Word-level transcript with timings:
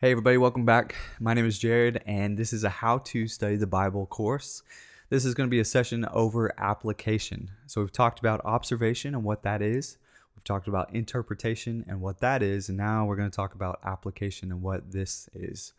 Hey, 0.00 0.12
everybody, 0.12 0.36
welcome 0.36 0.64
back. 0.64 0.94
My 1.18 1.34
name 1.34 1.44
is 1.44 1.58
Jared, 1.58 2.04
and 2.06 2.38
this 2.38 2.52
is 2.52 2.62
a 2.62 2.68
How 2.68 2.98
to 2.98 3.26
Study 3.26 3.56
the 3.56 3.66
Bible 3.66 4.06
course. 4.06 4.62
This 5.10 5.24
is 5.24 5.34
going 5.34 5.48
to 5.48 5.50
be 5.50 5.58
a 5.58 5.64
session 5.64 6.06
over 6.12 6.54
application. 6.56 7.50
So, 7.66 7.80
we've 7.80 7.90
talked 7.90 8.20
about 8.20 8.40
observation 8.44 9.16
and 9.16 9.24
what 9.24 9.42
that 9.42 9.60
is, 9.60 9.98
we've 10.36 10.44
talked 10.44 10.68
about 10.68 10.94
interpretation 10.94 11.84
and 11.88 12.00
what 12.00 12.20
that 12.20 12.44
is, 12.44 12.68
and 12.68 12.78
now 12.78 13.06
we're 13.06 13.16
going 13.16 13.28
to 13.28 13.34
talk 13.34 13.56
about 13.56 13.80
application 13.84 14.52
and 14.52 14.62
what 14.62 14.92
this 14.92 15.28
is. 15.34 15.72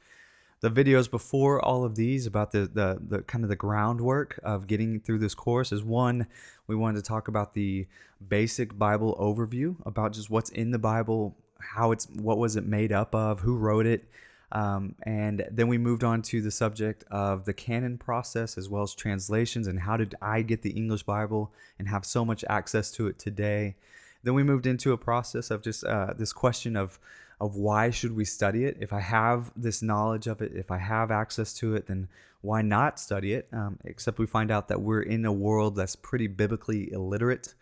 The 0.60 0.70
videos 0.70 1.10
before 1.10 1.64
all 1.64 1.86
of 1.86 1.96
these 1.96 2.26
about 2.26 2.52
the, 2.52 2.70
the, 2.74 3.00
the 3.02 3.22
kind 3.22 3.46
of 3.46 3.50
the 3.50 3.56
groundwork 3.56 4.38
of 4.44 4.68
getting 4.68 5.00
through 5.00 5.20
this 5.20 5.34
course 5.34 5.72
is 5.72 5.82
one, 5.82 6.28
we 6.68 6.76
wanted 6.76 6.98
to 6.98 7.08
talk 7.08 7.30
about 7.30 7.54
the 7.54 7.88
basic 8.28 8.78
Bible 8.78 9.16
overview, 9.18 9.78
about 9.86 10.12
just 10.12 10.30
what's 10.30 10.50
in 10.50 10.72
the 10.72 10.78
Bible, 10.78 11.38
how 11.60 11.92
it's 11.92 12.08
what 12.10 12.38
was 12.38 12.56
it 12.56 12.66
made 12.66 12.92
up 12.92 13.14
of, 13.14 13.42
who 13.42 13.58
wrote 13.58 13.86
it, 13.86 14.10
um, 14.52 14.96
and 15.04 15.48
then 15.52 15.68
we 15.68 15.78
moved 15.78 16.04
on 16.04 16.22
to 16.24 16.42
the 16.42 16.52
subject 16.52 17.04
of 17.12 17.46
the 17.46 17.54
canon 17.54 17.98
process 17.98 18.58
as 18.58 18.68
well 18.68 18.84
as 18.84 18.96
translations 18.96 19.68
and 19.68 19.80
how 19.80 19.96
did 19.96 20.16
I 20.22 20.42
get 20.42 20.64
the 20.64 20.72
English 20.72 21.04
Bible 21.04 21.54
and 21.78 21.88
have 21.88 22.06
so 22.06 22.26
much 22.26 22.44
access 22.50 22.90
to 22.92 23.08
it 23.08 23.20
today. 23.20 23.76
Then 24.24 24.34
we 24.34 24.44
moved 24.44 24.66
into 24.66 24.92
a 24.92 24.98
process 24.98 25.52
of 25.52 25.62
just 25.62 25.84
uh, 25.84 26.14
this 26.18 26.34
question 26.34 26.76
of 26.76 27.00
of 27.40 27.56
why 27.56 27.90
should 27.90 28.14
we 28.14 28.26
study 28.26 28.66
it? 28.66 28.76
If 28.82 28.92
I 28.92 29.00
have 29.00 29.52
this 29.56 29.82
knowledge 29.82 30.28
of 30.28 30.42
it, 30.42 30.52
if 30.56 30.72
I 30.72 30.78
have 30.78 31.10
access 31.10 31.54
to 31.56 31.74
it, 31.76 31.88
then 31.88 32.10
why 32.42 32.62
not 32.62 33.00
study 33.00 33.34
it? 33.34 33.48
Um, 33.54 33.78
except 33.86 34.20
we 34.20 34.26
find 34.26 34.52
out 34.52 34.68
that 34.68 34.82
we're 34.82 35.04
in 35.04 35.24
a 35.26 35.32
world 35.32 35.78
that's 35.78 35.96
pretty 35.96 36.28
biblically 36.28 36.92
illiterate 36.92 37.54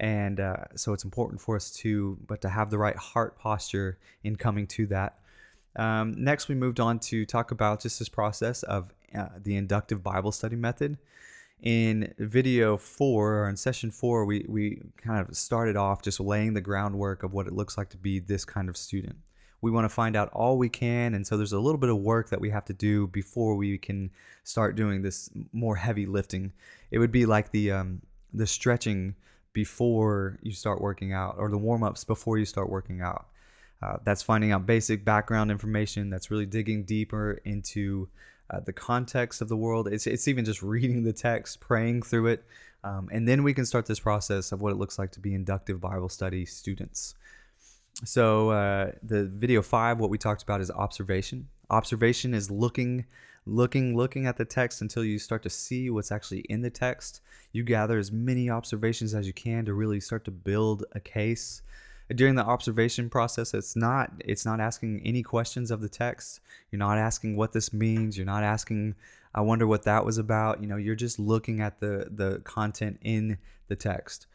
and 0.00 0.40
uh, 0.40 0.64
so 0.74 0.94
it's 0.94 1.04
important 1.04 1.40
for 1.40 1.54
us 1.54 1.70
to 1.70 2.18
but 2.26 2.40
to 2.40 2.48
have 2.48 2.70
the 2.70 2.78
right 2.78 2.96
heart 2.96 3.38
posture 3.38 3.98
in 4.24 4.34
coming 4.34 4.66
to 4.66 4.86
that. 4.86 5.18
Um, 5.76 6.14
next 6.16 6.48
we 6.48 6.54
moved 6.56 6.80
on 6.80 6.98
to 7.00 7.24
talk 7.24 7.52
about 7.52 7.80
just 7.80 7.98
this 8.00 8.08
process 8.08 8.64
of 8.64 8.92
uh, 9.16 9.28
the 9.40 9.56
inductive 9.56 10.02
bible 10.02 10.32
study 10.32 10.56
method. 10.56 10.98
In 11.62 12.14
video 12.18 12.78
four 12.78 13.40
or 13.40 13.48
in 13.50 13.56
session 13.56 13.90
four 13.90 14.24
we, 14.24 14.46
we 14.48 14.80
kind 14.96 15.20
of 15.20 15.36
started 15.36 15.76
off 15.76 16.00
just 16.00 16.18
laying 16.18 16.54
the 16.54 16.62
groundwork 16.62 17.22
of 17.22 17.34
what 17.34 17.46
it 17.46 17.52
looks 17.52 17.76
like 17.76 17.90
to 17.90 17.98
be 17.98 18.18
this 18.18 18.46
kind 18.46 18.70
of 18.70 18.78
student. 18.78 19.16
We 19.60 19.70
want 19.70 19.84
to 19.84 19.90
find 19.90 20.16
out 20.16 20.30
all 20.32 20.56
we 20.56 20.70
can 20.70 21.12
and 21.12 21.26
so 21.26 21.36
there's 21.36 21.52
a 21.52 21.60
little 21.60 21.78
bit 21.78 21.90
of 21.90 21.98
work 21.98 22.30
that 22.30 22.40
we 22.40 22.48
have 22.48 22.64
to 22.64 22.72
do 22.72 23.06
before 23.08 23.54
we 23.54 23.76
can 23.76 24.10
start 24.44 24.76
doing 24.76 25.02
this 25.02 25.28
more 25.52 25.76
heavy 25.76 26.06
lifting. 26.06 26.54
It 26.90 26.98
would 26.98 27.12
be 27.12 27.26
like 27.26 27.50
the 27.50 27.72
um, 27.72 28.00
the 28.32 28.46
stretching 28.46 29.14
before 29.52 30.38
you 30.42 30.52
start 30.52 30.80
working 30.80 31.12
out 31.12 31.36
or 31.38 31.48
the 31.48 31.58
warm 31.58 31.82
ups 31.82 32.04
before 32.04 32.38
you 32.38 32.44
start 32.44 32.68
working 32.68 33.00
out. 33.00 33.26
Uh, 33.82 33.96
that's 34.04 34.22
finding 34.22 34.52
out 34.52 34.66
basic 34.66 35.04
background 35.04 35.50
information. 35.50 36.10
That's 36.10 36.30
really 36.30 36.46
digging 36.46 36.84
deeper 36.84 37.40
into 37.44 38.08
uh, 38.50 38.60
the 38.60 38.72
context 38.72 39.40
of 39.40 39.48
the 39.48 39.56
world. 39.56 39.88
It's, 39.88 40.06
it's 40.06 40.28
even 40.28 40.44
just 40.44 40.62
reading 40.74 41.02
the 41.02 41.12
text, 41.12 41.60
praying 41.60 42.02
through 42.02 42.28
it. 42.28 42.44
Um, 42.84 43.08
and 43.12 43.26
then 43.26 43.42
we 43.42 43.54
can 43.54 43.66
start 43.66 43.86
this 43.86 44.00
process 44.00 44.52
of 44.52 44.60
what 44.60 44.72
it 44.72 44.76
looks 44.76 44.98
like 44.98 45.12
to 45.12 45.20
be 45.20 45.34
inductive 45.34 45.80
Bible 45.80 46.08
study 46.08 46.46
students. 46.46 47.14
So, 48.04 48.50
uh, 48.50 48.92
the 49.02 49.26
video 49.26 49.60
five, 49.60 49.98
what 49.98 50.08
we 50.08 50.16
talked 50.16 50.42
about 50.42 50.60
is 50.60 50.70
observation. 50.70 51.48
Observation 51.68 52.32
is 52.32 52.50
looking 52.50 53.04
looking 53.46 53.96
looking 53.96 54.26
at 54.26 54.36
the 54.36 54.44
text 54.44 54.80
until 54.82 55.02
you 55.02 55.18
start 55.18 55.42
to 55.42 55.50
see 55.50 55.90
what's 55.90 56.12
actually 56.12 56.40
in 56.40 56.60
the 56.60 56.70
text 56.70 57.20
you 57.52 57.64
gather 57.64 57.98
as 57.98 58.12
many 58.12 58.48
observations 58.48 59.14
as 59.14 59.26
you 59.26 59.32
can 59.32 59.64
to 59.64 59.74
really 59.74 60.00
start 60.00 60.24
to 60.24 60.30
build 60.30 60.84
a 60.92 61.00
case. 61.00 61.62
During 62.14 62.34
the 62.34 62.44
observation 62.44 63.08
process 63.08 63.54
it's 63.54 63.76
not 63.76 64.12
it's 64.24 64.44
not 64.44 64.60
asking 64.60 65.02
any 65.04 65.22
questions 65.22 65.70
of 65.70 65.80
the 65.80 65.88
text. 65.88 66.40
You're 66.70 66.78
not 66.78 66.98
asking 66.98 67.36
what 67.36 67.52
this 67.52 67.72
means. 67.72 68.16
You're 68.16 68.26
not 68.26 68.42
asking 68.42 68.94
i 69.32 69.40
wonder 69.40 69.66
what 69.66 69.84
that 69.84 70.04
was 70.04 70.18
about. 70.18 70.60
You 70.60 70.66
know 70.66 70.76
you're 70.76 70.96
just 70.96 71.18
looking 71.18 71.60
at 71.60 71.80
the 71.80 72.08
the 72.10 72.40
content 72.40 72.98
in 73.02 73.38
the 73.68 73.76
text. 73.76 74.26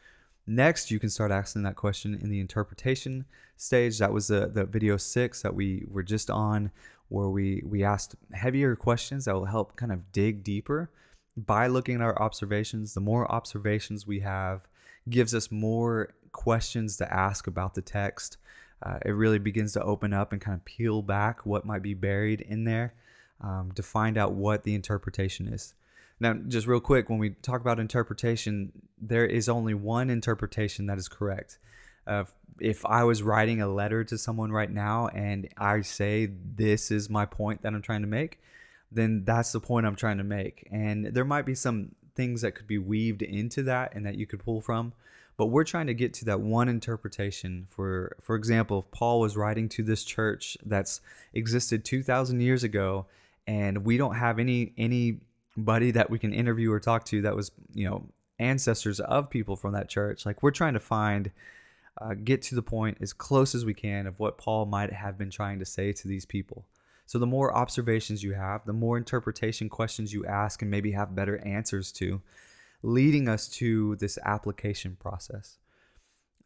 Next 0.46 0.90
you 0.90 0.98
can 0.98 1.10
start 1.10 1.30
asking 1.30 1.64
that 1.64 1.76
question 1.76 2.14
in 2.14 2.30
the 2.30 2.40
interpretation 2.40 3.26
stage. 3.56 3.98
That 3.98 4.12
was 4.12 4.28
the, 4.28 4.46
the 4.46 4.64
video 4.64 4.96
six 4.96 5.42
that 5.42 5.54
we 5.54 5.84
were 5.90 6.02
just 6.02 6.30
on 6.30 6.70
where 7.08 7.28
we 7.28 7.62
we 7.64 7.84
asked 7.84 8.16
heavier 8.32 8.74
questions 8.74 9.26
that 9.26 9.34
will 9.34 9.44
help 9.44 9.76
kind 9.76 9.92
of 9.92 10.12
dig 10.12 10.42
deeper 10.42 10.90
by 11.36 11.66
looking 11.66 11.96
at 11.96 12.00
our 12.00 12.20
observations 12.20 12.94
the 12.94 13.00
more 13.00 13.30
observations 13.30 14.06
we 14.06 14.20
have 14.20 14.66
gives 15.08 15.34
us 15.34 15.50
more 15.50 16.14
questions 16.32 16.96
to 16.98 17.12
ask 17.12 17.46
about 17.46 17.74
the 17.74 17.82
text. 17.82 18.36
Uh, 18.82 18.98
it 19.04 19.10
really 19.10 19.38
begins 19.38 19.72
to 19.72 19.82
open 19.82 20.12
up 20.12 20.32
and 20.32 20.40
kind 20.40 20.56
of 20.56 20.64
peel 20.64 21.00
back 21.00 21.46
what 21.46 21.64
might 21.64 21.82
be 21.82 21.94
buried 21.94 22.42
in 22.42 22.64
there 22.64 22.92
um, 23.40 23.72
to 23.74 23.82
find 23.82 24.18
out 24.18 24.32
what 24.32 24.64
the 24.64 24.74
interpretation 24.74 25.48
is. 25.48 25.74
Now 26.20 26.34
just 26.34 26.66
real 26.66 26.80
quick 26.80 27.08
when 27.08 27.18
we 27.18 27.30
talk 27.30 27.60
about 27.60 27.80
interpretation 27.80 28.72
there 29.00 29.26
is 29.26 29.48
only 29.48 29.74
one 29.74 30.10
interpretation 30.10 30.86
that 30.86 30.98
is 30.98 31.08
correct. 31.08 31.58
Uh, 32.06 32.24
if 32.60 32.86
I 32.86 33.04
was 33.04 33.22
writing 33.22 33.60
a 33.60 33.68
letter 33.68 34.04
to 34.04 34.16
someone 34.16 34.52
right 34.52 34.70
now 34.70 35.08
and 35.08 35.48
I 35.58 35.82
say 35.82 36.26
this 36.26 36.90
is 36.90 37.10
my 37.10 37.26
point 37.26 37.62
that 37.62 37.74
I'm 37.74 37.82
trying 37.82 38.02
to 38.02 38.06
make, 38.06 38.40
then 38.90 39.24
that's 39.24 39.52
the 39.52 39.60
point 39.60 39.86
I'm 39.86 39.96
trying 39.96 40.18
to 40.18 40.24
make. 40.24 40.66
And 40.70 41.06
there 41.06 41.24
might 41.24 41.46
be 41.46 41.54
some 41.54 41.94
things 42.14 42.40
that 42.40 42.52
could 42.52 42.66
be 42.66 42.78
weaved 42.78 43.22
into 43.22 43.62
that 43.64 43.94
and 43.94 44.06
that 44.06 44.16
you 44.16 44.26
could 44.26 44.42
pull 44.42 44.60
from, 44.60 44.92
but 45.36 45.46
we're 45.46 45.64
trying 45.64 45.86
to 45.86 45.94
get 45.94 46.14
to 46.14 46.24
that 46.26 46.40
one 46.40 46.68
interpretation. 46.68 47.66
For 47.70 48.16
for 48.22 48.36
example, 48.36 48.80
if 48.80 48.90
Paul 48.90 49.20
was 49.20 49.36
writing 49.36 49.68
to 49.70 49.82
this 49.82 50.02
church 50.02 50.56
that's 50.64 51.00
existed 51.34 51.84
2000 51.84 52.40
years 52.40 52.64
ago 52.64 53.06
and 53.46 53.84
we 53.84 53.98
don't 53.98 54.16
have 54.16 54.38
any 54.38 54.72
anybody 54.78 55.90
that 55.90 56.10
we 56.10 56.18
can 56.18 56.32
interview 56.32 56.72
or 56.72 56.80
talk 56.80 57.04
to 57.06 57.22
that 57.22 57.36
was, 57.36 57.52
you 57.74 57.88
know, 57.88 58.06
ancestors 58.38 59.00
of 59.00 59.30
people 59.30 59.56
from 59.56 59.72
that 59.72 59.88
church, 59.88 60.26
like 60.26 60.42
we're 60.42 60.50
trying 60.50 60.74
to 60.74 60.80
find 60.80 61.30
uh, 62.00 62.14
get 62.14 62.42
to 62.42 62.54
the 62.54 62.62
point 62.62 62.98
as 63.00 63.12
close 63.12 63.54
as 63.54 63.64
we 63.64 63.74
can 63.74 64.06
of 64.06 64.18
what 64.18 64.38
Paul 64.38 64.66
might 64.66 64.92
have 64.92 65.16
been 65.16 65.30
trying 65.30 65.58
to 65.58 65.64
say 65.64 65.92
to 65.92 66.08
these 66.08 66.26
people. 66.26 66.64
So, 67.06 67.18
the 67.18 67.26
more 67.26 67.54
observations 67.54 68.22
you 68.22 68.32
have, 68.32 68.66
the 68.66 68.72
more 68.72 68.98
interpretation 68.98 69.68
questions 69.68 70.12
you 70.12 70.26
ask 70.26 70.60
and 70.60 70.70
maybe 70.70 70.92
have 70.92 71.14
better 71.14 71.38
answers 71.46 71.92
to, 71.92 72.20
leading 72.82 73.28
us 73.28 73.48
to 73.48 73.96
this 73.96 74.18
application 74.24 74.96
process. 75.00 75.58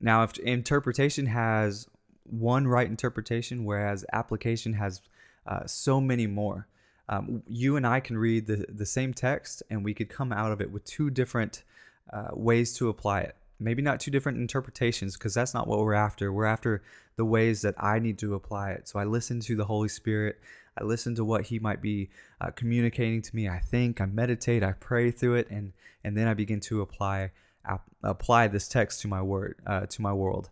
Now, 0.00 0.22
if 0.22 0.38
interpretation 0.38 1.26
has 1.26 1.88
one 2.24 2.68
right 2.68 2.86
interpretation, 2.86 3.64
whereas 3.64 4.04
application 4.12 4.74
has 4.74 5.00
uh, 5.46 5.66
so 5.66 6.00
many 6.00 6.26
more, 6.26 6.68
um, 7.08 7.42
you 7.48 7.76
and 7.76 7.86
I 7.86 8.00
can 8.00 8.16
read 8.16 8.46
the, 8.46 8.66
the 8.68 8.86
same 8.86 9.12
text 9.12 9.62
and 9.68 9.84
we 9.84 9.94
could 9.94 10.08
come 10.08 10.32
out 10.32 10.52
of 10.52 10.60
it 10.60 10.70
with 10.70 10.84
two 10.84 11.10
different 11.10 11.64
uh, 12.12 12.28
ways 12.32 12.74
to 12.76 12.88
apply 12.88 13.20
it 13.22 13.36
maybe 13.60 13.82
not 13.82 14.00
two 14.00 14.10
different 14.10 14.38
interpretations 14.38 15.16
because 15.16 15.34
that's 15.34 15.54
not 15.54 15.68
what 15.68 15.78
we're 15.78 15.92
after. 15.92 16.32
We're 16.32 16.46
after 16.46 16.82
the 17.16 17.24
ways 17.24 17.62
that 17.62 17.74
I 17.78 17.98
need 17.98 18.18
to 18.18 18.34
apply 18.34 18.70
it. 18.72 18.88
So 18.88 18.98
I 18.98 19.04
listen 19.04 19.40
to 19.40 19.56
the 19.56 19.66
Holy 19.66 19.88
Spirit. 19.88 20.40
I 20.78 20.84
listen 20.84 21.14
to 21.16 21.24
what 21.24 21.42
He 21.46 21.58
might 21.58 21.82
be 21.82 22.08
uh, 22.40 22.50
communicating 22.50 23.22
to 23.22 23.36
me. 23.36 23.48
I 23.48 23.58
think, 23.58 24.00
I 24.00 24.06
meditate, 24.06 24.62
I 24.62 24.72
pray 24.72 25.10
through 25.10 25.34
it, 25.34 25.50
and 25.50 25.72
and 26.02 26.16
then 26.16 26.26
I 26.26 26.34
begin 26.34 26.60
to 26.60 26.80
apply 26.80 27.32
ap- 27.66 27.90
apply 28.02 28.48
this 28.48 28.68
text 28.68 29.02
to 29.02 29.08
my 29.08 29.20
word 29.20 29.56
uh, 29.66 29.86
to 29.86 30.02
my 30.02 30.12
world. 30.12 30.50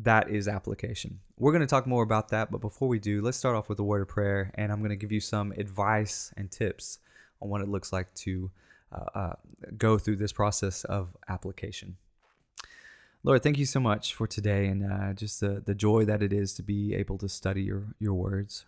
That 0.00 0.30
is 0.30 0.48
application. 0.48 1.20
We're 1.36 1.52
going 1.52 1.60
to 1.60 1.66
talk 1.66 1.86
more 1.86 2.02
about 2.02 2.28
that, 2.30 2.50
but 2.50 2.60
before 2.60 2.88
we 2.88 2.98
do, 2.98 3.20
let's 3.20 3.36
start 3.36 3.56
off 3.56 3.68
with 3.68 3.78
a 3.78 3.84
word 3.84 4.02
of 4.02 4.08
prayer, 4.08 4.52
and 4.54 4.72
I'm 4.72 4.78
going 4.78 4.90
to 4.90 4.96
give 4.96 5.12
you 5.12 5.20
some 5.20 5.52
advice 5.52 6.32
and 6.36 6.50
tips 6.50 6.98
on 7.40 7.48
what 7.48 7.60
it 7.60 7.68
looks 7.68 7.92
like 7.92 8.12
to 8.14 8.50
uh, 8.92 9.18
uh 9.18 9.32
go 9.76 9.98
through 9.98 10.16
this 10.16 10.32
process 10.32 10.84
of 10.84 11.16
application. 11.28 11.96
Lord, 13.24 13.42
thank 13.42 13.58
you 13.58 13.66
so 13.66 13.80
much 13.80 14.14
for 14.14 14.28
today 14.28 14.66
and 14.66 14.90
uh, 14.90 15.12
just 15.12 15.40
the, 15.40 15.60
the 15.64 15.74
joy 15.74 16.04
that 16.04 16.22
it 16.22 16.32
is 16.32 16.54
to 16.54 16.62
be 16.62 16.94
able 16.94 17.18
to 17.18 17.28
study 17.28 17.62
your, 17.62 17.94
your 17.98 18.14
words. 18.14 18.64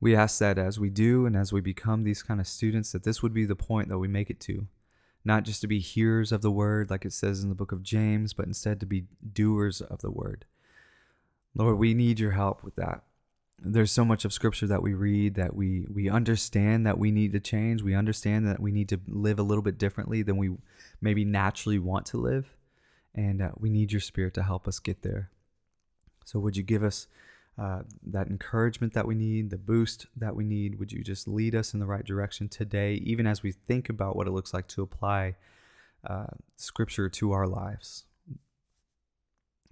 We 0.00 0.14
ask 0.14 0.38
that 0.38 0.56
as 0.56 0.78
we 0.78 0.88
do 0.88 1.26
and 1.26 1.36
as 1.36 1.52
we 1.52 1.60
become 1.60 2.04
these 2.04 2.22
kind 2.22 2.40
of 2.40 2.46
students, 2.46 2.92
that 2.92 3.02
this 3.02 3.22
would 3.22 3.34
be 3.34 3.44
the 3.44 3.56
point 3.56 3.88
that 3.88 3.98
we 3.98 4.06
make 4.06 4.30
it 4.30 4.40
to. 4.40 4.68
Not 5.24 5.44
just 5.44 5.60
to 5.62 5.66
be 5.66 5.80
hearers 5.80 6.30
of 6.30 6.42
the 6.42 6.50
word, 6.50 6.90
like 6.90 7.04
it 7.04 7.12
says 7.12 7.42
in 7.42 7.48
the 7.48 7.54
book 7.56 7.72
of 7.72 7.82
James, 7.82 8.32
but 8.32 8.46
instead 8.46 8.78
to 8.80 8.86
be 8.86 9.04
doers 9.32 9.80
of 9.80 10.00
the 10.00 10.10
word. 10.10 10.44
Lord, 11.54 11.78
we 11.78 11.92
need 11.92 12.20
your 12.20 12.32
help 12.32 12.62
with 12.62 12.76
that. 12.76 13.02
There's 13.58 13.92
so 13.92 14.04
much 14.04 14.24
of 14.24 14.32
scripture 14.32 14.66
that 14.68 14.82
we 14.82 14.94
read 14.94 15.34
that 15.34 15.54
we, 15.54 15.86
we 15.92 16.08
understand 16.08 16.86
that 16.86 16.98
we 16.98 17.10
need 17.10 17.32
to 17.32 17.40
change. 17.40 17.82
We 17.82 17.94
understand 17.94 18.46
that 18.46 18.60
we 18.60 18.72
need 18.72 18.88
to 18.90 19.00
live 19.08 19.38
a 19.38 19.44
little 19.44 19.62
bit 19.62 19.78
differently 19.78 20.22
than 20.22 20.36
we 20.36 20.50
maybe 21.00 21.24
naturally 21.24 21.78
want 21.78 22.06
to 22.06 22.16
live 22.16 22.56
and 23.14 23.42
uh, 23.42 23.50
we 23.58 23.70
need 23.70 23.92
your 23.92 24.00
spirit 24.00 24.34
to 24.34 24.42
help 24.42 24.66
us 24.66 24.78
get 24.78 25.02
there. 25.02 25.30
So, 26.24 26.38
would 26.38 26.56
you 26.56 26.62
give 26.62 26.82
us 26.82 27.06
uh, 27.58 27.82
that 28.06 28.28
encouragement 28.28 28.94
that 28.94 29.06
we 29.06 29.14
need, 29.14 29.50
the 29.50 29.58
boost 29.58 30.06
that 30.16 30.34
we 30.34 30.44
need? 30.44 30.78
Would 30.78 30.92
you 30.92 31.02
just 31.02 31.28
lead 31.28 31.54
us 31.54 31.74
in 31.74 31.80
the 31.80 31.86
right 31.86 32.04
direction 32.04 32.48
today, 32.48 32.94
even 32.94 33.26
as 33.26 33.42
we 33.42 33.52
think 33.52 33.88
about 33.88 34.16
what 34.16 34.26
it 34.26 34.32
looks 34.32 34.54
like 34.54 34.68
to 34.68 34.82
apply 34.82 35.36
uh, 36.08 36.26
Scripture 36.56 37.08
to 37.08 37.32
our 37.32 37.46
lives? 37.46 38.04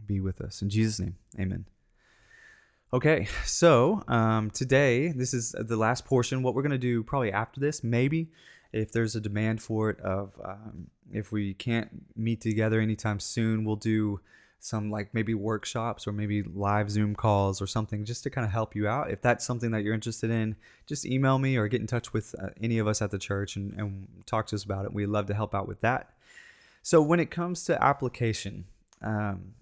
Be 0.05 0.21
with 0.21 0.41
us. 0.41 0.63
In 0.63 0.71
Jesus' 0.71 1.01
name, 1.01 1.17
amen. 1.39 1.67
Okay, 2.93 3.29
so 3.45 4.03
um, 4.09 4.51
today, 4.51 5.13
this 5.13 5.33
is 5.33 5.55
the 5.57 5.77
last 5.77 6.05
portion. 6.05 6.43
What 6.43 6.55
we're 6.55 6.63
going 6.63 6.73
to 6.73 6.79
do 6.79 7.05
probably 7.05 7.33
after 7.33 7.61
this, 7.61 7.85
maybe 7.85 8.31
if 8.73 8.93
there's 8.93 9.17
a 9.17 9.21
demand 9.21 9.63
for 9.63 9.91
it, 9.91 10.01
of 10.01 10.41
um, 10.45 10.89
if 11.13 11.33
we 11.33 11.55
can't 11.55 11.89
meet 12.17 12.41
together 12.41 12.81
anytime 12.81 13.21
soon, 13.21 13.65
we'll 13.65 13.77
do 13.77 14.21
some 14.61 14.91
like 14.91 15.13
maybe 15.15 15.33
workshops 15.33 16.07
or 16.07 16.13
maybe 16.13 16.43
live 16.43 16.91
Zoom 16.91 17.15
calls 17.15 17.63
or 17.63 17.67
something 17.67 18.05
just 18.05 18.23
to 18.23 18.31
kind 18.31 18.45
of 18.45 18.53
help 18.53 18.77
you 18.77 18.87
out. 18.87 19.11
If 19.11 19.23
that's 19.23 19.45
something 19.45 19.71
that 19.71 19.83
you're 19.83 19.95
interested 19.95 20.31
in, 20.31 20.55
just 20.87 21.07
email 21.07 21.39
me 21.39 21.57
or 21.57 21.67
get 21.67 21.81
in 21.81 21.87
touch 21.87 22.13
with 22.13 22.35
uh, 22.41 22.49
any 22.63 22.79
of 22.79 22.87
us 22.87 23.01
at 23.01 23.11
the 23.11 23.19
church 23.19 23.57
and, 23.57 23.73
and 23.75 24.07
talk 24.27 24.47
to 24.49 24.57
us 24.57 24.63
about 24.63 24.85
it. 24.85 24.93
We'd 24.93 25.07
love 25.07 25.27
to 25.27 25.35
help 25.35 25.55
out 25.55 25.67
with 25.67 25.81
that. 25.81 26.13
So 26.83 27.01
when 27.01 27.21
it 27.21 27.31
comes 27.31 27.65
to 27.65 27.83
application, 27.83 28.67
um, 29.03 29.55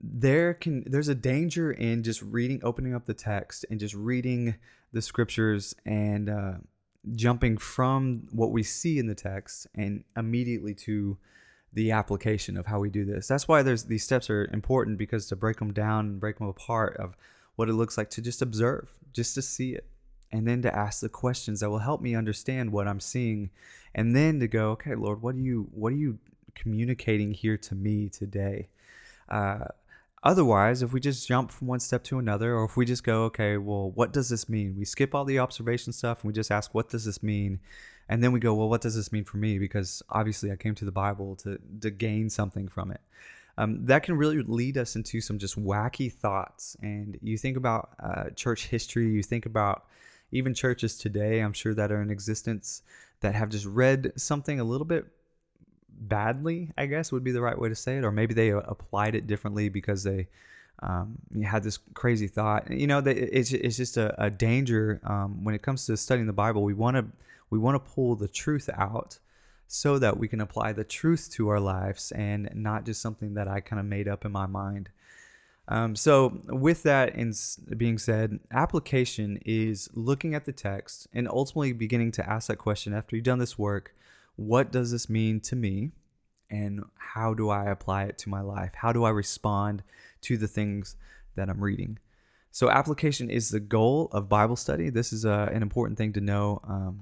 there 0.00 0.54
can 0.54 0.84
there's 0.86 1.08
a 1.08 1.14
danger 1.14 1.72
in 1.72 2.02
just 2.02 2.22
reading 2.22 2.60
opening 2.62 2.94
up 2.94 3.06
the 3.06 3.14
text 3.14 3.64
and 3.68 3.80
just 3.80 3.94
reading 3.94 4.54
the 4.92 5.02
scriptures 5.02 5.74
and 5.84 6.28
uh, 6.28 6.52
jumping 7.14 7.56
from 7.56 8.28
what 8.32 8.50
we 8.50 8.62
see 8.62 8.98
in 8.98 9.06
the 9.06 9.14
text 9.14 9.66
and 9.74 10.04
immediately 10.16 10.74
to 10.74 11.16
the 11.72 11.90
application 11.90 12.56
of 12.56 12.66
how 12.66 12.80
we 12.80 12.90
do 12.90 13.04
this. 13.04 13.28
That's 13.28 13.46
why 13.46 13.62
there's 13.62 13.84
these 13.84 14.04
steps 14.04 14.30
are 14.30 14.48
important 14.52 14.98
because 14.98 15.26
to 15.28 15.36
break 15.36 15.58
them 15.58 15.72
down 15.72 16.06
and 16.06 16.20
break 16.20 16.38
them 16.38 16.48
apart 16.48 16.96
of 16.96 17.16
what 17.56 17.68
it 17.68 17.74
looks 17.74 17.98
like 17.98 18.10
to 18.10 18.22
just 18.22 18.42
observe 18.42 18.90
just 19.12 19.34
to 19.34 19.42
see 19.42 19.74
it 19.74 19.86
and 20.30 20.46
then 20.46 20.62
to 20.62 20.74
ask 20.74 21.00
the 21.00 21.08
questions 21.08 21.60
that 21.60 21.70
will 21.70 21.78
help 21.78 22.00
me 22.00 22.14
understand 22.14 22.70
what 22.70 22.86
i'm 22.86 23.00
seeing 23.00 23.50
and 23.94 24.14
then 24.14 24.38
to 24.38 24.46
go 24.46 24.70
okay 24.70 24.94
lord 24.94 25.22
what 25.22 25.34
are 25.34 25.40
you 25.40 25.68
what 25.72 25.92
are 25.92 25.96
you 25.96 26.18
communicating 26.58 27.32
here 27.32 27.56
to 27.56 27.74
me 27.74 28.08
today? 28.08 28.68
Uh, 29.28 29.66
Otherwise, 30.22 30.82
if 30.82 30.92
we 30.92 31.00
just 31.00 31.28
jump 31.28 31.50
from 31.50 31.68
one 31.68 31.80
step 31.80 32.02
to 32.04 32.18
another, 32.18 32.56
or 32.56 32.64
if 32.64 32.76
we 32.76 32.84
just 32.84 33.04
go, 33.04 33.24
okay, 33.24 33.56
well, 33.56 33.90
what 33.92 34.12
does 34.12 34.28
this 34.28 34.48
mean? 34.48 34.74
We 34.76 34.84
skip 34.84 35.14
all 35.14 35.24
the 35.24 35.38
observation 35.38 35.92
stuff 35.92 36.22
and 36.22 36.28
we 36.28 36.34
just 36.34 36.50
ask, 36.50 36.74
what 36.74 36.88
does 36.88 37.04
this 37.04 37.22
mean? 37.22 37.60
And 38.08 38.22
then 38.22 38.32
we 38.32 38.40
go, 38.40 38.54
well, 38.54 38.68
what 38.68 38.80
does 38.80 38.96
this 38.96 39.12
mean 39.12 39.24
for 39.24 39.36
me? 39.36 39.58
Because 39.58 40.02
obviously 40.10 40.50
I 40.50 40.56
came 40.56 40.74
to 40.76 40.84
the 40.84 40.92
Bible 40.92 41.36
to, 41.36 41.58
to 41.80 41.90
gain 41.90 42.30
something 42.30 42.68
from 42.68 42.90
it. 42.90 43.00
Um, 43.58 43.84
that 43.86 44.02
can 44.04 44.16
really 44.16 44.42
lead 44.42 44.78
us 44.78 44.96
into 44.96 45.20
some 45.20 45.38
just 45.38 45.58
wacky 45.58 46.12
thoughts. 46.12 46.76
And 46.80 47.18
you 47.22 47.36
think 47.36 47.56
about 47.56 47.90
uh, 48.02 48.30
church 48.30 48.66
history, 48.68 49.10
you 49.10 49.22
think 49.22 49.46
about 49.46 49.84
even 50.30 50.54
churches 50.54 50.96
today, 50.96 51.40
I'm 51.40 51.52
sure 51.52 51.74
that 51.74 51.90
are 51.90 52.02
in 52.02 52.10
existence 52.10 52.82
that 53.20 53.34
have 53.34 53.48
just 53.48 53.66
read 53.66 54.12
something 54.16 54.60
a 54.60 54.64
little 54.64 54.84
bit 54.84 55.06
badly, 56.00 56.70
I 56.76 56.86
guess 56.86 57.12
would 57.12 57.24
be 57.24 57.32
the 57.32 57.40
right 57.40 57.58
way 57.58 57.68
to 57.68 57.74
say 57.74 57.98
it, 57.98 58.04
or 58.04 58.12
maybe 58.12 58.34
they 58.34 58.52
uh, 58.52 58.58
applied 58.60 59.14
it 59.14 59.26
differently 59.26 59.68
because 59.68 60.02
they 60.04 60.28
um, 60.82 61.18
had 61.44 61.62
this 61.62 61.78
crazy 61.94 62.28
thought. 62.28 62.70
You 62.70 62.86
know, 62.86 62.98
it's 62.98 63.52
it's 63.52 63.76
just 63.76 63.96
a, 63.96 64.14
a 64.22 64.30
danger 64.30 65.00
um, 65.04 65.44
when 65.44 65.54
it 65.54 65.62
comes 65.62 65.86
to 65.86 65.96
studying 65.96 66.26
the 66.26 66.32
Bible. 66.32 66.62
We 66.62 66.74
want 66.74 66.96
to 66.96 67.06
we 67.50 67.58
want 67.58 67.82
to 67.82 67.90
pull 67.92 68.14
the 68.14 68.28
truth 68.28 68.68
out 68.74 69.18
so 69.66 69.98
that 69.98 70.18
we 70.18 70.28
can 70.28 70.40
apply 70.40 70.72
the 70.72 70.84
truth 70.84 71.28
to 71.32 71.48
our 71.48 71.60
lives 71.60 72.10
and 72.12 72.48
not 72.54 72.86
just 72.86 73.02
something 73.02 73.34
that 73.34 73.48
I 73.48 73.60
kind 73.60 73.78
of 73.78 73.86
made 73.86 74.08
up 74.08 74.24
in 74.24 74.32
my 74.32 74.46
mind. 74.46 74.88
Um, 75.70 75.94
so, 75.94 76.40
with 76.46 76.82
that 76.84 77.14
in 77.14 77.34
being 77.76 77.98
said, 77.98 78.40
application 78.50 79.38
is 79.44 79.90
looking 79.92 80.34
at 80.34 80.46
the 80.46 80.52
text 80.52 81.08
and 81.12 81.28
ultimately 81.28 81.74
beginning 81.74 82.12
to 82.12 82.28
ask 82.28 82.48
that 82.48 82.56
question 82.56 82.94
after 82.94 83.14
you've 83.14 83.26
done 83.26 83.38
this 83.38 83.58
work 83.58 83.94
what 84.38 84.70
does 84.70 84.92
this 84.92 85.10
mean 85.10 85.40
to 85.40 85.56
me? 85.56 85.90
And 86.48 86.84
how 86.96 87.34
do 87.34 87.50
I 87.50 87.66
apply 87.66 88.04
it 88.04 88.18
to 88.18 88.28
my 88.28 88.40
life? 88.40 88.70
How 88.74 88.92
do 88.92 89.02
I 89.04 89.10
respond 89.10 89.82
to 90.22 90.38
the 90.38 90.46
things 90.46 90.96
that 91.34 91.50
I'm 91.50 91.60
reading? 91.60 91.98
So, 92.52 92.70
application 92.70 93.28
is 93.30 93.50
the 93.50 93.60
goal 93.60 94.08
of 94.12 94.28
Bible 94.28 94.56
study. 94.56 94.90
This 94.90 95.12
is 95.12 95.26
uh, 95.26 95.50
an 95.52 95.60
important 95.60 95.98
thing 95.98 96.12
to 96.14 96.20
know. 96.20 96.60
Um, 96.66 97.00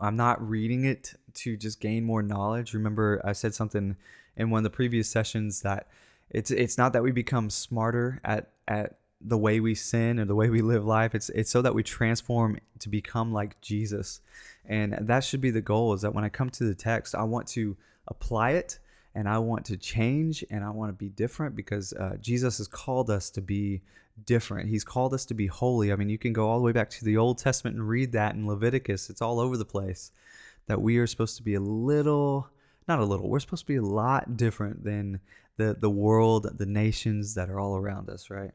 I'm 0.00 0.16
not 0.16 0.46
reading 0.46 0.84
it 0.84 1.14
to 1.34 1.56
just 1.56 1.78
gain 1.78 2.04
more 2.04 2.22
knowledge. 2.22 2.74
Remember, 2.74 3.20
I 3.22 3.32
said 3.32 3.54
something 3.54 3.94
in 4.36 4.50
one 4.50 4.58
of 4.58 4.64
the 4.64 4.70
previous 4.70 5.08
sessions 5.08 5.60
that 5.60 5.88
it's 6.30 6.50
it's 6.50 6.78
not 6.78 6.94
that 6.94 7.02
we 7.02 7.12
become 7.12 7.50
smarter 7.50 8.20
at 8.24 8.50
at 8.66 8.96
the 9.26 9.38
way 9.38 9.58
we 9.58 9.74
sin 9.74 10.20
or 10.20 10.24
the 10.26 10.34
way 10.34 10.50
we 10.50 10.60
live 10.60 10.84
life. 10.84 11.14
It's 11.14 11.30
it's 11.30 11.50
so 11.50 11.62
that 11.62 11.74
we 11.74 11.82
transform 11.82 12.58
to 12.78 12.88
become 12.88 13.32
like 13.32 13.60
Jesus. 13.60 14.20
And 14.66 14.96
that 15.00 15.24
should 15.24 15.40
be 15.40 15.50
the 15.50 15.60
goal 15.60 15.94
is 15.94 16.02
that 16.02 16.14
when 16.14 16.24
I 16.24 16.28
come 16.28 16.50
to 16.50 16.64
the 16.64 16.74
text, 16.74 17.14
I 17.14 17.24
want 17.24 17.46
to 17.48 17.76
apply 18.08 18.52
it 18.52 18.78
and 19.14 19.28
I 19.28 19.38
want 19.38 19.64
to 19.66 19.76
change 19.76 20.44
and 20.50 20.64
I 20.64 20.70
want 20.70 20.90
to 20.90 20.94
be 20.94 21.08
different 21.08 21.54
because 21.56 21.92
uh, 21.94 22.16
Jesus 22.20 22.58
has 22.58 22.68
called 22.68 23.10
us 23.10 23.30
to 23.30 23.40
be 23.40 23.82
different. 24.26 24.68
He's 24.68 24.84
called 24.84 25.14
us 25.14 25.24
to 25.26 25.34
be 25.34 25.46
holy. 25.46 25.92
I 25.92 25.96
mean, 25.96 26.08
you 26.08 26.18
can 26.18 26.32
go 26.32 26.48
all 26.48 26.58
the 26.58 26.64
way 26.64 26.72
back 26.72 26.90
to 26.90 27.04
the 27.04 27.16
Old 27.16 27.38
Testament 27.38 27.76
and 27.76 27.88
read 27.88 28.12
that 28.12 28.34
in 28.34 28.46
Leviticus. 28.46 29.10
It's 29.10 29.22
all 29.22 29.40
over 29.40 29.56
the 29.56 29.64
place 29.64 30.12
that 30.66 30.80
we 30.80 30.98
are 30.98 31.06
supposed 31.06 31.36
to 31.36 31.42
be 31.42 31.54
a 31.54 31.60
little, 31.60 32.48
not 32.88 33.00
a 33.00 33.04
little, 33.04 33.28
we're 33.28 33.40
supposed 33.40 33.64
to 33.64 33.72
be 33.72 33.76
a 33.76 33.82
lot 33.82 34.36
different 34.36 34.84
than 34.84 35.20
the, 35.56 35.76
the 35.78 35.90
world, 35.90 36.48
the 36.58 36.66
nations 36.66 37.34
that 37.34 37.50
are 37.50 37.60
all 37.60 37.76
around 37.76 38.08
us, 38.08 38.30
right? 38.30 38.52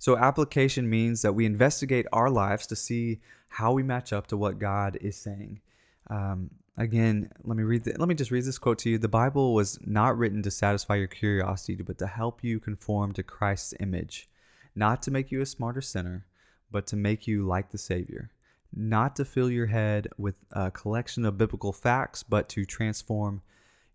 So, 0.00 0.16
application 0.16 0.88
means 0.88 1.20
that 1.20 1.34
we 1.34 1.44
investigate 1.44 2.06
our 2.10 2.30
lives 2.30 2.66
to 2.68 2.74
see 2.74 3.20
how 3.48 3.72
we 3.72 3.82
match 3.82 4.14
up 4.14 4.28
to 4.28 4.36
what 4.38 4.58
God 4.58 4.96
is 5.02 5.14
saying. 5.14 5.60
Um, 6.08 6.48
again, 6.78 7.30
let 7.44 7.54
me 7.58 7.64
read. 7.64 7.84
The, 7.84 7.94
let 7.98 8.08
me 8.08 8.14
just 8.14 8.30
read 8.30 8.44
this 8.44 8.58
quote 8.58 8.78
to 8.78 8.90
you. 8.90 8.96
The 8.96 9.08
Bible 9.08 9.52
was 9.52 9.78
not 9.84 10.16
written 10.16 10.42
to 10.44 10.50
satisfy 10.50 10.94
your 10.94 11.06
curiosity, 11.06 11.82
but 11.82 11.98
to 11.98 12.06
help 12.06 12.42
you 12.42 12.58
conform 12.58 13.12
to 13.12 13.22
Christ's 13.22 13.74
image, 13.78 14.30
not 14.74 15.02
to 15.02 15.10
make 15.10 15.30
you 15.30 15.42
a 15.42 15.46
smarter 15.46 15.82
sinner, 15.82 16.24
but 16.70 16.86
to 16.86 16.96
make 16.96 17.26
you 17.26 17.46
like 17.46 17.70
the 17.70 17.76
Savior. 17.76 18.30
Not 18.74 19.16
to 19.16 19.26
fill 19.26 19.50
your 19.50 19.66
head 19.66 20.08
with 20.16 20.36
a 20.52 20.70
collection 20.70 21.26
of 21.26 21.36
biblical 21.36 21.74
facts, 21.74 22.22
but 22.22 22.48
to 22.50 22.64
transform 22.64 23.42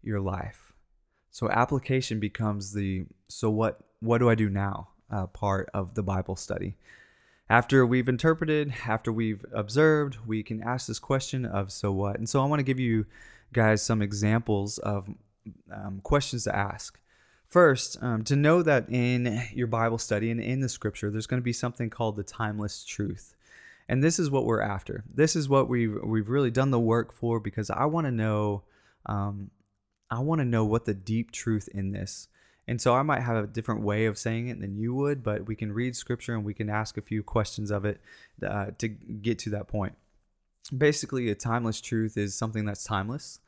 your 0.04 0.22
life. 0.22 0.72
So 1.32 1.50
application 1.50 2.20
becomes 2.20 2.74
the 2.74 3.08
so 3.28 3.50
what 3.50 3.80
what 4.02 4.20
do 4.20 4.30
I 4.30 4.36
do 4.36 4.52
now? 4.52 4.90
Uh, 5.12 5.28
part 5.28 5.70
of 5.74 5.96
the 5.96 6.04
Bible 6.04 6.36
study. 6.36 6.76
After 7.50 7.86
we've 7.86 8.10
interpreted, 8.10 8.74
after 8.88 9.12
we've 9.12 9.46
observed, 9.54 10.18
we 10.26 10.42
can 10.42 10.64
ask 10.64 10.88
this 10.88 11.00
question 11.00 11.46
of 11.46 11.72
so 11.72 11.92
what? 11.92 12.18
And 12.18 12.28
so 12.28 12.42
I 12.42 12.46
want 12.46 12.60
to 12.60 12.64
give 12.64 12.80
you 12.80 13.06
guys 13.54 13.84
some 13.84 14.02
examples 14.02 14.80
of 14.80 15.10
um, 15.72 16.02
questions 16.04 16.46
to 16.46 16.56
ask. 16.56 17.00
First, 17.48 18.02
um, 18.02 18.24
to 18.24 18.36
know 18.36 18.64
that 18.64 18.90
in 18.90 19.44
your 19.54 19.68
Bible 19.68 20.00
study 20.00 20.32
and 20.32 20.42
in 20.42 20.62
the 20.62 20.70
scripture, 20.70 21.12
there's 21.12 21.28
going 21.28 21.40
to 21.40 21.46
be 21.46 21.54
something 21.54 21.92
called 21.92 22.16
the 22.16 22.24
timeless 22.24 22.84
truth. 22.84 23.36
And 23.88 24.04
this 24.04 24.18
is 24.18 24.32
what 24.32 24.46
we're 24.46 24.62
after. 24.62 25.04
This 25.14 25.36
is 25.36 25.48
what 25.48 25.70
we've, 25.70 25.96
we've 26.04 26.30
really 26.30 26.50
done 26.50 26.72
the 26.72 26.80
work 26.80 27.14
for 27.14 27.40
because 27.40 27.70
I 27.70 27.86
want 27.86 28.08
to 28.08 28.12
know. 28.12 28.64
Um, 29.06 29.52
I 30.10 30.20
want 30.20 30.40
to 30.40 30.46
know 30.46 30.66
what 30.66 30.86
the 30.86 30.94
deep 30.94 31.32
truth 31.32 31.70
in 31.74 31.92
this 31.92 32.28
and 32.68 32.82
so 32.82 32.96
I 32.96 33.04
might 33.04 33.22
have 33.22 33.44
a 33.44 33.48
different 33.48 33.82
way 33.82 34.06
of 34.06 34.18
saying 34.18 34.48
it 34.48 34.60
than 34.60 34.76
you 34.76 34.94
would, 34.96 35.24
but 35.24 35.46
we 35.48 35.56
can 35.56 35.72
read 35.72 35.96
scripture 35.96 36.34
and 36.34 36.44
we 36.44 36.54
can 36.54 36.70
ask 36.70 36.98
a 36.98 37.02
few 37.02 37.22
questions 37.22 37.70
of 37.70 37.86
it 37.86 38.02
uh, 38.46 38.68
to 38.80 38.88
get 38.88 39.38
to 39.40 39.52
that 39.52 39.68
point. 39.68 39.96
Basically, 40.76 41.30
a 41.30 41.36
timeless 41.36 41.80
truth 41.80 42.18
is 42.18 42.34
something 42.34 42.66
that's 42.66 42.84
timeless 42.84 43.40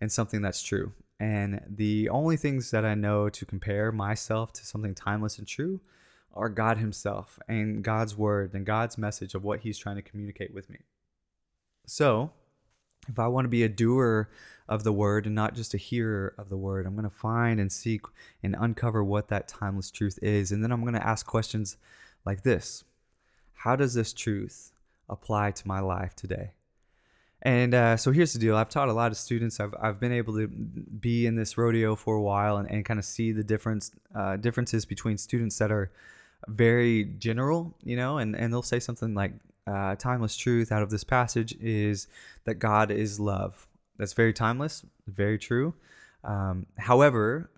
and 0.00 0.10
something 0.10 0.40
that's 0.40 0.62
true. 0.62 0.92
And 1.18 1.60
the 1.68 2.08
only 2.08 2.36
things 2.36 2.70
that 2.70 2.84
I 2.84 2.94
know 2.94 3.28
to 3.28 3.44
compare 3.44 3.90
myself 3.90 4.52
to 4.54 4.64
something 4.64 4.94
timeless 4.94 5.38
and 5.38 5.46
true 5.46 5.80
are 6.32 6.48
God 6.48 6.78
Himself 6.78 7.40
and 7.48 7.82
God's 7.82 8.16
Word 8.16 8.54
and 8.54 8.64
God's 8.64 8.96
message 8.96 9.34
of 9.34 9.42
what 9.42 9.60
He's 9.60 9.78
trying 9.78 9.96
to 9.96 10.02
communicate 10.02 10.54
with 10.54 10.70
me. 10.70 10.78
So, 11.86 12.30
if 13.08 13.18
I 13.18 13.26
want 13.28 13.44
to 13.44 13.50
be 13.50 13.62
a 13.62 13.68
doer 13.68 14.30
of 14.68 14.84
the 14.84 14.92
word 14.92 15.26
and 15.26 15.34
not 15.34 15.54
just 15.54 15.74
a 15.74 15.78
hearer 15.78 16.34
of 16.38 16.48
the 16.48 16.56
word, 16.56 16.86
I'm 16.86 16.94
going 16.94 17.08
to 17.08 17.14
find 17.14 17.58
and 17.58 17.70
seek 17.72 18.02
and 18.42 18.56
uncover 18.58 19.02
what 19.02 19.28
that 19.28 19.48
timeless 19.48 19.90
truth 19.90 20.18
is. 20.22 20.52
And 20.52 20.62
then 20.62 20.70
I'm 20.70 20.82
going 20.82 20.94
to 20.94 21.06
ask 21.06 21.26
questions 21.26 21.76
like 22.24 22.42
this 22.42 22.84
How 23.54 23.76
does 23.76 23.94
this 23.94 24.12
truth 24.12 24.72
apply 25.08 25.52
to 25.52 25.68
my 25.68 25.80
life 25.80 26.14
today? 26.14 26.52
And 27.42 27.74
uh, 27.74 27.96
so 27.96 28.12
here's 28.12 28.34
the 28.34 28.38
deal. 28.38 28.54
I've 28.54 28.68
taught 28.68 28.90
a 28.90 28.92
lot 28.92 29.10
of 29.10 29.16
students. 29.16 29.60
I've, 29.60 29.74
I've 29.80 29.98
been 29.98 30.12
able 30.12 30.34
to 30.34 30.46
be 30.46 31.26
in 31.26 31.36
this 31.36 31.56
rodeo 31.56 31.96
for 31.96 32.14
a 32.16 32.20
while 32.20 32.58
and, 32.58 32.70
and 32.70 32.84
kind 32.84 33.00
of 33.00 33.04
see 33.06 33.32
the 33.32 33.42
difference 33.42 33.92
uh, 34.14 34.36
differences 34.36 34.84
between 34.84 35.16
students 35.16 35.56
that 35.58 35.72
are 35.72 35.90
very 36.48 37.04
general, 37.04 37.74
you 37.82 37.96
know, 37.96 38.18
and, 38.18 38.36
and 38.36 38.52
they'll 38.52 38.62
say 38.62 38.78
something 38.78 39.14
like, 39.14 39.32
uh, 39.70 39.94
timeless 39.96 40.36
truth 40.36 40.72
out 40.72 40.82
of 40.82 40.90
this 40.90 41.04
passage 41.04 41.54
is 41.60 42.08
that 42.44 42.54
God 42.54 42.90
is 42.90 43.20
love. 43.20 43.66
That's 43.98 44.12
very 44.14 44.32
timeless, 44.32 44.84
very 45.06 45.38
true. 45.38 45.74
Um, 46.24 46.66
however, 46.78 47.50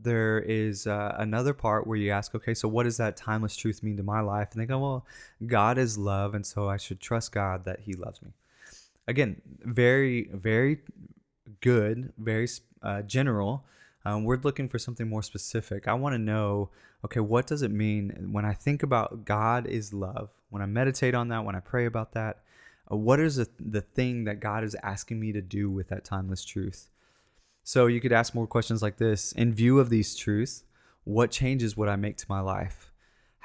there 0.00 0.38
is 0.40 0.86
uh, 0.86 1.14
another 1.18 1.52
part 1.52 1.86
where 1.86 1.96
you 1.96 2.10
ask, 2.10 2.34
okay, 2.34 2.54
so 2.54 2.68
what 2.68 2.84
does 2.84 2.96
that 2.98 3.16
timeless 3.16 3.56
truth 3.56 3.82
mean 3.82 3.96
to 3.96 4.02
my 4.02 4.20
life? 4.20 4.48
And 4.52 4.60
they 4.60 4.66
go, 4.66 4.78
well, 4.78 5.06
God 5.46 5.78
is 5.78 5.98
love, 5.98 6.34
and 6.34 6.46
so 6.46 6.68
I 6.68 6.76
should 6.76 7.00
trust 7.00 7.32
God 7.32 7.64
that 7.64 7.80
He 7.80 7.94
loves 7.94 8.22
me. 8.22 8.30
Again, 9.06 9.40
very, 9.64 10.28
very 10.32 10.80
good, 11.60 12.12
very 12.18 12.48
uh, 12.82 13.02
general, 13.02 13.64
Um, 14.04 14.24
we're 14.24 14.38
looking 14.38 14.68
for 14.68 14.78
something 14.78 15.08
more 15.08 15.22
specific. 15.22 15.88
I 15.88 15.94
want 15.94 16.14
to 16.14 16.18
know, 16.18 16.70
okay, 17.04 17.20
what 17.20 17.46
does 17.46 17.62
it 17.62 17.70
mean 17.70 18.28
when 18.32 18.44
I 18.44 18.54
think 18.54 18.82
about 18.82 19.24
God 19.24 19.66
is 19.66 19.92
love? 19.92 20.30
When 20.50 20.62
I 20.62 20.66
meditate 20.66 21.14
on 21.14 21.28
that, 21.28 21.44
when 21.44 21.56
I 21.56 21.60
pray 21.60 21.86
about 21.86 22.12
that, 22.12 22.42
uh, 22.90 22.96
what 22.96 23.20
is 23.20 23.36
the, 23.36 23.48
the 23.58 23.80
thing 23.82 24.24
that 24.24 24.40
God 24.40 24.64
is 24.64 24.76
asking 24.82 25.20
me 25.20 25.32
to 25.32 25.42
do 25.42 25.70
with 25.70 25.88
that 25.88 26.04
timeless 26.04 26.44
truth? 26.44 26.88
So 27.62 27.86
you 27.86 28.00
could 28.00 28.12
ask 28.12 28.34
more 28.34 28.46
questions 28.46 28.80
like 28.80 28.96
this 28.96 29.32
In 29.32 29.52
view 29.52 29.78
of 29.78 29.90
these 29.90 30.16
truths, 30.16 30.64
what 31.04 31.30
changes 31.30 31.76
would 31.76 31.88
I 31.88 31.96
make 31.96 32.16
to 32.18 32.26
my 32.28 32.40
life? 32.40 32.87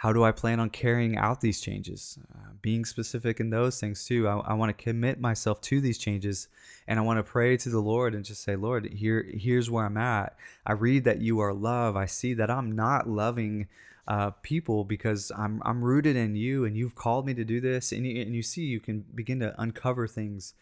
How 0.03 0.11
do 0.11 0.25
I 0.25 0.33
plan 0.33 0.59
on 0.59 0.69
carrying 0.69 1.15
out 1.15 1.39
these 1.39 1.61
changes? 1.61 2.19
Uh, 2.35 2.49
being 2.61 2.83
specific 2.83 3.39
in 3.39 3.51
those 3.51 3.79
things 3.79 4.03
too. 4.03 4.27
I, 4.27 4.35
I 4.39 4.53
want 4.53 4.77
to 4.77 4.83
commit 4.83 5.17
myself 5.17 5.61
to 5.61 5.79
these 5.79 5.97
changes 5.97 6.49
and 6.89 6.99
I 6.99 7.03
want 7.03 7.19
to 7.19 7.23
pray 7.23 7.55
to 7.55 7.69
the 7.69 7.79
Lord 7.79 8.13
and 8.13 8.25
just 8.25 8.43
say, 8.43 8.57
Lord, 8.57 8.91
here, 8.91 9.25
here's 9.33 9.71
where 9.71 9.85
I'm 9.85 9.95
at. 9.95 10.35
I 10.65 10.73
read 10.73 11.05
that 11.05 11.21
you 11.21 11.39
are 11.39 11.53
love. 11.53 11.95
I 11.95 12.05
see 12.05 12.33
that 12.33 12.51
I'm 12.51 12.75
not 12.75 13.07
loving 13.07 13.69
uh, 14.05 14.31
people 14.41 14.83
because 14.83 15.31
I'm 15.37 15.61
I'm 15.63 15.81
rooted 15.81 16.17
in 16.17 16.35
you 16.35 16.65
and 16.65 16.75
you've 16.75 16.95
called 16.95 17.25
me 17.25 17.33
to 17.35 17.45
do 17.45 17.61
this 17.61 17.93
and 17.93 18.05
you, 18.05 18.23
and 18.23 18.35
you 18.35 18.43
see 18.43 18.63
you 18.63 18.81
can 18.81 19.05
begin 19.15 19.39
to 19.39 19.55
uncover 19.57 20.05
things 20.05 20.53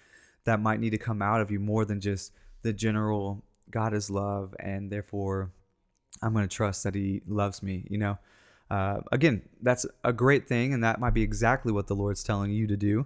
that 0.43 0.59
might 0.59 0.79
need 0.79 0.91
to 0.91 0.99
come 0.99 1.23
out 1.23 1.41
of 1.41 1.49
you 1.49 1.59
more 1.59 1.83
than 1.83 1.99
just 1.99 2.31
the 2.61 2.73
general 2.73 3.41
God 3.71 3.95
is 3.95 4.11
love 4.11 4.53
and 4.59 4.91
therefore 4.91 5.49
I'm 6.21 6.33
going 6.33 6.47
to 6.47 6.55
trust 6.55 6.83
that 6.83 6.93
he 6.93 7.23
loves 7.25 7.63
me 7.63 7.87
you 7.89 7.97
know 7.97 8.19
uh, 8.71 9.01
again 9.11 9.41
that's 9.61 9.85
a 10.03 10.13
great 10.13 10.47
thing 10.47 10.73
and 10.73 10.83
that 10.83 10.99
might 10.99 11.13
be 11.13 11.21
exactly 11.21 11.71
what 11.71 11.87
the 11.87 11.95
Lord's 11.95 12.23
telling 12.23 12.51
you 12.51 12.65
to 12.67 12.77
do 12.77 13.05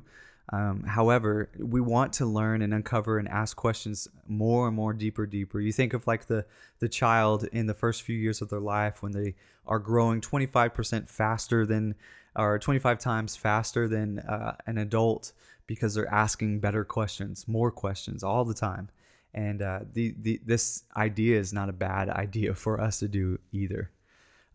um, 0.53 0.84
however, 0.84 1.50
we 1.57 1.81
want 1.81 2.13
to 2.13 2.25
learn 2.25 2.62
and 2.62 2.74
uncover 2.74 3.17
and 3.17 3.27
ask 3.27 3.57
questions 3.57 4.07
more 4.27 4.67
and 4.67 4.75
more 4.75 4.93
deeper, 4.93 5.25
deeper. 5.25 5.60
You 5.60 5.72
think 5.72 5.93
of 5.93 6.05
like 6.05 6.27
the 6.27 6.45
the 6.79 6.89
child 6.89 7.45
in 7.45 7.65
the 7.65 7.74
first 7.74 8.03
few 8.03 8.15
years 8.15 8.41
of 8.41 8.50
their 8.50 8.60
life 8.60 9.01
when 9.01 9.12
they 9.12 9.36
are 9.65 9.79
growing 9.79 10.22
25% 10.22 11.10
faster 11.10 11.65
than, 11.65 11.95
or 12.36 12.60
25 12.60 13.00
times 13.00 13.36
faster 13.36 13.88
than 13.88 14.19
uh, 14.19 14.55
an 14.67 14.77
adult 14.77 15.34
because 15.65 15.95
they're 15.95 16.13
asking 16.13 16.60
better 16.60 16.86
questions, 16.86 17.48
more 17.48 17.72
questions 17.72 18.24
all 18.24 18.45
the 18.45 18.53
time. 18.53 18.89
And 19.34 19.63
uh, 19.63 19.79
the, 19.93 20.13
the 20.22 20.39
this 20.45 20.84
idea 20.95 21.39
is 21.39 21.53
not 21.53 21.69
a 21.69 21.74
bad 21.74 22.10
idea 22.25 22.53
for 22.53 22.79
us 22.79 23.00
to 23.00 23.07
do 23.07 23.39
either. 23.51 23.89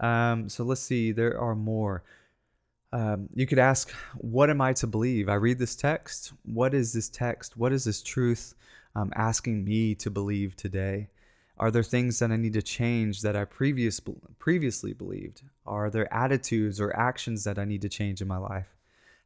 Um, 0.01 0.49
so 0.49 0.65
let's 0.65 0.81
see. 0.81 1.13
There 1.13 1.39
are 1.39 1.55
more. 1.55 2.03
Um, 2.93 3.29
you 3.35 3.47
could 3.47 3.59
ask, 3.59 3.91
What 4.17 4.51
am 4.51 4.61
I 4.61 4.73
to 4.75 4.87
believe? 4.87 5.29
I 5.29 5.35
read 5.35 5.59
this 5.59 5.77
text. 5.77 6.33
What 6.45 6.75
is 6.75 6.93
this 6.93 7.09
text? 7.09 7.57
What 7.57 7.73
is 7.73 7.85
this 7.85 8.03
truth 8.03 8.55
um, 8.97 9.13
asking 9.15 9.65
me 9.65 9.95
to 9.97 10.11
believe 10.11 10.57
today? 10.57 11.09
Are 11.61 11.71
there 11.71 11.83
things 11.83 12.19
that 12.19 12.33
I 12.33 12.37
need 12.37 12.55
to 12.55 12.63
change 12.63 13.21
that 13.21 13.37
I 13.37 13.45
previous, 13.45 14.01
previously 14.39 14.95
believed? 14.95 15.43
Are 15.67 15.91
there 15.91 16.13
attitudes 16.13 16.81
or 16.81 16.97
actions 16.97 17.45
that 17.45 17.59
I 17.59 17.67
need 17.67 17.83
to 17.83 17.89
change 17.89 18.23
in 18.23 18.29
my 18.29 18.39
life? 18.39 18.75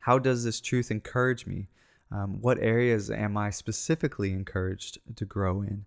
How 0.01 0.19
does 0.19 0.45
this 0.45 0.61
truth 0.61 0.91
encourage 0.91 1.47
me? 1.47 1.69
Um, 2.11 2.41
what 2.41 2.59
areas 2.59 3.11
am 3.11 3.37
I 3.37 3.51
specifically 3.51 4.33
encouraged 4.33 4.99
to 5.15 5.25
grow 5.25 5.63
in? 5.63 5.87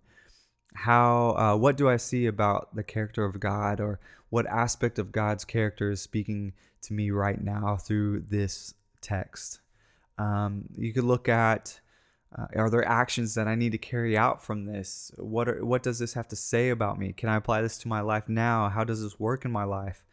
How, 0.74 1.36
uh, 1.36 1.56
what 1.56 1.76
do 1.76 1.88
I 1.88 1.98
see 1.98 2.26
about 2.26 2.74
the 2.74 2.82
character 2.82 3.24
of 3.24 3.40
God, 3.40 3.78
or 3.78 4.00
what 4.30 4.46
aspect 4.46 4.98
of 4.98 5.12
God's 5.12 5.44
character 5.44 5.90
is 5.90 6.02
speaking 6.02 6.52
to 6.82 6.92
me 6.92 7.10
right 7.10 7.42
now 7.42 7.76
through 7.76 8.20
this 8.28 8.74
text. 9.00 9.60
Um, 10.18 10.64
you 10.76 10.92
could 10.92 11.04
look 11.04 11.28
at 11.28 11.80
uh, 12.36 12.46
are 12.56 12.68
there 12.68 12.86
actions 12.86 13.34
that 13.34 13.48
I 13.48 13.54
need 13.54 13.72
to 13.72 13.78
carry 13.78 14.16
out 14.16 14.42
from 14.44 14.66
this? 14.66 15.10
What 15.16 15.48
are, 15.48 15.64
what 15.64 15.82
does 15.82 15.98
this 15.98 16.12
have 16.12 16.28
to 16.28 16.36
say 16.36 16.68
about 16.68 16.98
me? 16.98 17.12
Can 17.12 17.30
I 17.30 17.36
apply 17.36 17.62
this 17.62 17.78
to 17.78 17.88
my 17.88 18.00
life 18.02 18.28
now? 18.28 18.68
How 18.68 18.84
does 18.84 19.02
this 19.02 19.18
work 19.18 19.44
in 19.46 19.50
my 19.50 19.64
life? 19.64 20.04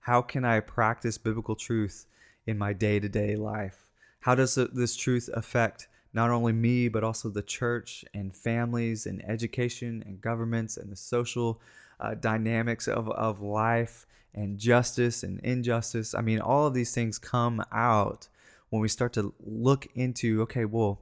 How 0.00 0.22
can 0.22 0.44
I 0.44 0.60
practice 0.60 1.18
biblical 1.18 1.56
truth 1.56 2.06
in 2.46 2.58
my 2.58 2.72
day 2.72 3.00
to 3.00 3.08
day 3.08 3.34
life? 3.36 3.90
How 4.20 4.34
does 4.34 4.54
this 4.54 4.96
truth 4.96 5.28
affect 5.34 5.88
not 6.12 6.30
only 6.30 6.52
me, 6.52 6.88
but 6.88 7.02
also 7.02 7.28
the 7.28 7.42
church 7.42 8.04
and 8.14 8.34
families 8.34 9.06
and 9.06 9.24
education 9.28 10.02
and 10.06 10.20
governments 10.20 10.76
and 10.76 10.92
the 10.92 10.96
social 10.96 11.60
uh, 12.00 12.14
dynamics 12.14 12.88
of, 12.88 13.08
of 13.10 13.40
life 13.40 14.06
and 14.34 14.58
justice 14.58 15.22
and 15.22 15.40
injustice. 15.40 16.14
I 16.14 16.20
mean, 16.20 16.40
all 16.40 16.66
of 16.66 16.74
these 16.74 16.92
things 16.92 17.18
come 17.18 17.64
out 17.72 18.28
when 18.70 18.82
we 18.82 18.88
start 18.88 19.12
to 19.14 19.32
look 19.40 19.86
into, 19.94 20.42
okay, 20.42 20.64
well, 20.64 21.00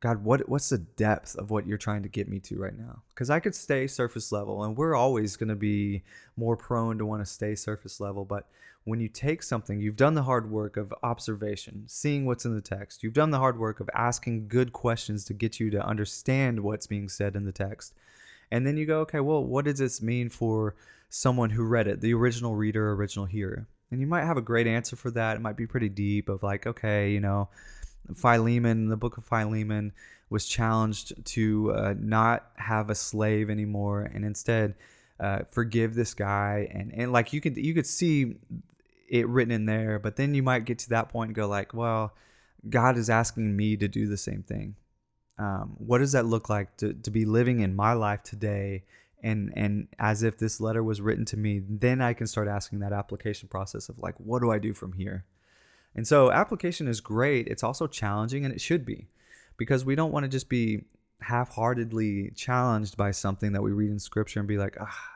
God, 0.00 0.22
what 0.22 0.48
what's 0.48 0.68
the 0.68 0.78
depth 0.78 1.34
of 1.36 1.50
what 1.50 1.66
you're 1.66 1.78
trying 1.78 2.02
to 2.02 2.08
get 2.08 2.28
me 2.28 2.38
to 2.40 2.58
right 2.58 2.78
now? 2.78 3.02
Because 3.08 3.30
I 3.30 3.40
could 3.40 3.54
stay 3.54 3.86
surface 3.86 4.30
level, 4.30 4.62
and 4.62 4.76
we're 4.76 4.94
always 4.94 5.36
going 5.36 5.48
to 5.48 5.56
be 5.56 6.04
more 6.36 6.56
prone 6.56 6.98
to 6.98 7.06
want 7.06 7.22
to 7.22 7.26
stay 7.26 7.54
surface 7.54 7.98
level. 7.98 8.24
But 8.24 8.46
when 8.84 9.00
you 9.00 9.08
take 9.08 9.42
something, 9.42 9.80
you've 9.80 9.96
done 9.96 10.14
the 10.14 10.22
hard 10.22 10.50
work 10.50 10.76
of 10.76 10.94
observation, 11.02 11.84
seeing 11.86 12.24
what's 12.24 12.44
in 12.44 12.54
the 12.54 12.60
text. 12.60 13.02
You've 13.02 13.14
done 13.14 13.30
the 13.30 13.38
hard 13.38 13.58
work 13.58 13.80
of 13.80 13.90
asking 13.94 14.48
good 14.48 14.72
questions 14.72 15.24
to 15.24 15.34
get 15.34 15.58
you 15.58 15.70
to 15.70 15.84
understand 15.84 16.60
what's 16.60 16.86
being 16.86 17.08
said 17.08 17.34
in 17.34 17.44
the 17.44 17.50
text. 17.50 17.94
And 18.50 18.66
then 18.66 18.76
you 18.76 18.86
go, 18.86 19.00
okay, 19.00 19.20
well, 19.20 19.42
what 19.44 19.64
does 19.64 19.78
this 19.78 20.00
mean 20.00 20.28
for 20.28 20.74
someone 21.08 21.50
who 21.50 21.64
read 21.64 21.88
it, 21.88 22.00
the 22.00 22.14
original 22.14 22.54
reader, 22.54 22.92
original 22.92 23.26
hearer? 23.26 23.66
And 23.90 24.00
you 24.00 24.06
might 24.06 24.24
have 24.24 24.36
a 24.36 24.42
great 24.42 24.66
answer 24.66 24.96
for 24.96 25.10
that. 25.12 25.36
It 25.36 25.42
might 25.42 25.56
be 25.56 25.66
pretty 25.66 25.88
deep 25.88 26.28
of 26.28 26.42
like, 26.42 26.66
okay, 26.66 27.10
you 27.10 27.20
know, 27.20 27.48
Philemon, 28.14 28.88
the 28.88 28.96
book 28.96 29.16
of 29.16 29.24
Philemon 29.24 29.92
was 30.28 30.46
challenged 30.46 31.24
to 31.24 31.72
uh, 31.72 31.94
not 31.98 32.50
have 32.56 32.90
a 32.90 32.94
slave 32.94 33.48
anymore 33.48 34.02
and 34.02 34.24
instead 34.24 34.74
uh, 35.20 35.40
forgive 35.48 35.94
this 35.94 36.14
guy. 36.14 36.68
And, 36.72 36.92
and 36.92 37.12
like 37.12 37.32
you 37.32 37.40
could, 37.40 37.56
you 37.56 37.74
could 37.74 37.86
see 37.86 38.36
it 39.08 39.28
written 39.28 39.52
in 39.52 39.66
there, 39.66 39.98
but 39.98 40.16
then 40.16 40.34
you 40.34 40.42
might 40.42 40.64
get 40.64 40.80
to 40.80 40.88
that 40.90 41.08
point 41.08 41.28
and 41.28 41.36
go 41.36 41.46
like, 41.46 41.72
well, 41.72 42.12
God 42.68 42.98
is 42.98 43.08
asking 43.08 43.56
me 43.56 43.76
to 43.76 43.86
do 43.86 44.08
the 44.08 44.16
same 44.16 44.42
thing 44.42 44.74
um, 45.38 45.74
what 45.78 45.98
does 45.98 46.12
that 46.12 46.26
look 46.26 46.48
like 46.48 46.76
to, 46.78 46.94
to 46.94 47.10
be 47.10 47.24
living 47.24 47.60
in 47.60 47.76
my 47.76 47.92
life 47.92 48.22
today? 48.22 48.84
And 49.22 49.52
and 49.56 49.88
as 49.98 50.22
if 50.22 50.38
this 50.38 50.60
letter 50.60 50.82
was 50.82 51.00
written 51.00 51.24
to 51.26 51.36
me 51.38 51.62
then 51.66 52.02
i 52.02 52.12
can 52.12 52.26
start 52.26 52.48
asking 52.48 52.80
that 52.80 52.92
application 52.92 53.48
process 53.48 53.88
of 53.88 53.98
like 53.98 54.14
what 54.18 54.40
do 54.40 54.50
i 54.50 54.58
do 54.58 54.72
from 54.74 54.92
here? 54.92 55.24
And 55.94 56.06
so 56.06 56.30
application 56.30 56.86
is 56.86 57.00
great. 57.00 57.48
It's 57.48 57.62
also 57.62 57.86
challenging 57.86 58.44
and 58.44 58.52
it 58.52 58.60
should 58.60 58.84
be 58.84 59.08
because 59.56 59.84
we 59.84 59.94
don't 59.94 60.12
want 60.12 60.24
to 60.24 60.28
just 60.28 60.50
be 60.50 60.84
half-heartedly 61.22 62.32
challenged 62.36 62.98
by 62.98 63.10
something 63.10 63.52
that 63.52 63.62
we 63.62 63.72
read 63.72 63.90
in 63.90 63.98
scripture 63.98 64.38
and 64.38 64.46
be 64.46 64.58
like 64.58 64.76
ah 64.78 65.15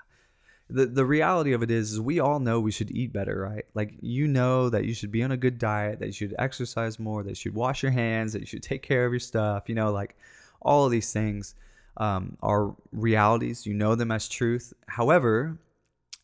the 0.71 0.87
the 0.87 1.05
reality 1.05 1.53
of 1.53 1.63
it 1.63 1.71
is, 1.71 1.93
is 1.93 2.01
we 2.01 2.21
all 2.21 2.41
know 2.41 2.61
we 2.61 2.71
should 2.71 2.91
eat 2.91 3.13
better, 3.13 3.41
right? 3.41 3.65
Like 3.75 3.95
you 4.01 4.27
know 4.29 4.71
that 4.71 4.85
you 4.85 4.95
should 4.95 5.11
be 5.11 5.23
on 5.23 5.33
a 5.33 5.37
good 5.37 5.59
diet, 5.59 5.99
that 6.01 6.07
you 6.07 6.13
should 6.13 6.35
exercise 6.39 6.99
more, 6.99 7.23
that 7.23 7.31
you 7.31 7.35
should 7.35 7.55
wash 7.55 7.83
your 7.83 7.93
hands, 7.93 8.33
that 8.33 8.41
you 8.41 8.47
should 8.47 8.63
take 8.63 8.83
care 8.83 9.07
of 9.07 9.13
your 9.13 9.21
stuff, 9.21 9.69
you 9.69 9.75
know, 9.75 9.93
like 9.93 10.17
all 10.63 10.85
of 10.85 10.91
these 10.91 11.13
things 11.13 11.55
um, 11.97 12.37
are 12.43 12.75
realities. 12.93 13.67
You 13.67 13.75
know 13.75 13.95
them 13.95 14.11
as 14.11 14.29
truth. 14.29 14.73
However, 14.87 15.59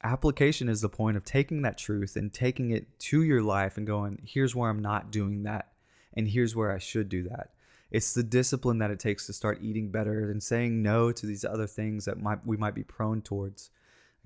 application 0.02 0.68
is 0.68 0.80
the 0.80 0.88
point 0.88 1.16
of 1.16 1.24
taking 1.24 1.62
that 1.62 1.78
truth 1.78 2.16
and 2.16 2.32
taking 2.32 2.70
it 2.70 2.98
to 2.98 3.22
your 3.22 3.42
life 3.42 3.76
and 3.76 3.86
going, 3.86 4.20
here's 4.24 4.54
where 4.54 4.70
I'm 4.70 4.82
not 4.82 5.10
doing 5.10 5.42
that, 5.44 5.72
and 6.14 6.28
here's 6.28 6.54
where 6.54 6.72
I 6.72 6.78
should 6.78 7.08
do 7.08 7.24
that. 7.24 7.50
It's 7.90 8.14
the 8.14 8.22
discipline 8.22 8.78
that 8.78 8.90
it 8.90 8.98
takes 8.98 9.26
to 9.26 9.32
start 9.32 9.60
eating 9.62 9.90
better 9.90 10.30
and 10.30 10.42
saying 10.42 10.82
no 10.82 11.12
to 11.12 11.26
these 11.26 11.44
other 11.44 11.66
things 11.66 12.04
that 12.04 12.20
might 12.20 12.44
we 12.46 12.56
might 12.56 12.74
be 12.74 12.82
prone 12.82 13.22
towards. 13.22 13.70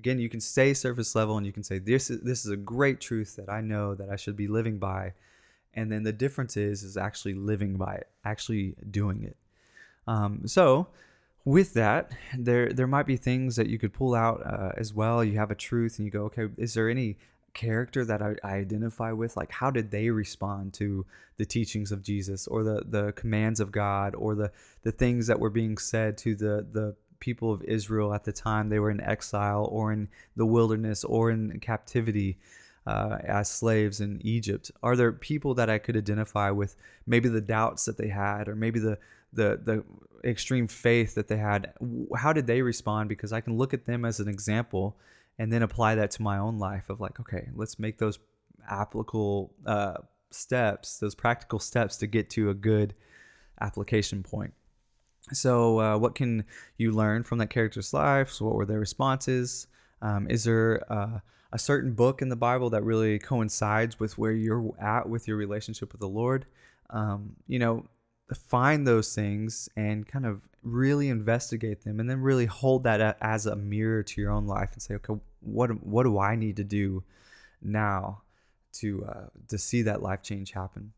Again, 0.00 0.18
you 0.18 0.30
can 0.30 0.40
stay 0.40 0.72
surface 0.72 1.14
level 1.14 1.36
and 1.36 1.44
you 1.44 1.52
can 1.52 1.62
say 1.62 1.78
this 1.78 2.08
is 2.08 2.22
this 2.22 2.46
is 2.46 2.50
a 2.50 2.56
great 2.56 3.00
truth 3.00 3.36
that 3.36 3.50
I 3.50 3.60
know 3.60 3.94
that 3.94 4.08
I 4.08 4.16
should 4.16 4.34
be 4.34 4.48
living 4.48 4.78
by. 4.78 5.12
And 5.74 5.92
then 5.92 6.04
the 6.04 6.12
difference 6.12 6.56
is 6.56 6.82
is 6.82 6.96
actually 6.96 7.34
living 7.34 7.76
by 7.76 7.96
it, 7.96 8.08
actually 8.24 8.76
doing 8.90 9.22
it. 9.24 9.36
Um, 10.06 10.46
so 10.46 10.88
with 11.44 11.74
that, 11.74 12.12
there 12.34 12.72
there 12.72 12.86
might 12.86 13.06
be 13.06 13.18
things 13.18 13.56
that 13.56 13.68
you 13.68 13.78
could 13.78 13.92
pull 13.92 14.14
out 14.14 14.40
uh, 14.46 14.72
as 14.78 14.94
well. 14.94 15.22
You 15.22 15.36
have 15.36 15.50
a 15.50 15.54
truth 15.54 15.98
and 15.98 16.06
you 16.06 16.10
go, 16.10 16.24
okay, 16.24 16.48
is 16.56 16.72
there 16.72 16.88
any 16.88 17.18
character 17.52 18.02
that 18.06 18.22
I, 18.22 18.36
I, 18.42 18.54
identify 18.54 19.12
with? 19.12 19.36
Like, 19.36 19.52
how 19.52 19.70
did 19.70 19.90
they 19.90 20.08
respond 20.08 20.72
to 20.74 21.04
the 21.36 21.44
teachings 21.44 21.92
of 21.92 22.02
Jesus 22.02 22.46
or 22.46 22.62
the 22.62 22.84
the 22.88 23.12
commands 23.12 23.60
of 23.60 23.70
God 23.70 24.14
or 24.14 24.34
the 24.34 24.50
the 24.82 24.92
things 24.92 25.26
that 25.26 25.40
were 25.40 25.50
being 25.50 25.76
said 25.76 26.16
to 26.18 26.34
the 26.34 26.66
the 26.72 26.96
people 27.20 27.52
of 27.52 27.62
Israel 27.62 28.12
at 28.14 28.24
the 28.24 28.32
time 28.32 28.68
they 28.68 28.78
were 28.78 28.90
in 28.90 29.00
exile 29.00 29.68
or 29.70 29.92
in 29.92 30.08
the 30.36 30.46
wilderness 30.46 31.04
or 31.04 31.30
in 31.30 31.60
captivity 31.60 32.38
uh, 32.86 33.18
as 33.24 33.48
slaves 33.48 34.00
in 34.00 34.20
Egypt? 34.24 34.70
Are 34.82 34.96
there 34.96 35.12
people 35.12 35.54
that 35.54 35.70
I 35.70 35.78
could 35.78 35.96
identify 35.96 36.50
with 36.50 36.76
maybe 37.06 37.28
the 37.28 37.40
doubts 37.40 37.84
that 37.84 37.98
they 37.98 38.08
had 38.08 38.48
or 38.48 38.56
maybe 38.56 38.80
the 38.80 38.98
the 39.32 39.60
the 39.62 39.84
extreme 40.28 40.66
faith 40.66 41.14
that 41.14 41.28
they 41.28 41.36
had? 41.36 41.72
How 42.16 42.32
did 42.32 42.46
they 42.46 42.62
respond? 42.62 43.08
Because 43.08 43.32
I 43.32 43.40
can 43.40 43.56
look 43.56 43.74
at 43.74 43.86
them 43.86 44.04
as 44.04 44.20
an 44.20 44.28
example 44.28 44.96
and 45.38 45.52
then 45.52 45.62
apply 45.62 45.94
that 45.94 46.10
to 46.12 46.22
my 46.22 46.38
own 46.38 46.58
life 46.58 46.90
of 46.90 47.00
like, 47.00 47.20
okay, 47.20 47.48
let's 47.54 47.78
make 47.78 47.98
those 47.98 48.18
applicable 48.68 49.52
uh, 49.66 49.94
steps, 50.30 50.98
those 50.98 51.14
practical 51.14 51.58
steps 51.58 51.96
to 51.98 52.06
get 52.06 52.30
to 52.30 52.50
a 52.50 52.54
good 52.54 52.94
application 53.60 54.22
point. 54.22 54.52
So, 55.32 55.80
uh, 55.80 55.98
what 55.98 56.14
can 56.14 56.44
you 56.76 56.92
learn 56.92 57.22
from 57.22 57.38
that 57.38 57.50
character's 57.50 57.92
life? 57.92 58.30
So 58.30 58.46
what 58.46 58.54
were 58.54 58.66
their 58.66 58.80
responses? 58.80 59.66
Um, 60.02 60.26
is 60.28 60.44
there 60.44 60.82
uh, 60.92 61.20
a 61.52 61.58
certain 61.58 61.92
book 61.92 62.22
in 62.22 62.28
the 62.28 62.36
Bible 62.36 62.70
that 62.70 62.84
really 62.84 63.18
coincides 63.18 64.00
with 64.00 64.18
where 64.18 64.32
you're 64.32 64.74
at 64.80 65.08
with 65.08 65.28
your 65.28 65.36
relationship 65.36 65.92
with 65.92 66.00
the 66.00 66.08
Lord? 66.08 66.46
Um, 66.90 67.36
you 67.46 67.58
know, 67.58 67.86
find 68.34 68.86
those 68.86 69.14
things 69.14 69.68
and 69.76 70.06
kind 70.06 70.26
of 70.26 70.48
really 70.62 71.08
investigate 71.08 71.84
them, 71.84 72.00
and 72.00 72.08
then 72.08 72.20
really 72.20 72.46
hold 72.46 72.84
that 72.84 73.16
as 73.20 73.46
a 73.46 73.56
mirror 73.56 74.02
to 74.02 74.20
your 74.20 74.30
own 74.30 74.46
life 74.46 74.72
and 74.72 74.82
say, 74.82 74.94
okay, 74.94 75.14
what 75.40 75.70
what 75.84 76.04
do 76.04 76.18
I 76.18 76.36
need 76.36 76.56
to 76.56 76.64
do 76.64 77.02
now 77.62 78.22
to 78.74 79.04
uh, 79.04 79.26
to 79.48 79.58
see 79.58 79.82
that 79.82 80.02
life 80.02 80.22
change 80.22 80.52
happen? 80.52 80.92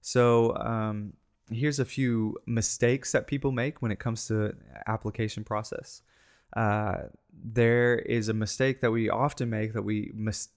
So 0.00 0.56
um, 0.56 1.12
here's 1.50 1.78
a 1.78 1.84
few 1.84 2.36
mistakes 2.46 3.12
that 3.12 3.26
people 3.26 3.52
make 3.52 3.82
when 3.82 3.90
it 3.90 3.98
comes 3.98 4.26
to 4.28 4.54
application 4.86 5.44
process. 5.44 6.02
Uh, 6.56 7.02
there 7.32 7.98
is 7.98 8.28
a 8.28 8.34
mistake 8.34 8.80
that 8.80 8.90
we 8.90 9.08
often 9.08 9.50
make 9.50 9.72
that 9.72 9.82
we 9.82 10.10
mis- 10.14 10.48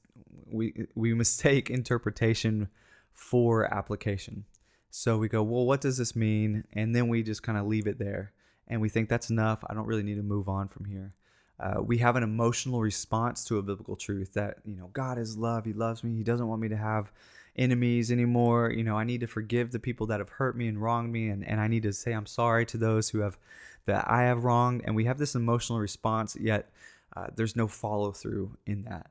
we 0.49 0.87
we 0.95 1.13
mistake 1.25 1.69
interpretation 1.69 2.69
for 3.11 3.71
application. 3.73 4.45
So 4.89 5.17
we 5.17 5.27
go, 5.27 5.41
well, 5.41 5.65
what 5.65 5.81
does 5.81 5.97
this 5.97 6.15
mean? 6.15 6.65
And 6.73 6.95
then 6.95 7.07
we 7.07 7.23
just 7.23 7.41
kind 7.41 7.57
of 7.57 7.65
leave 7.65 7.87
it 7.87 7.99
there, 7.99 8.31
and 8.67 8.81
we 8.81 8.89
think 8.89 9.09
that's 9.09 9.29
enough. 9.29 9.63
I 9.67 9.73
don't 9.73 9.87
really 9.87 10.03
need 10.03 10.15
to 10.15 10.23
move 10.23 10.47
on 10.47 10.67
from 10.67 10.85
here. 10.85 11.13
Uh, 11.59 11.81
we 11.81 11.99
have 11.99 12.15
an 12.15 12.23
emotional 12.23 12.81
response 12.81 13.45
to 13.45 13.57
a 13.57 13.61
biblical 13.61 13.95
truth 13.95 14.33
that 14.33 14.57
you 14.65 14.75
know 14.75 14.89
God 14.93 15.17
is 15.17 15.37
love. 15.37 15.65
He 15.65 15.73
loves 15.73 16.03
me. 16.03 16.15
He 16.15 16.23
doesn't 16.23 16.47
want 16.47 16.61
me 16.61 16.69
to 16.69 16.77
have 16.77 17.11
enemies 17.55 18.11
anymore. 18.11 18.71
You 18.71 18.83
know, 18.83 18.97
I 18.97 19.03
need 19.03 19.21
to 19.21 19.27
forgive 19.27 19.71
the 19.71 19.79
people 19.79 20.07
that 20.07 20.19
have 20.19 20.29
hurt 20.29 20.57
me 20.57 20.67
and 20.67 20.81
wronged 20.81 21.11
me, 21.11 21.29
and, 21.29 21.47
and 21.47 21.59
I 21.59 21.67
need 21.67 21.83
to 21.83 21.93
say 21.93 22.13
I'm 22.13 22.25
sorry 22.25 22.65
to 22.67 22.77
those 22.77 23.09
who 23.09 23.19
have 23.19 23.37
that 23.85 24.09
I 24.09 24.23
have 24.23 24.43
wronged. 24.43 24.81
And 24.85 24.95
we 24.95 25.05
have 25.05 25.17
this 25.17 25.35
emotional 25.35 25.79
response, 25.79 26.37
yet 26.39 26.69
uh, 27.15 27.27
there's 27.35 27.55
no 27.55 27.67
follow 27.67 28.11
through 28.11 28.57
in 28.65 28.83
that. 28.83 29.07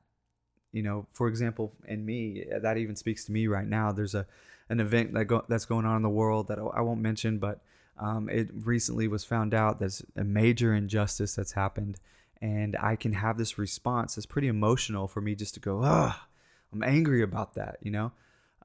You 0.71 0.81
know, 0.81 1.05
for 1.11 1.27
example, 1.27 1.71
in 1.87 2.05
me, 2.05 2.45
that 2.61 2.77
even 2.77 2.95
speaks 2.95 3.25
to 3.25 3.31
me 3.31 3.47
right 3.47 3.67
now. 3.67 3.91
There's 3.91 4.15
a 4.15 4.25
an 4.69 4.79
event 4.79 5.13
that 5.13 5.25
go, 5.25 5.43
that's 5.47 5.65
going 5.65 5.85
on 5.85 5.97
in 5.97 6.01
the 6.01 6.09
world 6.09 6.47
that 6.47 6.57
I 6.57 6.81
won't 6.81 7.01
mention, 7.01 7.37
but 7.37 7.59
um, 7.99 8.29
it 8.29 8.49
recently 8.53 9.07
was 9.07 9.23
found 9.23 9.53
out 9.53 9.79
there's 9.79 10.03
a 10.15 10.23
major 10.23 10.73
injustice 10.73 11.35
that's 11.35 11.51
happened, 11.51 11.99
and 12.41 12.75
I 12.81 12.95
can 12.95 13.13
have 13.13 13.37
this 13.37 13.57
response 13.57 14.15
that's 14.15 14.25
pretty 14.25 14.47
emotional 14.47 15.07
for 15.07 15.21
me 15.21 15.35
just 15.35 15.53
to 15.55 15.59
go, 15.59 15.81
ah, 15.83 16.27
I'm 16.71 16.81
angry 16.81 17.21
about 17.21 17.53
that, 17.53 17.77
you 17.81 17.91
know. 17.91 18.13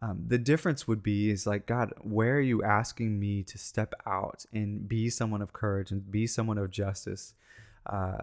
Um, 0.00 0.24
the 0.26 0.38
difference 0.38 0.86
would 0.86 1.02
be 1.02 1.30
is 1.30 1.46
like 1.46 1.66
God, 1.66 1.92
where 2.00 2.36
are 2.36 2.40
you 2.40 2.62
asking 2.62 3.18
me 3.18 3.42
to 3.44 3.58
step 3.58 3.94
out 4.06 4.46
and 4.52 4.88
be 4.88 5.10
someone 5.10 5.42
of 5.42 5.52
courage 5.52 5.90
and 5.90 6.10
be 6.10 6.26
someone 6.26 6.58
of 6.58 6.70
justice? 6.70 7.34
Uh, 7.84 8.18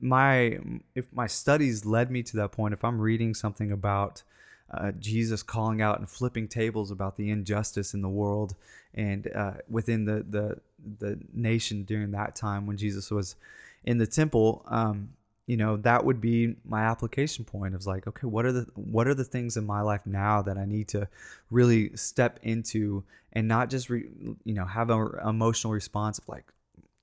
my 0.00 0.58
if 0.94 1.12
my 1.12 1.26
studies 1.26 1.84
led 1.84 2.10
me 2.10 2.22
to 2.22 2.36
that 2.38 2.52
point, 2.52 2.74
if 2.74 2.84
I'm 2.84 3.00
reading 3.00 3.34
something 3.34 3.70
about 3.70 4.22
uh, 4.70 4.92
Jesus 4.92 5.42
calling 5.42 5.82
out 5.82 5.98
and 5.98 6.08
flipping 6.08 6.48
tables 6.48 6.90
about 6.90 7.16
the 7.16 7.30
injustice 7.30 7.92
in 7.92 8.00
the 8.00 8.08
world 8.08 8.54
and 8.94 9.30
uh, 9.34 9.52
within 9.68 10.04
the 10.04 10.24
the 10.28 10.58
the 10.98 11.18
nation 11.32 11.84
during 11.84 12.12
that 12.12 12.34
time 12.34 12.66
when 12.66 12.76
Jesus 12.76 13.10
was 13.10 13.36
in 13.84 13.98
the 13.98 14.06
temple, 14.06 14.64
um, 14.68 15.10
you 15.46 15.56
know 15.56 15.76
that 15.76 16.04
would 16.04 16.20
be 16.20 16.54
my 16.64 16.82
application 16.82 17.44
point 17.44 17.74
of 17.74 17.84
like 17.86 18.06
okay 18.06 18.26
what 18.26 18.46
are 18.46 18.52
the 18.52 18.66
what 18.74 19.06
are 19.06 19.14
the 19.14 19.24
things 19.24 19.56
in 19.56 19.66
my 19.66 19.80
life 19.82 20.00
now 20.06 20.40
that 20.40 20.56
i 20.56 20.64
need 20.64 20.88
to 20.88 21.06
really 21.50 21.94
step 21.96 22.40
into 22.42 23.04
and 23.32 23.46
not 23.46 23.68
just 23.68 23.90
re, 23.90 24.08
you 24.44 24.54
know 24.54 24.64
have 24.64 24.90
an 24.90 25.10
emotional 25.26 25.72
response 25.72 26.18
of 26.18 26.28
like 26.28 26.44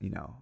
you 0.00 0.10
know 0.10 0.34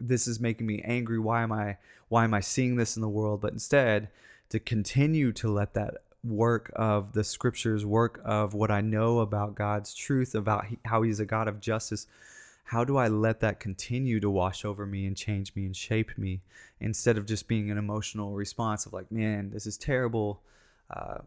this 0.00 0.26
is 0.26 0.40
making 0.40 0.66
me 0.66 0.82
angry. 0.84 1.18
Why 1.18 1.42
am 1.42 1.52
i 1.52 1.76
why 2.08 2.24
am 2.24 2.34
i 2.34 2.40
seeing 2.40 2.76
this 2.76 2.96
in 2.96 3.02
the 3.02 3.08
world? 3.08 3.40
But 3.40 3.52
instead 3.52 4.08
to 4.50 4.60
continue 4.60 5.32
to 5.32 5.50
let 5.50 5.74
that 5.74 5.94
work 6.22 6.72
of 6.74 7.12
the 7.12 7.24
scriptures 7.24 7.84
work 7.84 8.18
of 8.24 8.54
what 8.54 8.70
i 8.70 8.80
know 8.80 9.18
about 9.18 9.54
god's 9.54 9.92
truth 9.92 10.34
about 10.34 10.64
how 10.86 11.02
he's 11.02 11.20
a 11.20 11.26
god 11.26 11.48
of 11.48 11.60
justice 11.60 12.06
how 12.64 12.84
do 12.84 12.96
I 12.96 13.08
let 13.08 13.40
that 13.40 13.60
continue 13.60 14.20
to 14.20 14.30
wash 14.30 14.64
over 14.64 14.86
me 14.86 15.06
and 15.06 15.16
change 15.16 15.54
me 15.54 15.66
and 15.66 15.76
shape 15.76 16.16
me 16.16 16.40
instead 16.80 17.18
of 17.18 17.26
just 17.26 17.46
being 17.46 17.70
an 17.70 17.78
emotional 17.78 18.32
response 18.34 18.86
of 18.86 18.92
like, 18.92 19.10
man, 19.12 19.50
this 19.50 19.66
is 19.66 19.76
terrible, 19.76 20.42
uh, 20.90 21.18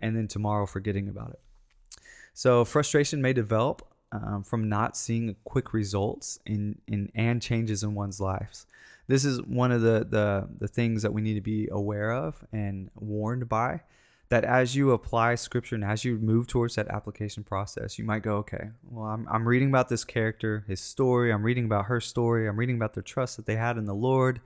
and 0.00 0.16
then 0.16 0.28
tomorrow 0.28 0.66
forgetting 0.66 1.08
about 1.08 1.30
it. 1.30 1.40
So 2.34 2.64
frustration 2.64 3.22
may 3.22 3.32
develop 3.32 3.86
um, 4.12 4.44
from 4.44 4.68
not 4.68 4.96
seeing 4.96 5.34
quick 5.44 5.72
results 5.72 6.38
in, 6.44 6.78
in 6.86 7.10
and 7.14 7.40
changes 7.40 7.82
in 7.82 7.94
one's 7.94 8.20
lives. 8.20 8.66
This 9.08 9.24
is 9.24 9.42
one 9.42 9.72
of 9.72 9.80
the, 9.82 10.06
the 10.08 10.48
the 10.58 10.68
things 10.68 11.02
that 11.02 11.12
we 11.12 11.22
need 11.22 11.34
to 11.34 11.40
be 11.40 11.68
aware 11.72 12.12
of 12.12 12.44
and 12.52 12.88
warned 12.94 13.48
by 13.48 13.80
that 14.32 14.44
as 14.44 14.74
you 14.74 14.92
apply 14.92 15.34
scripture 15.34 15.74
and 15.74 15.84
as 15.84 16.06
you 16.06 16.16
move 16.16 16.46
towards 16.46 16.76
that 16.76 16.88
application 16.88 17.44
process, 17.44 17.98
you 17.98 18.04
might 18.06 18.22
go, 18.22 18.36
okay, 18.36 18.70
well, 18.90 19.04
I'm, 19.04 19.28
I'm 19.30 19.46
reading 19.46 19.68
about 19.68 19.90
this 19.90 20.04
character, 20.04 20.64
his 20.66 20.80
story. 20.80 21.30
I'm 21.30 21.42
reading 21.42 21.66
about 21.66 21.84
her 21.84 22.00
story. 22.00 22.48
I'm 22.48 22.58
reading 22.58 22.76
about 22.76 22.94
their 22.94 23.02
trust 23.02 23.36
that 23.36 23.44
they 23.44 23.56
had 23.56 23.76
in 23.76 23.84
the 23.84 23.94
Lord. 23.94 24.40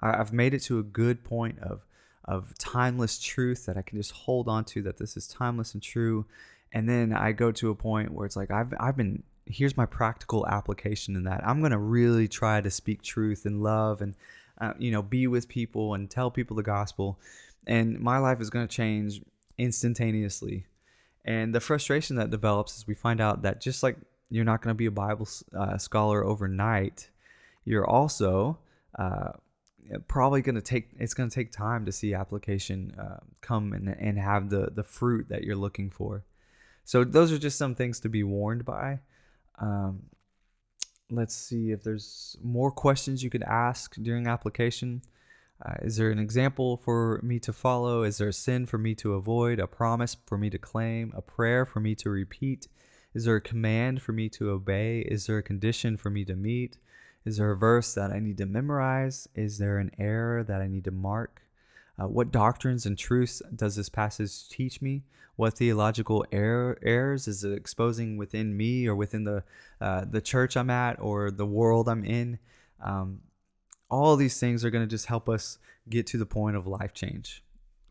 I've 0.00 0.32
made 0.32 0.54
it 0.54 0.60
to 0.60 0.78
a 0.78 0.82
good 0.82 1.24
point 1.24 1.58
of, 1.58 1.84
of 2.24 2.56
timeless 2.56 3.18
truth 3.18 3.66
that 3.66 3.76
I 3.76 3.82
can 3.82 3.98
just 3.98 4.12
hold 4.12 4.48
on 4.48 4.64
to, 4.64 4.80
that 4.84 4.96
this 4.96 5.14
is 5.14 5.28
timeless 5.28 5.74
and 5.74 5.82
true. 5.82 6.24
And 6.72 6.88
then 6.88 7.12
I 7.12 7.32
go 7.32 7.52
to 7.52 7.68
a 7.68 7.74
point 7.74 8.12
where 8.12 8.24
it's 8.24 8.36
like, 8.36 8.50
I've, 8.50 8.72
I've 8.80 8.96
been, 8.96 9.24
here's 9.44 9.76
my 9.76 9.84
practical 9.84 10.46
application 10.46 11.16
in 11.16 11.24
that. 11.24 11.46
I'm 11.46 11.60
going 11.60 11.72
to 11.72 11.78
really 11.78 12.28
try 12.28 12.62
to 12.62 12.70
speak 12.70 13.02
truth 13.02 13.44
and 13.44 13.62
love 13.62 14.00
and, 14.00 14.14
uh, 14.58 14.72
you 14.78 14.90
know, 14.90 15.02
be 15.02 15.26
with 15.26 15.48
people 15.48 15.92
and 15.92 16.10
tell 16.10 16.30
people 16.30 16.56
the 16.56 16.62
gospel 16.62 17.18
and 17.68 18.00
my 18.00 18.18
life 18.18 18.40
is 18.40 18.50
going 18.50 18.66
to 18.66 18.74
change 18.74 19.20
instantaneously. 19.58 20.66
And 21.24 21.54
the 21.54 21.60
frustration 21.60 22.16
that 22.16 22.30
develops 22.30 22.76
is 22.78 22.86
we 22.86 22.94
find 22.94 23.20
out 23.20 23.42
that 23.42 23.60
just 23.60 23.82
like 23.82 23.96
you're 24.30 24.44
not 24.44 24.62
going 24.62 24.74
to 24.74 24.78
be 24.78 24.86
a 24.86 24.90
Bible 24.90 25.28
uh, 25.56 25.76
scholar 25.76 26.24
overnight, 26.24 27.10
you're 27.64 27.86
also 27.86 28.58
uh, 28.98 29.32
probably 30.06 30.40
going 30.40 30.54
to 30.54 30.62
take 30.62 30.88
it's 30.98 31.14
going 31.14 31.28
to 31.28 31.34
take 31.34 31.52
time 31.52 31.84
to 31.84 31.92
see 31.92 32.14
application 32.14 32.94
uh, 32.98 33.18
come 33.42 33.72
and, 33.72 33.88
and 33.88 34.18
have 34.18 34.48
the 34.48 34.70
the 34.74 34.82
fruit 34.82 35.28
that 35.28 35.44
you're 35.44 35.56
looking 35.56 35.90
for. 35.90 36.24
So 36.84 37.04
those 37.04 37.30
are 37.32 37.38
just 37.38 37.58
some 37.58 37.74
things 37.74 38.00
to 38.00 38.08
be 38.08 38.22
warned 38.22 38.64
by. 38.64 39.00
Um, 39.58 40.04
let's 41.10 41.34
see 41.34 41.70
if 41.70 41.82
there's 41.82 42.36
more 42.42 42.70
questions 42.70 43.22
you 43.22 43.28
could 43.28 43.42
ask 43.42 43.94
during 43.96 44.26
application. 44.26 45.02
Uh, 45.64 45.74
is 45.82 45.96
there 45.96 46.10
an 46.10 46.18
example 46.18 46.76
for 46.76 47.20
me 47.22 47.40
to 47.40 47.52
follow? 47.52 48.02
Is 48.04 48.18
there 48.18 48.28
a 48.28 48.32
sin 48.32 48.66
for 48.66 48.78
me 48.78 48.94
to 48.96 49.14
avoid? 49.14 49.58
A 49.58 49.66
promise 49.66 50.16
for 50.26 50.38
me 50.38 50.50
to 50.50 50.58
claim? 50.58 51.12
A 51.16 51.22
prayer 51.22 51.66
for 51.66 51.80
me 51.80 51.94
to 51.96 52.10
repeat? 52.10 52.68
Is 53.14 53.24
there 53.24 53.36
a 53.36 53.40
command 53.40 54.00
for 54.00 54.12
me 54.12 54.28
to 54.30 54.50
obey? 54.50 55.00
Is 55.00 55.26
there 55.26 55.38
a 55.38 55.42
condition 55.42 55.96
for 55.96 56.10
me 56.10 56.24
to 56.26 56.36
meet? 56.36 56.78
Is 57.24 57.38
there 57.38 57.50
a 57.50 57.56
verse 57.56 57.94
that 57.94 58.12
I 58.12 58.20
need 58.20 58.38
to 58.38 58.46
memorize? 58.46 59.28
Is 59.34 59.58
there 59.58 59.78
an 59.78 59.90
error 59.98 60.44
that 60.44 60.60
I 60.60 60.68
need 60.68 60.84
to 60.84 60.90
mark? 60.92 61.42
Uh, 62.00 62.06
what 62.06 62.30
doctrines 62.30 62.86
and 62.86 62.96
truths 62.96 63.42
does 63.54 63.74
this 63.74 63.88
passage 63.88 64.48
teach 64.48 64.80
me? 64.80 65.02
What 65.34 65.54
theological 65.54 66.24
error, 66.30 66.78
errors 66.82 67.26
is 67.26 67.42
it 67.42 67.52
exposing 67.52 68.16
within 68.16 68.56
me 68.56 68.86
or 68.86 68.94
within 68.94 69.24
the 69.24 69.44
uh, 69.80 70.04
the 70.08 70.20
church 70.20 70.56
I'm 70.56 70.70
at 70.70 71.00
or 71.00 71.30
the 71.30 71.46
world 71.46 71.88
I'm 71.88 72.04
in? 72.04 72.38
Um, 72.80 73.20
all 73.90 74.16
these 74.16 74.38
things 74.38 74.64
are 74.64 74.70
going 74.70 74.84
to 74.84 74.90
just 74.90 75.06
help 75.06 75.28
us 75.28 75.58
get 75.88 76.06
to 76.08 76.18
the 76.18 76.26
point 76.26 76.56
of 76.56 76.66
life 76.66 76.92
change. 76.92 77.42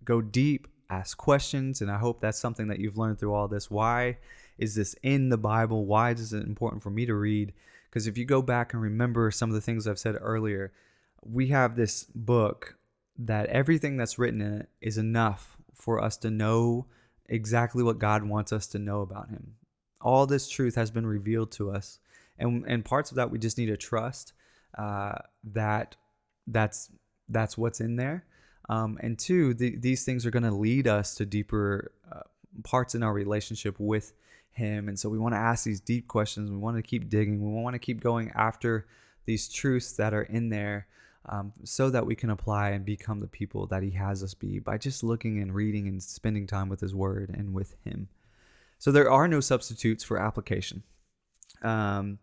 Go 0.04 0.22
deep, 0.22 0.68
ask 0.90 1.18
questions, 1.18 1.82
and 1.82 1.92
I 1.92 1.98
hope 1.98 2.22
that's 2.22 2.40
something 2.40 2.68
that 2.68 2.80
you've 2.80 2.98
learned 2.98 3.20
through 3.20 3.34
all 3.34 3.48
this. 3.48 3.70
Why 3.72 4.18
is 4.58 4.76
this 4.76 4.96
in 5.04 5.30
the 5.30 5.38
Bible? 5.38 5.86
Why 5.86 6.12
is 6.12 6.34
it 6.34 6.44
important 6.44 6.84
for 6.84 6.90
me 6.90 7.06
to 7.06 7.16
read? 7.16 7.54
Because 7.90 8.08
if 8.08 8.18
you 8.18 8.26
go 8.26 8.42
back 8.42 8.74
and 8.74 8.82
remember 8.82 9.32
some 9.32 9.50
of 9.50 9.56
the 9.56 9.62
things 9.62 9.88
I've 9.88 10.00
said 10.00 10.16
earlier, 10.20 10.72
we 11.22 11.48
have 11.48 11.76
this 11.76 12.06
book 12.16 12.78
that 13.18 13.48
everything 13.48 13.98
that's 13.98 14.20
written 14.20 14.42
in 14.42 14.54
it 14.54 14.70
is 14.82 14.98
enough 14.98 15.58
for 15.74 16.02
us 16.02 16.18
to 16.18 16.30
know 16.30 16.86
exactly 17.28 17.84
what 17.84 18.00
God 18.00 18.24
wants 18.24 18.54
us 18.54 18.68
to 18.68 18.80
know 18.80 19.02
about 19.02 19.30
Him. 19.30 19.56
All 20.00 20.28
this 20.28 20.48
truth 20.48 20.76
has 20.76 20.92
been 20.92 21.08
revealed 21.08 21.52
to 21.54 21.72
us, 21.72 22.00
and 22.38 22.64
and 22.68 22.86
parts 22.86 23.10
of 23.10 23.16
that 23.16 23.32
we 23.32 23.40
just 23.40 23.58
need 23.58 23.66
to 23.68 23.78
trust 23.78 24.34
uh, 24.78 25.16
that 25.44 25.96
that's 26.48 26.90
that's 27.30 27.58
what's 27.58 27.82
in 27.82 27.96
there. 27.96 28.26
Um, 28.70 28.98
and 29.02 29.18
two, 29.18 29.54
the, 29.54 29.76
these 29.78 30.04
things 30.04 30.26
are 30.26 30.32
going 30.32 30.44
to 30.44 30.52
lead 30.52 30.88
us 30.88 31.16
to 31.16 31.26
deeper 31.26 31.92
uh, 32.12 32.22
parts 32.64 32.96
in 32.96 33.04
our 33.04 33.14
relationship 33.14 33.76
with 33.80 34.14
Him. 34.52 34.90
And 34.90 35.00
so 35.00 35.10
we 35.10 35.20
want 35.20 35.34
to 35.34 35.40
ask 35.40 35.64
these 35.64 35.80
deep 35.80 36.08
questions. 36.08 36.52
We 36.52 36.58
want 36.58 36.78
to 36.78 36.84
keep 36.84 37.10
digging. 37.10 37.42
We 37.42 37.62
want 37.62 37.76
to 37.76 37.80
keep 37.80 38.02
going 38.02 38.32
after 38.36 38.88
these 39.26 39.48
truths 39.48 39.94
that 39.94 40.14
are 40.14 40.24
in 40.24 40.50
there 40.50 40.88
um, 41.30 41.54
so 41.64 41.90
that 41.90 42.06
we 42.06 42.16
can 42.16 42.30
apply 42.30 42.70
and 42.70 42.86
become 42.86 43.20
the 43.20 43.28
people 43.28 43.68
that 43.68 43.84
He 43.84 43.92
has 43.92 44.24
us 44.24 44.34
be 44.34 44.60
by 44.60 44.78
just 44.78 45.04
looking 45.04 45.42
and 45.42 45.54
reading 45.54 45.88
and 45.88 46.02
spending 46.02 46.48
time 46.48 46.70
with 46.70 46.80
His 46.80 46.96
Word 46.96 47.30
and 47.38 47.54
with 47.54 47.76
Him. 47.84 48.10
So 48.80 48.92
there 48.92 49.12
are 49.12 49.28
no 49.28 49.40
substitutes 49.40 50.04
for 50.04 50.18
application. 50.18 50.84
Um, 51.64 52.20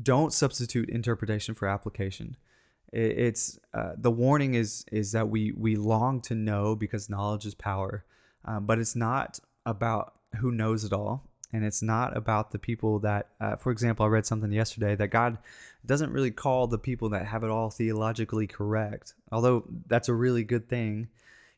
don't 0.00 0.32
substitute 0.32 0.88
interpretation 0.88 1.54
for 1.54 1.68
application. 1.68 2.36
It's 2.92 3.58
uh, 3.72 3.92
the 3.96 4.10
warning 4.10 4.54
is 4.54 4.84
is 4.90 5.12
that 5.12 5.28
we 5.28 5.52
we 5.52 5.76
long 5.76 6.20
to 6.22 6.34
know 6.34 6.74
because 6.74 7.08
knowledge 7.08 7.46
is 7.46 7.54
power, 7.54 8.04
um, 8.44 8.66
but 8.66 8.78
it's 8.78 8.96
not 8.96 9.38
about 9.64 10.14
who 10.40 10.50
knows 10.50 10.84
it 10.84 10.92
all, 10.92 11.30
and 11.52 11.64
it's 11.64 11.82
not 11.82 12.16
about 12.16 12.50
the 12.50 12.58
people 12.58 12.98
that, 13.00 13.28
uh, 13.40 13.56
for 13.56 13.70
example, 13.70 14.04
I 14.04 14.08
read 14.08 14.26
something 14.26 14.50
yesterday 14.50 14.96
that 14.96 15.08
God 15.08 15.38
doesn't 15.86 16.12
really 16.12 16.32
call 16.32 16.66
the 16.66 16.78
people 16.78 17.10
that 17.10 17.26
have 17.26 17.44
it 17.44 17.50
all 17.50 17.70
theologically 17.70 18.48
correct, 18.48 19.14
although 19.30 19.64
that's 19.86 20.08
a 20.08 20.14
really 20.14 20.42
good 20.42 20.68
thing. 20.68 21.08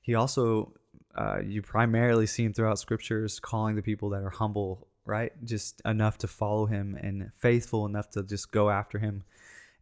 He 0.02 0.14
also 0.14 0.74
uh, 1.14 1.40
you 1.44 1.62
primarily 1.62 2.26
see 2.26 2.44
him 2.44 2.52
throughout 2.52 2.78
scriptures 2.78 3.38
calling 3.40 3.76
the 3.76 3.82
people 3.82 4.10
that 4.10 4.22
are 4.22 4.30
humble, 4.30 4.86
right? 5.04 5.32
Just 5.44 5.82
enough 5.84 6.18
to 6.18 6.28
follow 6.28 6.66
him 6.66 6.96
and 7.00 7.30
faithful 7.38 7.86
enough 7.86 8.10
to 8.10 8.22
just 8.22 8.52
go 8.52 8.70
after 8.70 8.98
him. 8.98 9.24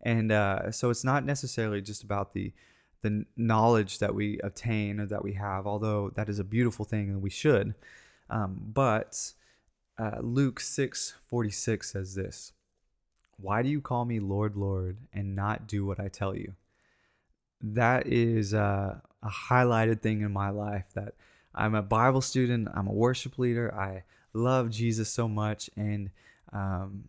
And 0.02 0.32
uh, 0.32 0.70
so 0.72 0.90
it's 0.90 1.04
not 1.04 1.24
necessarily 1.24 1.82
just 1.82 2.02
about 2.02 2.32
the 2.32 2.52
the 3.02 3.24
knowledge 3.34 3.98
that 3.98 4.14
we 4.14 4.38
obtain 4.40 5.00
or 5.00 5.06
that 5.06 5.24
we 5.24 5.32
have, 5.32 5.66
although 5.66 6.10
that 6.16 6.28
is 6.28 6.38
a 6.38 6.44
beautiful 6.44 6.84
thing 6.84 7.08
and 7.08 7.22
we 7.22 7.30
should. 7.30 7.74
Um, 8.28 8.60
but 8.74 9.32
uh, 9.98 10.18
Luke 10.20 10.60
six 10.60 11.14
forty 11.26 11.50
six 11.50 11.92
says 11.92 12.14
this: 12.14 12.52
"Why 13.38 13.62
do 13.62 13.68
you 13.68 13.80
call 13.80 14.04
me 14.04 14.20
Lord, 14.20 14.56
Lord, 14.56 14.98
and 15.12 15.34
not 15.34 15.66
do 15.66 15.84
what 15.84 16.00
I 16.00 16.08
tell 16.08 16.34
you?" 16.34 16.54
That 17.62 18.06
is 18.06 18.54
uh, 18.54 19.00
a 19.22 19.28
highlighted 19.28 20.00
thing 20.00 20.22
in 20.22 20.32
my 20.32 20.50
life. 20.50 20.86
That 20.94 21.14
I'm 21.54 21.74
a 21.74 21.82
Bible 21.82 22.20
student, 22.20 22.68
I'm 22.74 22.86
a 22.86 22.92
worship 22.92 23.38
leader, 23.38 23.74
I 23.74 24.04
love 24.32 24.70
Jesus 24.70 25.10
so 25.10 25.28
much, 25.28 25.70
and 25.76 26.10
um, 26.52 27.04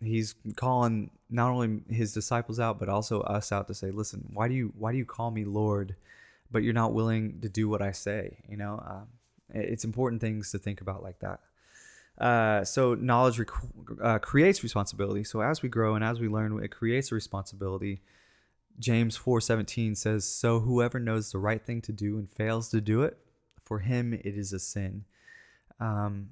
he's 0.00 0.34
calling 0.56 1.10
not 1.28 1.50
only 1.50 1.82
his 1.88 2.12
disciples 2.12 2.58
out 2.58 2.78
but 2.78 2.88
also 2.88 3.20
us 3.22 3.52
out 3.52 3.68
to 3.68 3.74
say 3.74 3.90
listen 3.90 4.28
why 4.32 4.48
do 4.48 4.54
you 4.54 4.72
why 4.76 4.90
do 4.90 4.98
you 4.98 5.04
call 5.04 5.30
me 5.30 5.44
lord 5.44 5.94
but 6.50 6.62
you're 6.62 6.72
not 6.72 6.92
willing 6.92 7.40
to 7.40 7.48
do 7.48 7.68
what 7.68 7.82
i 7.82 7.92
say? 7.92 8.38
You 8.48 8.56
know 8.56 8.82
um, 8.84 9.06
it's 9.52 9.84
important 9.84 10.20
things 10.20 10.50
to 10.52 10.58
think 10.58 10.80
about 10.80 11.02
like 11.02 11.18
that. 11.20 11.40
Uh, 12.18 12.64
so 12.64 12.94
knowledge 12.94 13.38
rec- 13.38 13.48
uh, 14.02 14.18
creates 14.18 14.62
responsibility. 14.62 15.24
So 15.24 15.40
as 15.40 15.62
we 15.62 15.68
grow 15.68 15.94
and 15.94 16.04
as 16.04 16.20
we 16.20 16.28
learn 16.28 16.62
it 16.62 16.70
creates 16.70 17.10
a 17.10 17.14
responsibility. 17.14 18.02
James 18.78 19.18
4.17 19.18 19.96
says 19.96 20.24
so 20.24 20.60
whoever 20.60 20.98
knows 20.98 21.32
the 21.32 21.38
right 21.38 21.64
thing 21.64 21.82
to 21.82 21.92
do 21.92 22.16
and 22.16 22.30
fails 22.30 22.70
to 22.70 22.80
do 22.80 23.02
it 23.02 23.18
for 23.62 23.80
him 23.80 24.14
it 24.14 24.24
is 24.24 24.52
a 24.52 24.58
sin. 24.58 25.04
Um, 25.78 26.30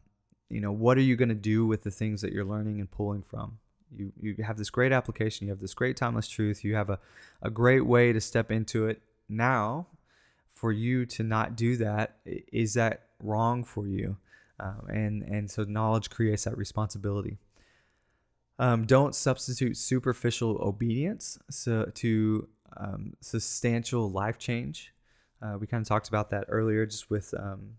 you 0.48 0.60
know 0.60 0.72
what 0.72 0.96
are 0.98 1.02
you 1.02 1.16
going 1.16 1.28
to 1.28 1.34
do 1.34 1.66
with 1.66 1.82
the 1.82 1.90
things 1.90 2.22
that 2.22 2.32
you're 2.32 2.44
learning 2.44 2.80
and 2.80 2.90
pulling 2.90 3.22
from? 3.22 3.58
You 3.94 4.12
you 4.20 4.36
have 4.44 4.56
this 4.56 4.70
great 4.70 4.92
application 4.92 5.46
you 5.46 5.52
have 5.52 5.60
this 5.60 5.74
great 5.74 5.96
timeless 5.96 6.28
truth 6.28 6.62
you 6.62 6.74
have 6.74 6.90
a, 6.90 6.98
a 7.42 7.50
great 7.50 7.86
way 7.86 8.12
to 8.12 8.20
step 8.20 8.50
into 8.50 8.86
it. 8.86 9.00
Now 9.28 9.86
for 10.54 10.72
you 10.72 11.06
to 11.06 11.22
not 11.22 11.56
do 11.56 11.76
that 11.76 12.16
is 12.24 12.74
that 12.74 13.02
wrong 13.22 13.64
for 13.64 13.86
you? 13.86 14.16
Um, 14.60 14.86
and 14.88 15.22
and 15.22 15.50
so 15.50 15.64
knowledge 15.64 16.10
creates 16.10 16.44
that 16.44 16.56
responsibility. 16.56 17.38
Um, 18.58 18.86
don't 18.86 19.14
substitute 19.14 19.76
superficial 19.76 20.58
obedience 20.60 21.38
so 21.48 21.90
to 21.94 22.48
um, 22.76 23.14
substantial 23.20 24.10
life 24.10 24.38
change. 24.38 24.92
Uh, 25.40 25.56
we 25.58 25.66
kind 25.66 25.80
of 25.80 25.88
talked 25.88 26.08
about 26.08 26.30
that 26.30 26.46
earlier 26.48 26.84
just 26.86 27.10
with 27.10 27.32
um, 27.38 27.74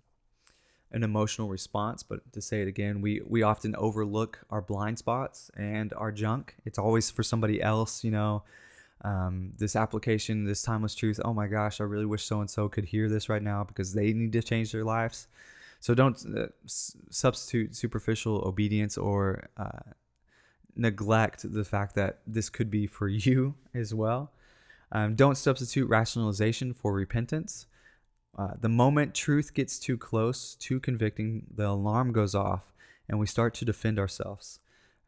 an 0.91 1.04
emotional 1.04 1.49
response 1.49 2.02
but 2.02 2.19
to 2.34 2.41
say 2.41 2.62
it 2.62 2.67
again 2.67 3.02
we 3.02 3.21
we 3.28 3.43
often 3.43 3.75
overlook 3.75 4.39
our 4.49 4.62
blind 4.62 4.97
spots 4.97 5.52
and 5.58 5.93
our 5.93 6.12
junk. 6.12 6.56
It's 6.65 6.80
always 6.80 7.10
for 7.10 7.23
somebody 7.23 7.62
else 7.62 8.04
you 8.04 8.12
know? 8.12 8.43
Um, 9.02 9.54
this 9.58 9.78
application 9.78 10.43
this 10.43 10.62
timeless 10.62 10.93
truth 10.93 11.21
oh 11.23 11.34
my 11.34 11.47
gosh 11.47 11.80
i 11.80 11.86
really 11.86 12.06
wish 12.06 12.25
so 12.25 12.41
and 12.41 12.49
so 12.49 12.67
could 12.67 12.84
hear 12.84 13.08
this 13.08 13.30
right 13.30 13.41
now 13.41 13.63
because 13.63 13.93
they 13.93 14.12
need 14.12 14.34
to 14.34 14.43
change 14.43 14.71
their 14.71 14.84
lives. 14.84 15.28
So 15.80 15.95
don't 15.95 16.17
uh, 16.36 16.47
s- 16.65 16.97
substitute 17.10 17.75
superficial 17.75 18.43
obedience 18.45 18.97
or 18.97 19.47
uh, 19.58 19.93
neglect 20.75 21.52
the 21.52 21.63
fact 21.63 21.95
that 21.95 22.19
this 22.28 22.49
could 22.49 22.69
be 22.69 22.88
for 22.88 23.08
you 23.28 23.56
as 23.73 23.93
well. 23.93 24.32
Um, 24.91 25.15
don't 25.15 25.36
substitute 25.36 25.88
rationalization 25.88 26.73
for 26.73 26.93
repentance 26.93 27.67
uh, 28.37 28.51
the 28.59 28.69
moment 28.69 29.13
truth 29.13 29.53
gets 29.53 29.79
too 29.79 29.97
close, 29.97 30.55
too 30.55 30.79
convicting, 30.79 31.47
the 31.53 31.67
alarm 31.67 32.11
goes 32.11 32.35
off 32.35 32.73
and 33.07 33.19
we 33.19 33.25
start 33.25 33.53
to 33.55 33.65
defend 33.65 33.99
ourselves. 33.99 34.59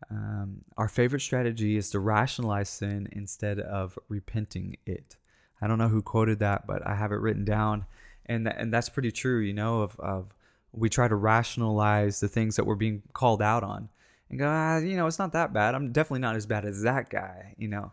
Um, 0.09 0.63
our 0.77 0.87
favorite 0.87 1.21
strategy 1.21 1.77
is 1.77 1.91
to 1.91 1.99
rationalize 1.99 2.69
sin 2.69 3.07
instead 3.11 3.59
of 3.59 3.97
repenting 4.09 4.77
it. 4.85 5.15
I 5.61 5.67
don't 5.67 5.77
know 5.77 5.89
who 5.89 6.01
quoted 6.01 6.39
that, 6.39 6.65
but 6.65 6.85
I 6.85 6.95
have 6.95 7.11
it 7.11 7.19
written 7.19 7.45
down, 7.45 7.85
and 8.25 8.45
th- 8.45 8.55
and 8.57 8.73
that's 8.73 8.89
pretty 8.89 9.11
true. 9.11 9.39
You 9.39 9.53
know, 9.53 9.81
of 9.81 9.99
of 9.99 10.33
we 10.73 10.89
try 10.89 11.07
to 11.07 11.15
rationalize 11.15 12.19
the 12.19 12.27
things 12.27 12.55
that 12.55 12.65
we're 12.65 12.75
being 12.75 13.03
called 13.13 13.41
out 13.43 13.63
on, 13.63 13.89
and 14.29 14.39
go, 14.39 14.47
ah, 14.47 14.77
you 14.79 14.95
know, 14.95 15.05
it's 15.05 15.19
not 15.19 15.33
that 15.33 15.53
bad. 15.53 15.75
I'm 15.75 15.91
definitely 15.91 16.21
not 16.21 16.35
as 16.35 16.47
bad 16.47 16.65
as 16.65 16.81
that 16.81 17.11
guy. 17.11 17.53
You 17.57 17.67
know, 17.67 17.91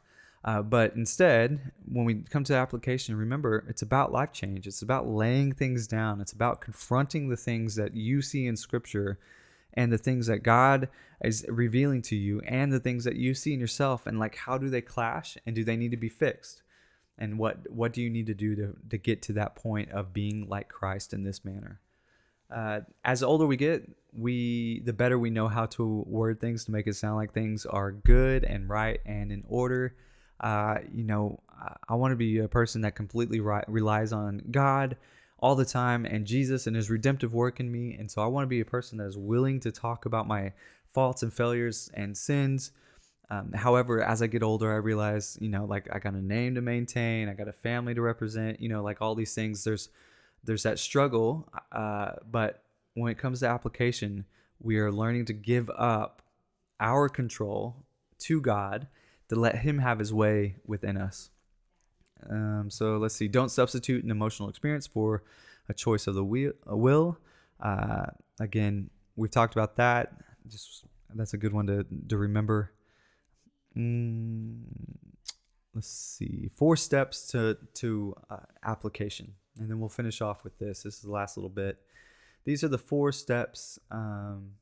uh, 0.48 0.62
but 0.62 0.94
instead, 0.96 1.60
when 1.84 2.06
we 2.06 2.14
come 2.14 2.42
to 2.42 2.54
application, 2.54 3.14
remember 3.14 3.66
it's 3.68 3.82
about 3.82 4.12
life 4.12 4.32
change. 4.32 4.66
It's 4.66 4.80
about 4.80 5.06
laying 5.06 5.52
things 5.52 5.86
down. 5.86 6.22
It's 6.22 6.32
about 6.32 6.62
confronting 6.62 7.28
the 7.28 7.36
things 7.36 7.74
that 7.74 7.94
you 7.94 8.22
see 8.22 8.46
in 8.46 8.56
Scripture 8.56 9.18
and 9.74 9.92
the 9.92 9.98
things 9.98 10.26
that 10.28 10.38
God 10.38 10.88
is 11.22 11.44
revealing 11.50 12.00
to 12.00 12.16
you 12.16 12.40
and 12.46 12.72
the 12.72 12.80
things 12.80 13.04
that 13.04 13.16
you 13.16 13.34
see 13.34 13.52
in 13.52 13.60
yourself 13.60 14.06
and 14.06 14.18
like 14.18 14.36
how 14.36 14.56
do 14.56 14.70
they 14.70 14.80
clash 14.80 15.36
and 15.44 15.54
do 15.54 15.64
they 15.64 15.76
need 15.76 15.90
to 15.90 15.98
be 15.98 16.08
fixed? 16.08 16.62
And 17.18 17.38
what 17.38 17.70
what 17.70 17.92
do 17.92 18.00
you 18.00 18.08
need 18.08 18.28
to 18.28 18.34
do 18.34 18.56
to, 18.56 18.74
to 18.88 18.96
get 18.96 19.20
to 19.24 19.34
that 19.34 19.54
point 19.54 19.90
of 19.90 20.14
being 20.14 20.48
like 20.48 20.70
Christ 20.70 21.12
in 21.12 21.24
this 21.24 21.44
manner? 21.44 21.82
Uh, 22.50 22.80
as 23.04 23.22
older 23.22 23.46
we 23.46 23.58
get, 23.58 23.86
we 24.14 24.80
the 24.86 24.94
better 24.94 25.18
we 25.18 25.28
know 25.28 25.48
how 25.48 25.66
to 25.66 26.04
word 26.06 26.40
things 26.40 26.64
to 26.64 26.70
make 26.70 26.86
it 26.86 26.94
sound 26.94 27.16
like 27.16 27.34
things 27.34 27.66
are 27.66 27.92
good 27.92 28.44
and 28.44 28.70
right 28.70 29.00
and 29.04 29.30
in 29.30 29.44
order 29.46 29.94
uh, 30.40 30.78
you 30.92 31.04
know, 31.04 31.40
I 31.88 31.94
want 31.94 32.12
to 32.12 32.16
be 32.16 32.38
a 32.38 32.48
person 32.48 32.82
that 32.82 32.94
completely 32.94 33.40
relies 33.40 34.12
on 34.12 34.42
God 34.50 34.96
all 35.40 35.54
the 35.54 35.64
time 35.64 36.04
and 36.04 36.26
Jesus 36.26 36.66
and 36.66 36.74
his 36.74 36.90
redemptive 36.90 37.32
work 37.32 37.60
in 37.60 37.70
me. 37.70 37.94
And 37.98 38.10
so 38.10 38.22
I 38.22 38.26
want 38.26 38.44
to 38.44 38.48
be 38.48 38.60
a 38.60 38.64
person 38.64 38.98
that 38.98 39.06
is 39.06 39.16
willing 39.16 39.60
to 39.60 39.72
talk 39.72 40.04
about 40.04 40.26
my 40.26 40.52
faults 40.92 41.22
and 41.22 41.32
failures 41.32 41.90
and 41.94 42.16
sins. 42.16 42.72
Um, 43.30 43.52
however, 43.52 44.02
as 44.02 44.22
I 44.22 44.26
get 44.26 44.42
older, 44.42 44.72
I 44.72 44.76
realize, 44.76 45.36
you 45.40 45.48
know, 45.48 45.64
like 45.64 45.88
I 45.92 45.98
got 45.98 46.14
a 46.14 46.22
name 46.22 46.54
to 46.54 46.60
maintain, 46.60 47.28
I 47.28 47.34
got 47.34 47.48
a 47.48 47.52
family 47.52 47.94
to 47.94 48.00
represent, 48.00 48.60
you 48.60 48.68
know, 48.68 48.82
like 48.82 49.02
all 49.02 49.14
these 49.14 49.34
things. 49.34 49.64
There's 49.64 49.90
there's 50.44 50.62
that 50.62 50.78
struggle, 50.78 51.48
uh, 51.72 52.12
but 52.30 52.62
when 52.94 53.10
it 53.10 53.18
comes 53.18 53.40
to 53.40 53.48
application, 53.48 54.24
we 54.60 54.78
are 54.78 54.90
learning 54.90 55.26
to 55.26 55.32
give 55.32 55.68
up 55.76 56.22
our 56.80 57.08
control 57.08 57.84
to 58.20 58.40
God 58.40 58.86
to 59.28 59.36
let 59.36 59.56
Him 59.56 59.78
have 59.78 59.98
His 59.98 60.12
way 60.12 60.56
within 60.66 60.96
us. 60.96 61.30
Um, 62.28 62.70
so 62.70 62.96
let's 62.96 63.14
see. 63.14 63.28
Don't 63.28 63.50
substitute 63.50 64.04
an 64.04 64.10
emotional 64.10 64.48
experience 64.48 64.86
for 64.86 65.22
a 65.68 65.74
choice 65.74 66.06
of 66.06 66.14
the 66.14 66.24
will. 66.24 67.18
Uh, 67.60 68.06
again, 68.40 68.90
we've 69.16 69.30
talked 69.30 69.54
about 69.54 69.76
that. 69.76 70.12
Just 70.48 70.84
that's 71.14 71.34
a 71.34 71.38
good 71.38 71.52
one 71.52 71.66
to 71.66 71.86
to 72.08 72.16
remember. 72.16 72.72
Mm, 73.76 74.62
let's 75.74 75.88
see. 75.88 76.50
Four 76.56 76.76
steps 76.76 77.26
to 77.28 77.58
to 77.74 78.14
uh, 78.30 78.36
application, 78.64 79.34
and 79.58 79.70
then 79.70 79.78
we'll 79.78 79.88
finish 79.88 80.20
off 80.20 80.44
with 80.44 80.58
this. 80.58 80.82
This 80.82 80.96
is 80.96 81.02
the 81.02 81.10
last 81.10 81.36
little 81.36 81.50
bit. 81.50 81.78
These 82.44 82.64
are 82.64 82.68
the 82.68 82.78
four 82.78 83.12
steps 83.12 83.78
um, 83.90 84.52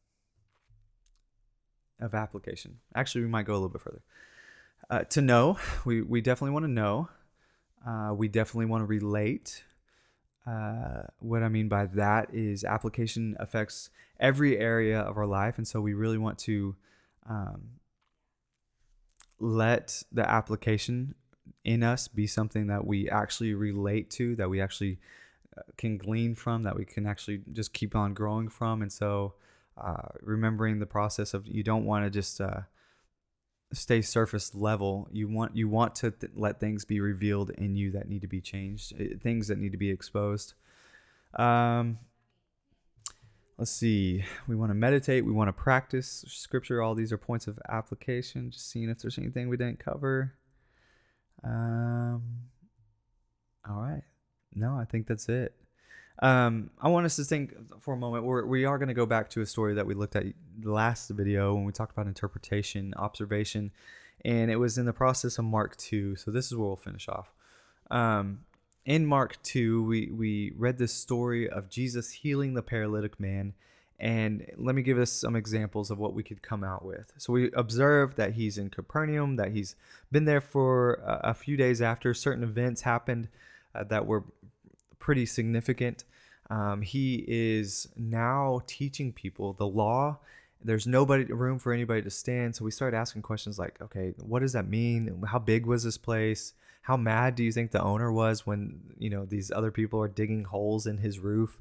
of 2.01 2.15
application. 2.15 2.79
Actually, 2.95 3.23
we 3.23 3.29
might 3.29 3.47
go 3.47 3.53
a 3.53 3.55
little 3.55 3.69
bit 3.69 3.83
further. 3.83 4.03
Uh, 4.89 5.01
to 5.01 5.21
know, 5.21 5.59
we, 5.85 6.03
we 6.03 6.21
definitely 6.21 6.53
want 6.53 6.65
to 6.65 6.71
know. 6.71 7.09
Uh, 7.87 8.13
we 8.15 8.29
definitely 8.29 8.67
want 8.67 8.83
to 8.83 8.87
relate. 8.87 9.65
Uh, 10.47 11.03
what 11.19 11.43
I 11.43 11.49
mean 11.49 11.69
by 11.69 11.87
that 11.87 12.33
is 12.33 12.63
application 12.63 13.37
affects 13.41 13.91
every 14.21 14.59
area 14.59 15.01
of 15.01 15.17
our 15.17 15.27
life. 15.27 15.59
And 15.59 15.67
so 15.67 15.81
we 15.81 15.95
really 15.95 16.19
want 16.19 16.39
to 16.41 16.77
um, 17.29 17.63
let 19.41 20.05
the 20.13 20.29
application 20.29 21.15
in 21.65 21.83
us 21.83 22.07
be 22.07 22.29
something 22.29 22.69
that 22.69 22.87
we 22.87 23.11
actually 23.11 23.55
relate 23.55 24.09
to, 24.11 24.37
that 24.37 24.49
we 24.49 24.61
actually 24.61 24.99
uh, 25.57 25.63
can 25.77 25.99
glean 25.99 26.37
from, 26.37 26.63
that 26.63 26.77
we 26.77 26.85
can 26.85 27.07
actually 27.07 27.43
just 27.53 27.73
keep 27.73 27.97
on 27.97 28.15
growing 28.15 28.49
from. 28.49 28.83
And 28.83 28.93
so 28.93 29.35
uh, 29.77 30.09
remembering 30.21 30.79
the 30.79 30.87
process 30.87 31.35
of 31.35 31.47
you 31.49 31.65
don't 31.65 31.85
want 31.85 32.05
to 32.05 32.11
just 32.11 32.41
uh, 32.41 32.61
stay 33.73 34.03
surface 34.03 34.55
level. 34.55 35.09
You 35.11 35.29
want 35.29 35.57
you 35.57 35.69
want 35.69 35.95
to 35.97 36.11
th- 36.11 36.33
let 36.37 36.61
things 36.61 36.85
be 36.85 37.01
revealed 37.01 37.51
in 37.51 37.77
you 37.77 37.91
that 37.93 38.09
need 38.09 38.23
to 38.23 38.29
be 38.29 38.41
changed, 38.41 38.95
eh, 38.99 39.17
things 39.21 39.49
that 39.49 39.59
need 39.59 39.73
to 39.73 39.79
be 39.79 39.91
exposed. 39.91 40.55
Um, 41.35 41.99
let's 43.59 43.71
see. 43.71 44.25
We 44.47 44.57
want 44.57 44.71
to 44.71 44.75
meditate. 44.75 45.25
We 45.25 45.33
want 45.33 45.49
to 45.49 45.53
practice 45.53 46.25
scripture. 46.29 46.83
All 46.83 46.95
these 46.95 47.13
are 47.13 47.19
points 47.19 47.47
of 47.47 47.59
application. 47.69 48.51
Just 48.51 48.71
seeing 48.71 48.89
if 48.89 48.99
there's 48.99 49.19
anything 49.19 49.49
we 49.49 49.57
didn't 49.57 49.79
cover. 49.79 50.35
Um, 51.45 52.23
all 53.69 53.81
right. 53.81 54.03
No, 54.55 54.77
I 54.77 54.85
think 54.85 55.07
that's 55.07 55.29
it. 55.29 55.55
Um, 56.21 56.71
I 56.81 56.89
want 56.89 57.07
us 57.07 57.17
to 57.17 57.25
think 57.25 57.55
for 57.81 57.95
a 57.95 57.97
moment. 57.97 58.25
We're, 58.25 58.45
we 58.47 58.65
are 58.65 58.79
going 58.79 58.89
to 58.89 58.95
go 58.95 59.07
back 59.07 59.29
to 59.31 59.43
a 59.43 59.47
story 59.47 59.75
that 59.75 59.87
we 59.87 59.95
looked 59.95 60.17
at 60.17 60.25
last 60.63 61.11
video 61.11 61.55
when 61.55 61.65
we 61.65 61.73
talked 61.73 61.93
about 61.93 62.07
interpretation, 62.07 62.95
observation, 62.97 63.71
and 64.25 64.51
it 64.51 64.57
was 64.57 64.79
in 64.79 64.87
the 64.87 64.93
process 64.93 65.39
of 65.39 65.45
Mark 65.45 65.77
2. 65.77 66.17
So 66.17 66.31
this 66.31 66.47
is 66.47 66.57
where 66.57 66.67
we'll 66.67 66.77
finish 66.77 67.09
off. 67.09 67.33
Um, 67.91 68.41
in 68.85 69.05
Mark 69.05 69.43
2, 69.43 69.83
we, 69.83 70.11
we 70.11 70.53
read 70.57 70.79
this 70.79 70.93
story 70.93 71.49
of 71.49 71.69
Jesus 71.69 72.13
healing 72.13 72.55
the 72.55 72.63
paralytic 72.63 73.21
man. 73.21 73.55
And 73.99 74.47
let 74.57 74.75
me 74.75 74.83
give 74.83 74.99
us 74.99 75.11
some 75.11 75.35
examples 75.35 75.91
of 75.91 75.99
what 75.99 76.13
we 76.13 76.23
could 76.23 76.43
come 76.43 76.63
out 76.63 76.85
with. 76.85 77.13
So 77.17 77.33
we 77.33 77.51
observed 77.53 78.17
that 78.19 78.35
he's 78.35 78.59
in 78.59 78.69
Capernaum, 78.69 79.37
that 79.37 79.53
he's 79.53 79.75
been 80.13 80.27
there 80.27 80.43
for 80.43 80.95
a, 80.95 81.31
a 81.31 81.35
few 81.35 81.57
days 81.57 81.81
after 81.81 82.13
certain 82.13 82.45
events 82.45 82.83
happened 82.83 83.29
uh, 83.75 83.85
that 83.85 84.07
were 84.07 84.25
pretty 84.99 85.27
significant. 85.27 86.05
Um, 86.51 86.83
he 86.83 87.25
is 87.27 87.89
now 87.97 88.63
teaching 88.67 89.13
people 89.13 89.53
the 89.53 89.67
law. 89.67 90.19
There's 90.63 90.87
nobody 90.87 91.25
room 91.25 91.59
for 91.59 91.73
anybody 91.73 92.03
to 92.03 92.11
stand. 92.11 92.57
So 92.57 92.65
we 92.65 92.71
started 92.71 92.97
asking 92.97 93.23
questions 93.23 93.59
like, 93.59 93.81
okay, 93.83 94.15
what 94.19 94.41
does 94.41 94.53
that 94.53 94.69
mean? 94.69 95.23
How 95.27 95.39
big 95.39 95.67
was 95.67 95.85
this 95.85 95.99
place? 95.99 96.55
How 96.83 96.97
mad 96.97 97.35
do 97.35 97.43
you 97.43 97.51
think 97.51 97.73
the 97.73 97.83
owner 97.83 98.13
was 98.13 98.47
when 98.47 98.81
you 98.97 99.11
know 99.11 99.25
these 99.25 99.51
other 99.51 99.73
people 99.73 100.01
are 100.01 100.09
digging 100.09 100.45
holes 100.45 100.87
in 100.87 100.99
his 100.99 101.19
roof? 101.19 101.59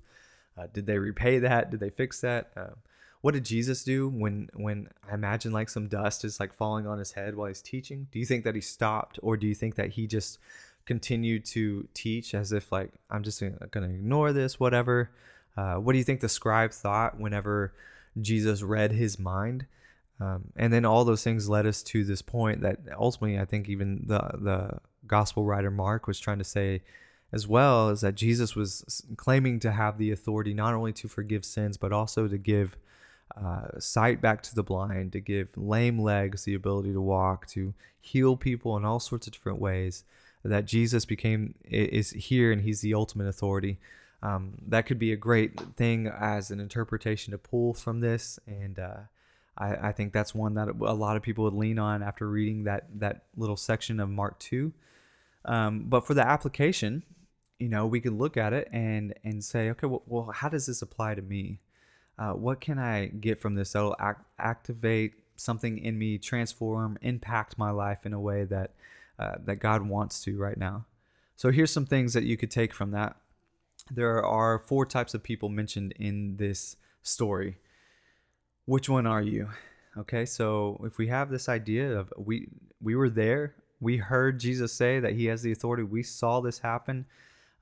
Uh, 0.57 0.67
did 0.71 0.85
they 0.85 0.99
repay 0.99 1.39
that? 1.39 1.71
Did 1.71 1.79
they 1.79 1.89
fix 1.89 2.21
that? 2.21 2.51
Uh, 2.55 2.75
what 3.21 3.33
did 3.33 3.43
Jesus 3.43 3.83
do 3.83 4.07
when 4.07 4.49
when 4.53 4.87
I 5.09 5.15
imagine 5.15 5.51
like 5.51 5.69
some 5.69 5.87
dust 5.87 6.23
is 6.23 6.39
like 6.39 6.53
falling 6.53 6.85
on 6.85 6.99
his 6.99 7.13
head 7.13 7.35
while 7.35 7.47
he's 7.47 7.61
teaching? 7.61 8.07
Do 8.11 8.19
you 8.19 8.25
think 8.25 8.43
that 8.43 8.53
he 8.53 8.61
stopped, 8.61 9.17
or 9.23 9.35
do 9.35 9.47
you 9.47 9.55
think 9.55 9.73
that 9.75 9.93
he 9.93 10.05
just 10.05 10.37
continue 10.85 11.39
to 11.39 11.87
teach 11.93 12.33
as 12.33 12.51
if 12.51 12.71
like 12.71 12.91
I'm 13.09 13.23
just 13.23 13.39
to 13.39 13.53
ignore 13.73 14.33
this, 14.33 14.59
whatever. 14.59 15.11
Uh, 15.57 15.75
what 15.75 15.93
do 15.93 15.97
you 15.97 16.03
think 16.03 16.19
the 16.19 16.29
scribe 16.29 16.71
thought 16.71 17.19
whenever 17.19 17.73
Jesus 18.21 18.61
read 18.61 18.91
his 18.91 19.17
mind? 19.17 19.65
Um, 20.19 20.51
and 20.55 20.71
then 20.71 20.85
all 20.85 21.03
those 21.03 21.23
things 21.23 21.49
led 21.49 21.65
us 21.65 21.83
to 21.83 22.03
this 22.05 22.21
point 22.21 22.61
that 22.61 22.79
ultimately 22.97 23.39
I 23.39 23.45
think 23.45 23.67
even 23.67 24.03
the 24.05 24.19
the 24.39 24.79
gospel 25.07 25.43
writer 25.43 25.71
Mark 25.71 26.07
was 26.07 26.19
trying 26.19 26.37
to 26.39 26.43
say 26.43 26.81
as 27.31 27.47
well 27.47 27.89
is 27.89 28.01
that 28.01 28.15
Jesus 28.15 28.55
was 28.55 29.03
claiming 29.17 29.59
to 29.59 29.71
have 29.71 29.97
the 29.97 30.11
authority 30.11 30.53
not 30.53 30.73
only 30.73 30.93
to 30.93 31.07
forgive 31.07 31.43
sins 31.43 31.75
but 31.75 31.91
also 31.91 32.27
to 32.27 32.37
give 32.37 32.77
uh, 33.35 33.79
sight 33.79 34.21
back 34.21 34.41
to 34.43 34.55
the 34.55 34.63
blind, 34.63 35.11
to 35.11 35.19
give 35.19 35.49
lame 35.57 35.99
legs 35.99 36.43
the 36.43 36.53
ability 36.53 36.93
to 36.93 37.01
walk, 37.01 37.47
to 37.47 37.73
heal 37.99 38.37
people 38.37 38.77
in 38.77 38.85
all 38.85 38.99
sorts 38.99 39.27
of 39.27 39.33
different 39.33 39.59
ways 39.59 40.03
that 40.45 40.65
Jesus 40.65 41.05
became 41.05 41.55
is 41.63 42.11
here 42.11 42.51
and 42.51 42.61
he's 42.61 42.81
the 42.81 42.93
ultimate 42.93 43.27
authority. 43.27 43.79
Um, 44.21 44.53
that 44.67 44.85
could 44.85 44.99
be 44.99 45.11
a 45.11 45.17
great 45.17 45.59
thing 45.75 46.07
as 46.07 46.51
an 46.51 46.59
interpretation 46.59 47.31
to 47.31 47.37
pull 47.37 47.73
from 47.73 47.99
this, 47.99 48.39
and 48.47 48.79
uh, 48.79 48.97
I, 49.57 49.89
I, 49.89 49.91
think 49.91 50.13
that's 50.13 50.33
one 50.33 50.55
that 50.55 50.69
a 50.69 50.93
lot 50.93 51.15
of 51.15 51.21
people 51.21 51.43
would 51.43 51.53
lean 51.53 51.77
on 51.77 52.01
after 52.01 52.27
reading 52.27 52.63
that 52.63 52.87
that 52.99 53.25
little 53.35 53.57
section 53.57 53.99
of 53.99 54.09
Mark 54.09 54.39
two. 54.39 54.73
Um, 55.43 55.85
but 55.87 56.07
for 56.07 56.13
the 56.13 56.25
application, 56.25 57.03
you 57.59 57.69
know, 57.69 57.85
we 57.85 57.99
can 57.99 58.17
look 58.17 58.35
at 58.35 58.53
it 58.53 58.67
and 58.71 59.13
and 59.23 59.43
say, 59.43 59.69
okay, 59.71 59.85
well, 59.87 60.03
well 60.07 60.31
how 60.33 60.49
does 60.49 60.65
this 60.65 60.81
apply 60.81 61.15
to 61.15 61.21
me? 61.21 61.59
Uh, 62.17 62.31
what 62.31 62.61
can 62.61 62.79
I 62.79 63.07
get 63.07 63.41
from 63.41 63.55
this 63.55 63.73
that'll 63.73 63.95
act, 63.99 64.25
activate 64.39 65.13
something 65.35 65.77
in 65.77 65.99
me, 65.99 66.17
transform, 66.17 66.97
impact 67.01 67.57
my 67.57 67.69
life 67.69 68.05
in 68.05 68.13
a 68.13 68.19
way 68.19 68.45
that 68.45 68.71
uh, 69.19 69.35
that 69.45 69.57
God 69.59 69.87
wants 69.87 70.21
to 70.21 70.37
right 70.37 70.57
now. 70.57 70.85
So 71.35 71.51
here's 71.51 71.71
some 71.71 71.85
things 71.85 72.13
that 72.13 72.23
you 72.23 72.37
could 72.37 72.51
take 72.51 72.73
from 72.73 72.91
that. 72.91 73.15
There 73.91 74.23
are 74.23 74.59
four 74.59 74.85
types 74.85 75.13
of 75.13 75.23
people 75.23 75.49
mentioned 75.49 75.93
in 75.99 76.37
this 76.37 76.75
story. 77.01 77.57
Which 78.65 78.89
one 78.89 79.05
are 79.05 79.21
you? 79.21 79.49
Okay, 79.97 80.25
so 80.25 80.81
if 80.83 80.97
we 80.97 81.07
have 81.07 81.29
this 81.29 81.47
idea 81.47 81.97
of 81.97 82.11
we 82.17 82.49
we 82.81 82.95
were 82.95 83.09
there, 83.09 83.55
we 83.79 83.97
heard 83.97 84.39
Jesus 84.39 84.73
say 84.73 84.99
that 84.99 85.13
he 85.13 85.25
has 85.25 85.41
the 85.41 85.51
authority, 85.51 85.83
we 85.83 86.03
saw 86.03 86.41
this 86.41 86.59
happen. 86.59 87.05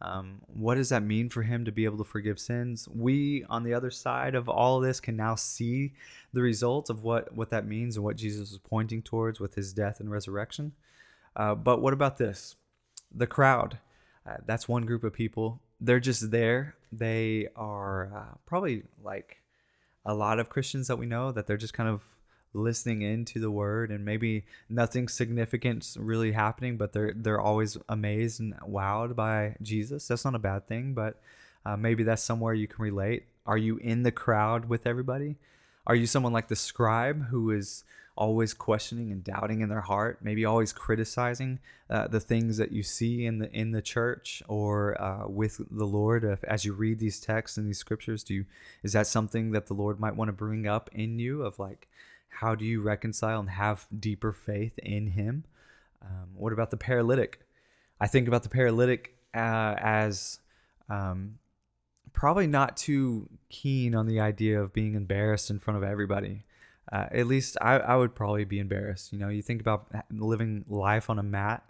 Um, 0.02 0.42
what 0.48 0.76
does 0.76 0.90
that 0.90 1.04
mean 1.04 1.30
for 1.30 1.44
him 1.44 1.64
to 1.64 1.72
be 1.72 1.86
able 1.86 1.98
to 2.00 2.04
forgive 2.04 2.38
sins? 2.38 2.90
We, 2.90 3.46
on 3.50 3.64
the 3.64 3.74
other 3.74 3.90
side 3.90 4.36
of 4.36 4.50
all 4.50 4.78
of 4.78 4.84
this, 4.84 5.00
can 5.00 5.16
now 5.16 5.36
see 5.36 5.94
the 6.34 6.42
results 6.42 6.90
of 6.90 7.04
what, 7.04 7.34
what 7.34 7.50
that 7.52 7.66
means 7.66 7.96
and 7.96 8.04
what 8.04 8.18
Jesus 8.18 8.52
is 8.52 8.58
pointing 8.58 9.02
towards 9.02 9.40
with 9.40 9.56
his 9.56 9.72
death 9.72 10.02
and 10.02 10.12
resurrection. 10.12 10.74
Uh, 11.36 11.56
but 11.56 11.82
what 11.82 11.94
about 11.94 12.18
this? 12.18 12.56
The 13.14 13.28
crowd. 13.28 13.78
Uh, 14.26 14.38
that's 14.46 14.68
one 14.68 14.86
group 14.86 15.04
of 15.04 15.14
people. 15.14 15.62
They're 15.80 16.00
just 16.00 16.32
there. 16.32 16.76
They 16.92 17.50
are 17.56 18.12
uh, 18.16 18.38
probably 18.46 18.84
like 19.04 19.38
a 20.06 20.14
lot 20.14 20.40
of 20.40 20.50
Christians 20.50 20.88
that 20.88 20.98
we 20.98 21.06
know 21.06 21.32
that 21.32 21.48
they're 21.48 21.58
just 21.58 21.74
kind 21.74 21.90
of 21.90 22.02
listening 22.54 23.02
into 23.02 23.40
the 23.40 23.52
word 23.52 23.90
and 23.90 24.06
maybe 24.06 24.46
nothing 24.70 25.08
significant 25.08 25.96
really 26.00 26.32
happening, 26.32 26.78
but 26.78 26.94
they're 26.94 27.14
they're 27.16 27.42
always 27.42 27.78
amazed 27.90 28.40
and 28.40 28.54
wowed 28.62 29.16
by 29.16 29.56
Jesus. 29.62 30.08
That's 30.08 30.26
not 30.26 30.36
a 30.36 30.40
bad 30.40 30.68
thing, 30.68 30.94
but 30.94 31.20
uh, 31.66 31.78
maybe 31.78 32.04
that's 32.04 32.24
somewhere 32.24 32.54
you 32.54 32.68
can 32.68 32.84
relate. 32.84 33.26
Are 33.46 33.58
you 33.58 33.78
in 33.78 34.04
the 34.04 34.12
crowd 34.12 34.66
with 34.66 34.86
everybody? 34.86 35.38
Are 35.86 35.96
you 35.96 36.06
someone 36.08 36.34
like 36.34 36.48
the 36.48 36.56
scribe 36.56 37.28
who 37.28 37.52
is 37.52 37.84
always 38.16 38.54
questioning 38.54 39.12
and 39.12 39.24
doubting 39.24 39.62
in 39.62 39.70
their 39.70 39.82
heart, 39.82 40.20
maybe 40.22 40.46
always 40.46 40.72
criticizing 40.72 41.60
uh, 41.90 42.08
the 42.08 42.20
things 42.20 42.58
that 42.58 42.72
you 42.72 42.84
see 42.84 43.26
in 43.26 43.40
the 43.40 43.52
in 43.52 43.72
the 43.72 43.82
church 43.82 44.44
or 44.48 45.02
uh, 45.02 45.28
with 45.28 45.62
the 45.72 45.86
Lord. 45.86 46.24
If, 46.24 46.44
as 46.44 46.64
you 46.66 46.74
read 46.74 47.00
these 47.00 47.20
texts 47.20 47.58
and 47.58 47.68
these 47.68 47.80
scriptures, 47.80 48.24
do 48.24 48.34
you 48.34 48.46
is 48.84 48.94
that 48.94 49.08
something 49.08 49.52
that 49.52 49.68
the 49.68 49.74
Lord 49.74 50.00
might 50.00 50.16
want 50.16 50.30
to 50.30 50.34
bring 50.34 50.68
up 50.68 50.90
in 50.94 51.20
you 51.20 51.44
of 51.44 51.60
like 51.60 51.88
how 52.30 52.56
do 52.56 52.66
you 52.66 52.82
reconcile 52.82 53.40
and 53.40 53.50
have 53.50 53.88
deeper 53.98 54.32
faith 54.32 54.78
in 54.80 55.08
Him? 55.08 55.46
Um, 56.02 56.30
what 56.36 56.54
about 56.54 56.72
the 56.72 56.78
paralytic? 56.78 57.40
I 58.00 58.08
think 58.08 58.28
about 58.28 58.44
the 58.44 58.50
paralytic 58.50 59.16
uh, 59.34 59.76
as 59.78 60.40
um, 60.90 61.40
probably 62.14 62.48
not 62.48 62.78
too 62.78 63.28
keen 63.50 63.96
on 63.96 64.08
the 64.08 64.20
idea 64.20 64.62
of 64.62 64.74
being 64.74 64.96
embarrassed 64.96 65.50
in 65.50 65.60
front 65.60 65.78
of 65.78 65.84
everybody. 65.84 66.46
Uh, 66.92 67.08
at 67.12 67.28
least 67.28 67.58
I, 67.62 67.78
I 67.78 67.96
would 67.96 68.14
probably 68.14 68.46
be 68.46 68.60
embarrassed. 68.60 69.12
You 69.12 69.20
know, 69.20 69.30
you 69.30 69.42
think 69.42 69.62
about 69.62 69.88
living 70.12 70.66
life 70.68 71.10
on 71.10 71.18
a 71.20 71.24
mat 71.24 71.64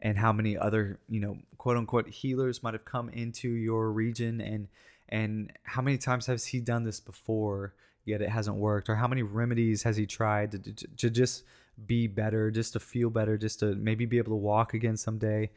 and 0.00 0.18
how 0.18 0.32
many 0.32 0.56
other, 0.56 0.98
you 1.08 1.20
know, 1.20 1.38
quote 1.58 1.76
unquote 1.76 2.08
healers 2.08 2.62
might 2.62 2.74
have 2.74 2.84
come 2.84 3.08
into 3.10 3.50
your 3.50 3.90
region 3.90 4.40
and 4.40 4.68
and 5.08 5.52
how 5.64 5.82
many 5.82 5.98
times 5.98 6.26
has 6.26 6.46
he 6.46 6.60
done 6.60 6.84
this 6.84 7.00
before 7.00 7.74
yet 8.04 8.22
it 8.22 8.28
hasn't 8.28 8.56
worked? 8.56 8.88
Or 8.88 8.94
how 8.94 9.08
many 9.08 9.22
remedies 9.22 9.82
has 9.82 9.96
he 9.96 10.06
tried 10.06 10.52
to, 10.52 10.58
to, 10.58 10.86
to 10.98 11.10
just 11.10 11.42
be 11.86 12.06
better 12.06 12.50
just 12.50 12.74
to 12.74 12.80
feel 12.80 13.10
better 13.10 13.36
just 13.36 13.58
to 13.60 13.74
maybe 13.74 14.06
be 14.06 14.18
able 14.18 14.32
to 14.32 14.36
walk 14.36 14.72
again 14.72 14.96
someday? 14.96 15.50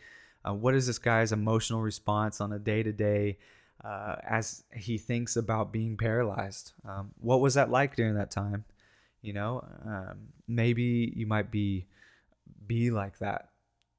Uh, 0.43 0.53
what 0.53 0.73
is 0.75 0.87
this 0.87 0.97
guy's 0.97 1.31
emotional 1.31 1.81
response 1.81 2.41
on 2.41 2.51
a 2.51 2.59
day-to-day 2.59 3.37
uh, 3.83 4.15
as 4.23 4.63
he 4.73 4.97
thinks 4.97 5.35
about 5.35 5.71
being 5.71 5.97
paralyzed. 5.97 6.73
Um, 6.87 7.11
what 7.19 7.41
was 7.41 7.53
that 7.53 7.69
like 7.69 7.95
during 7.95 8.15
that 8.15 8.31
time? 8.31 8.65
You 9.21 9.33
know 9.33 9.65
um, 9.85 10.33
maybe 10.47 11.13
you 11.15 11.25
might 11.25 11.49
be 11.51 11.87
be 12.67 12.91
like 12.91 13.19
that. 13.19 13.49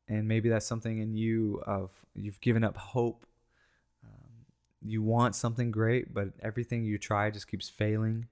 And 0.09 0.29
maybe 0.29 0.49
that's 0.51 0.67
something 0.67 0.99
in 0.99 1.15
you 1.15 1.63
of 1.67 1.91
you've 2.15 2.41
given 2.41 2.63
up 2.63 2.77
hope. 2.77 3.25
Um, 4.05 4.47
you 4.83 5.03
want 5.03 5.35
something 5.35 5.71
great 5.71 6.13
but 6.13 6.29
everything 6.43 6.85
you 6.85 6.99
try 6.99 7.31
just 7.31 7.49
keeps 7.49 7.69
failing. 7.69 8.27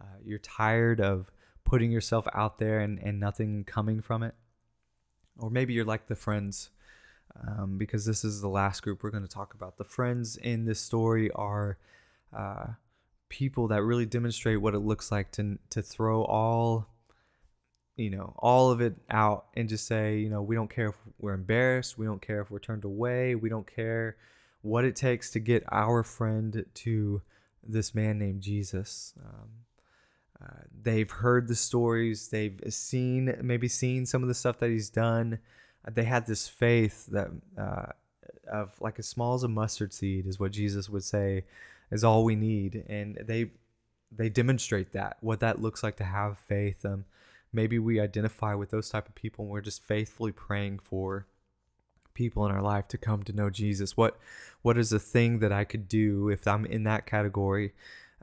Uh, 0.00 0.16
you're 0.24 0.38
tired 0.38 1.00
of 1.00 1.30
putting 1.64 1.92
yourself 1.92 2.26
out 2.34 2.58
there 2.58 2.80
and, 2.80 2.98
and 2.98 3.20
nothing 3.20 3.64
coming 3.64 4.00
from 4.00 4.22
it. 4.22 4.34
Or 5.38 5.50
maybe 5.50 5.72
you're 5.72 5.84
like 5.84 6.06
the 6.06 6.16
friends 6.16 6.70
um, 7.46 7.78
because 7.78 8.04
this 8.04 8.24
is 8.24 8.40
the 8.40 8.48
last 8.48 8.82
group 8.82 9.02
we're 9.02 9.10
going 9.10 9.26
to 9.26 9.28
talk 9.28 9.54
about. 9.54 9.78
The 9.78 9.84
friends 9.84 10.36
in 10.36 10.64
this 10.64 10.80
story 10.80 11.30
are 11.32 11.78
uh, 12.36 12.66
people 13.28 13.68
that 13.68 13.82
really 13.82 14.06
demonstrate 14.06 14.60
what 14.60 14.74
it 14.74 14.80
looks 14.80 15.10
like 15.10 15.30
to 15.32 15.58
to 15.70 15.82
throw 15.82 16.24
all 16.24 16.88
you 17.96 18.10
know 18.10 18.34
all 18.38 18.70
of 18.70 18.80
it 18.80 18.94
out 19.10 19.46
and 19.54 19.68
just 19.68 19.86
say 19.86 20.18
you 20.18 20.28
know 20.28 20.42
we 20.42 20.54
don't 20.54 20.70
care 20.70 20.88
if 20.88 20.96
we're 21.18 21.34
embarrassed. 21.34 21.98
We 21.98 22.06
don't 22.06 22.22
care 22.22 22.40
if 22.40 22.50
we're 22.50 22.58
turned 22.58 22.84
away. 22.84 23.34
We 23.34 23.48
don't 23.48 23.66
care 23.66 24.16
what 24.62 24.84
it 24.84 24.96
takes 24.96 25.30
to 25.30 25.40
get 25.40 25.64
our 25.72 26.02
friend 26.02 26.66
to 26.74 27.22
this 27.62 27.94
man 27.94 28.18
named 28.18 28.42
jesus. 28.42 29.14
Um, 29.24 29.48
uh, 30.42 30.62
they've 30.82 31.10
heard 31.10 31.48
the 31.48 31.54
stories. 31.54 32.28
They've 32.28 32.58
seen 32.68 33.36
maybe 33.42 33.68
seen 33.68 34.06
some 34.06 34.22
of 34.22 34.28
the 34.28 34.34
stuff 34.34 34.58
that 34.58 34.70
he's 34.70 34.90
done 34.90 35.38
they 35.88 36.04
had 36.04 36.26
this 36.26 36.48
faith 36.48 37.06
that 37.06 37.28
uh, 37.58 37.86
of 38.50 38.72
like 38.80 38.98
as 38.98 39.08
small 39.08 39.34
as 39.34 39.42
a 39.42 39.48
mustard 39.48 39.92
seed 39.92 40.26
is 40.26 40.40
what 40.40 40.50
jesus 40.50 40.88
would 40.88 41.04
say 41.04 41.44
is 41.90 42.04
all 42.04 42.24
we 42.24 42.36
need. 42.36 42.84
And 42.88 43.18
they 43.22 43.50
they 44.12 44.28
demonstrate 44.28 44.92
that 44.92 45.16
what 45.20 45.40
that 45.40 45.62
looks 45.62 45.82
like 45.82 45.96
to 45.96 46.04
have 46.04 46.38
faith. 46.38 46.84
Um, 46.84 47.04
maybe 47.52 47.78
we 47.78 48.00
identify 48.00 48.54
with 48.54 48.70
those 48.70 48.90
type 48.90 49.08
of 49.08 49.14
people 49.14 49.44
and 49.44 49.52
we're 49.52 49.60
just 49.60 49.84
faithfully 49.84 50.32
praying 50.32 50.80
for 50.80 51.26
people 52.12 52.44
in 52.44 52.52
our 52.52 52.62
life 52.62 52.88
to 52.88 52.98
come 52.98 53.22
to 53.24 53.32
know 53.32 53.50
Jesus. 53.50 53.96
What 53.96 54.18
what 54.62 54.78
is 54.78 54.92
a 54.92 54.98
thing 54.98 55.40
that 55.40 55.52
I 55.52 55.64
could 55.64 55.88
do 55.88 56.28
if 56.28 56.46
I'm 56.46 56.66
in 56.66 56.84
that 56.84 57.06
category 57.06 57.72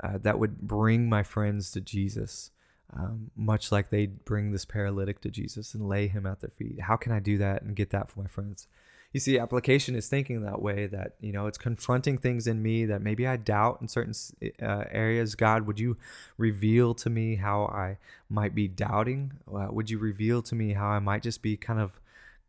uh, 0.01 0.17
that 0.19 0.39
would 0.39 0.61
bring 0.61 1.09
my 1.09 1.23
friends 1.23 1.71
to 1.71 1.81
Jesus? 1.81 2.51
Um, 2.95 3.32
much 3.36 3.69
like 3.69 3.89
they 3.89 4.06
bring 4.06 4.52
this 4.52 4.63
paralytic 4.63 5.19
to 5.21 5.30
Jesus 5.30 5.73
and 5.73 5.89
lay 5.89 6.08
him 6.08 6.26
at 6.26 6.39
their 6.39 6.50
feet. 6.50 6.80
How 6.82 6.95
can 6.95 7.12
I 7.12 7.19
do 7.19 7.38
that 7.38 7.62
and 7.62 7.76
get 7.76 7.89
that 7.89 8.10
for 8.10 8.21
my 8.21 8.28
friends? 8.28 8.67
You 9.12 9.19
see, 9.19 9.38
application 9.39 9.95
is 9.95 10.08
thinking 10.08 10.41
that 10.41 10.62
way 10.62 10.88
that, 10.88 11.15
you 11.19 11.32
know, 11.34 11.47
it's 11.47 11.58
confronting 11.58 12.17
things 12.17 12.47
in 12.47 12.62
me 12.62 12.86
that 12.86 13.02
maybe 13.02 13.28
I 13.28 13.36
doubt 13.36 13.80
in 13.82 13.88
certain 13.88 14.13
uh, 14.62 14.86
areas. 14.89 15.36
God, 15.36 15.67
would 15.67 15.80
you 15.80 15.97
reveal 16.38 16.93
to 16.95 17.10
me 17.10 17.36
how 17.36 17.65
I 17.65 17.97
might 18.30 18.56
be 18.56 18.67
doubting? 18.67 19.34
Uh, 19.54 19.67
would 19.69 19.89
you 19.89 19.97
reveal 19.97 20.41
to 20.43 20.56
me 20.56 20.73
how 20.73 20.88
I 20.88 21.00
might 21.00 21.23
just 21.23 21.41
be 21.41 21.58
kind 21.58 21.80
of 21.80 22.00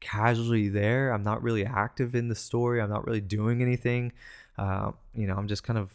casually 0.01 0.69
there? 0.69 1.13
I'm 1.13 1.23
not 1.23 1.43
really 1.43 1.65
active 1.65 2.15
in 2.15 2.29
the 2.29 2.35
story. 2.35 2.81
I'm 2.81 2.91
not 2.91 3.07
really 3.07 3.21
doing 3.21 3.61
anything. 3.61 4.13
Uh, 4.57 4.93
you 5.15 5.27
know, 5.27 5.37
I'm 5.37 5.49
just 5.49 5.65
kind 5.65 5.79
of, 5.79 5.95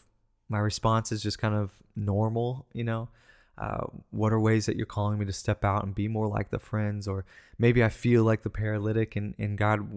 my 0.50 0.60
response 0.60 1.12
is 1.12 1.24
just 1.24 1.40
kind 1.40 1.56
of 1.56 1.72
normal, 1.96 2.66
you 2.74 2.84
know? 2.84 3.10
Uh, 3.56 3.86
what 4.10 4.34
are 4.34 4.40
ways 4.40 4.66
that 4.66 4.76
you're 4.76 4.86
calling 4.86 5.20
me 5.20 5.26
to 5.26 5.32
step 5.32 5.64
out 5.64 5.84
and 5.84 5.94
be 5.94 6.08
more 6.08 6.28
like 6.28 6.50
the 6.50 6.58
friends 6.58 7.08
or 7.08 7.24
maybe 7.60 7.84
i 7.84 7.88
feel 7.88 8.24
like 8.24 8.42
the 8.42 8.50
paralytic 8.50 9.16
and, 9.16 9.36
and 9.38 9.60
god 9.60 9.88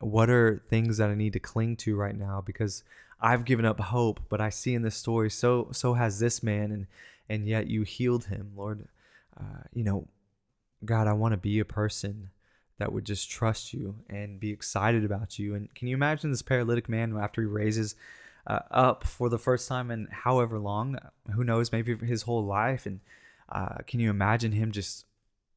what 0.00 0.30
are 0.30 0.62
things 0.68 0.96
that 0.96 1.10
I 1.10 1.14
need 1.14 1.34
to 1.34 1.40
cling 1.40 1.76
to 1.76 1.94
right 1.94 2.16
now 2.16 2.42
because 2.44 2.82
I've 3.20 3.44
given 3.44 3.66
up 3.66 3.78
hope, 3.78 4.20
but 4.28 4.40
I 4.40 4.48
see 4.48 4.74
in 4.74 4.82
this 4.82 4.96
story 4.96 5.30
so 5.30 5.68
so 5.72 5.94
has 5.94 6.18
this 6.18 6.42
man 6.42 6.72
and 6.72 6.86
and 7.28 7.46
yet 7.46 7.68
you 7.68 7.82
healed 7.82 8.24
him, 8.24 8.52
Lord. 8.56 8.88
Uh, 9.38 9.62
you 9.72 9.84
know, 9.84 10.08
God, 10.84 11.06
I 11.06 11.12
want 11.12 11.32
to 11.32 11.38
be 11.38 11.60
a 11.60 11.64
person 11.64 12.30
that 12.78 12.92
would 12.92 13.04
just 13.04 13.30
trust 13.30 13.72
you 13.72 13.96
and 14.08 14.40
be 14.40 14.50
excited 14.50 15.04
about 15.04 15.38
you. 15.38 15.54
And 15.54 15.72
can 15.74 15.86
you 15.86 15.94
imagine 15.94 16.30
this 16.30 16.42
paralytic 16.42 16.88
man 16.88 17.16
after 17.16 17.42
he 17.42 17.46
raises 17.46 17.94
uh, 18.46 18.60
up 18.70 19.04
for 19.04 19.28
the 19.28 19.38
first 19.38 19.68
time 19.68 19.90
in 19.90 20.08
however 20.10 20.58
long, 20.58 20.98
who 21.34 21.44
knows, 21.44 21.72
maybe 21.72 21.96
his 21.96 22.22
whole 22.22 22.44
life? 22.44 22.86
And 22.86 23.00
uh, 23.48 23.78
can 23.86 24.00
you 24.00 24.10
imagine 24.10 24.52
him 24.52 24.72
just, 24.72 25.06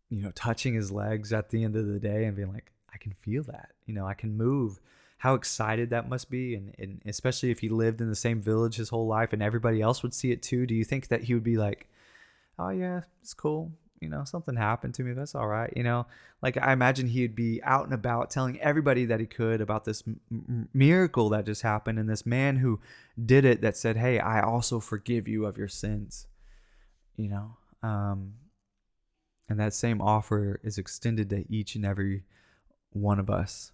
you 0.09 0.21
know, 0.21 0.31
touching 0.31 0.73
his 0.73 0.91
legs 0.91 1.31
at 1.33 1.49
the 1.49 1.63
end 1.63 1.75
of 1.75 1.87
the 1.87 1.99
day 1.99 2.25
and 2.25 2.35
being 2.35 2.53
like, 2.53 2.71
I 2.93 2.97
can 2.97 3.13
feel 3.13 3.43
that. 3.43 3.71
You 3.85 3.93
know, 3.93 4.07
I 4.07 4.13
can 4.13 4.37
move. 4.37 4.79
How 5.17 5.35
excited 5.35 5.89
that 5.89 6.09
must 6.09 6.29
be, 6.29 6.53
and, 6.53 6.75
and 6.77 7.01
especially 7.05 7.49
if 7.49 7.59
he 7.59 7.69
lived 7.69 8.01
in 8.01 8.09
the 8.09 8.15
same 8.15 8.41
village 8.41 8.75
his 8.75 8.89
whole 8.89 9.07
life 9.07 9.31
and 9.31 9.41
everybody 9.41 9.81
else 9.81 10.03
would 10.03 10.13
see 10.13 10.31
it 10.31 10.41
too. 10.41 10.65
Do 10.65 10.75
you 10.75 10.83
think 10.83 11.07
that 11.07 11.23
he 11.23 11.33
would 11.33 11.45
be 11.45 11.55
like, 11.55 11.87
"Oh 12.59 12.69
yeah, 12.69 13.03
it's 13.21 13.33
cool," 13.33 13.71
you 14.03 14.09
know, 14.09 14.25
something 14.25 14.55
happened 14.55 14.93
to 14.95 15.03
me. 15.03 15.13
That's 15.13 15.33
all 15.33 15.47
right. 15.47 15.71
You 15.75 15.83
know, 15.83 16.05
like 16.41 16.57
I 16.57 16.73
imagine 16.73 17.07
he'd 17.07 17.35
be 17.35 17.61
out 17.63 17.85
and 17.85 17.93
about 17.93 18.29
telling 18.29 18.59
everybody 18.59 19.05
that 19.05 19.21
he 19.21 19.25
could 19.25 19.61
about 19.61 19.85
this 19.85 20.03
m- 20.05 20.69
miracle 20.73 21.29
that 21.29 21.45
just 21.45 21.61
happened 21.61 21.97
and 21.97 22.09
this 22.09 22.25
man 22.25 22.57
who 22.57 22.81
did 23.25 23.45
it 23.45 23.61
that 23.61 23.77
said, 23.77 23.95
Hey, 23.95 24.19
I 24.19 24.41
also 24.41 24.79
forgive 24.81 25.27
you 25.27 25.45
of 25.45 25.57
your 25.57 25.69
sins. 25.69 26.27
You 27.15 27.29
know, 27.29 27.57
um, 27.81 28.33
and 29.47 29.59
that 29.59 29.73
same 29.73 30.01
offer 30.01 30.59
is 30.63 30.77
extended 30.77 31.29
to 31.29 31.45
each 31.49 31.75
and 31.75 31.85
every 31.85 32.23
one 32.91 33.19
of 33.19 33.29
us. 33.29 33.71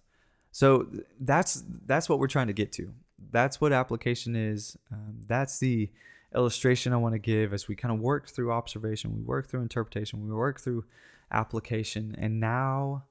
So 0.52 0.86
that's 1.18 1.64
that's 1.86 2.08
what 2.08 2.18
we're 2.18 2.28
trying 2.28 2.48
to 2.48 2.52
get 2.52 2.72
to. 2.72 2.92
That's 3.32 3.60
what 3.60 3.72
application 3.72 4.36
is. 4.36 4.76
Um, 4.92 5.22
that's 5.26 5.58
the 5.58 5.90
illustration 6.34 6.92
I 6.92 6.96
want 6.96 7.14
to 7.14 7.18
give 7.18 7.52
as 7.52 7.68
we 7.68 7.74
kind 7.74 7.92
of 7.92 8.00
work 8.00 8.28
through 8.28 8.52
observation, 8.52 9.14
we 9.16 9.22
work 9.22 9.48
through 9.48 9.62
interpretation, 9.62 10.26
we 10.26 10.32
work 10.32 10.60
through 10.60 10.84
application, 11.30 12.14
and 12.18 12.40
now 12.40 13.04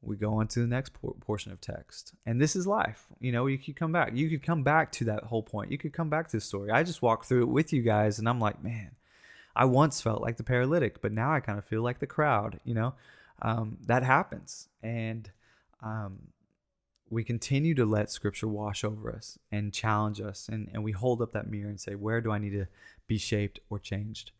we 0.00 0.16
go 0.16 0.34
on 0.34 0.48
to 0.48 0.60
the 0.60 0.66
next 0.66 0.92
por- 0.94 1.14
portion 1.20 1.52
of 1.52 1.60
text. 1.60 2.14
And 2.26 2.40
this 2.40 2.56
is 2.56 2.66
life. 2.66 3.06
You 3.20 3.32
know, 3.32 3.46
you 3.46 3.58
could 3.58 3.76
come 3.76 3.92
back. 3.92 4.12
You 4.14 4.28
could 4.28 4.42
come 4.42 4.62
back 4.62 4.90
to 4.92 5.04
that 5.04 5.24
whole 5.24 5.42
point. 5.42 5.70
You 5.70 5.78
could 5.78 5.92
come 5.92 6.10
back 6.10 6.28
to 6.28 6.36
the 6.36 6.40
story. 6.40 6.70
I 6.70 6.82
just 6.82 7.02
walked 7.02 7.26
through 7.26 7.42
it 7.42 7.48
with 7.48 7.72
you 7.72 7.82
guys, 7.82 8.18
and 8.18 8.28
I'm 8.28 8.40
like, 8.40 8.62
man, 8.62 8.92
I 9.54 9.64
once 9.66 10.00
felt 10.00 10.22
like 10.22 10.36
the 10.36 10.42
paralytic, 10.42 11.00
but 11.00 11.12
now 11.12 11.32
I 11.32 11.40
kind 11.40 11.58
of 11.58 11.64
feel 11.64 11.82
like 11.82 12.00
the 12.00 12.06
crowd. 12.06 12.58
You 12.64 12.74
know, 12.74 12.94
um, 13.40 13.78
that 13.86 14.02
happens, 14.02 14.68
and 14.82 15.30
um, 15.82 16.18
we 17.12 17.22
continue 17.22 17.74
to 17.74 17.84
let 17.84 18.10
scripture 18.10 18.48
wash 18.48 18.82
over 18.82 19.14
us 19.14 19.38
and 19.50 19.72
challenge 19.72 20.20
us 20.20 20.48
and, 20.48 20.68
and 20.72 20.82
we 20.82 20.92
hold 20.92 21.20
up 21.20 21.32
that 21.32 21.48
mirror 21.48 21.68
and 21.68 21.80
say 21.80 21.94
where 21.94 22.20
do 22.20 22.30
i 22.30 22.38
need 22.38 22.50
to 22.50 22.66
be 23.06 23.18
shaped 23.18 23.60
or 23.70 23.78
changed 23.78 24.32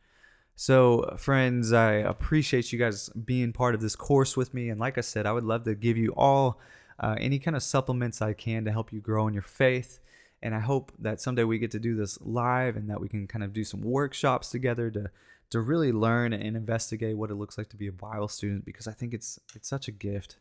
so 0.56 1.14
friends 1.18 1.72
i 1.72 1.92
appreciate 1.92 2.72
you 2.72 2.78
guys 2.78 3.08
being 3.10 3.52
part 3.52 3.74
of 3.74 3.80
this 3.80 3.96
course 3.96 4.36
with 4.36 4.54
me 4.54 4.68
and 4.68 4.80
like 4.80 4.96
i 4.96 5.00
said 5.00 5.26
i 5.26 5.32
would 5.32 5.44
love 5.44 5.64
to 5.64 5.74
give 5.74 5.96
you 5.96 6.12
all 6.16 6.58
uh, 7.00 7.16
any 7.18 7.38
kind 7.38 7.56
of 7.56 7.62
supplements 7.62 8.22
i 8.22 8.32
can 8.32 8.64
to 8.64 8.72
help 8.72 8.92
you 8.92 9.00
grow 9.00 9.26
in 9.26 9.34
your 9.34 9.42
faith 9.42 10.00
and 10.42 10.54
i 10.54 10.60
hope 10.60 10.92
that 10.98 11.20
someday 11.20 11.44
we 11.44 11.58
get 11.58 11.70
to 11.70 11.80
do 11.80 11.94
this 11.94 12.18
live 12.22 12.76
and 12.76 12.88
that 12.88 13.00
we 13.00 13.08
can 13.08 13.26
kind 13.26 13.44
of 13.44 13.52
do 13.52 13.64
some 13.64 13.82
workshops 13.82 14.48
together 14.50 14.90
to 14.90 15.10
to 15.50 15.60
really 15.60 15.92
learn 15.92 16.32
and 16.32 16.56
investigate 16.56 17.18
what 17.18 17.30
it 17.30 17.34
looks 17.34 17.58
like 17.58 17.68
to 17.68 17.76
be 17.76 17.86
a 17.86 17.92
bible 17.92 18.28
student 18.28 18.64
because 18.64 18.86
i 18.86 18.92
think 18.92 19.12
it's 19.12 19.38
it's 19.54 19.68
such 19.68 19.88
a 19.88 19.92
gift 19.92 20.36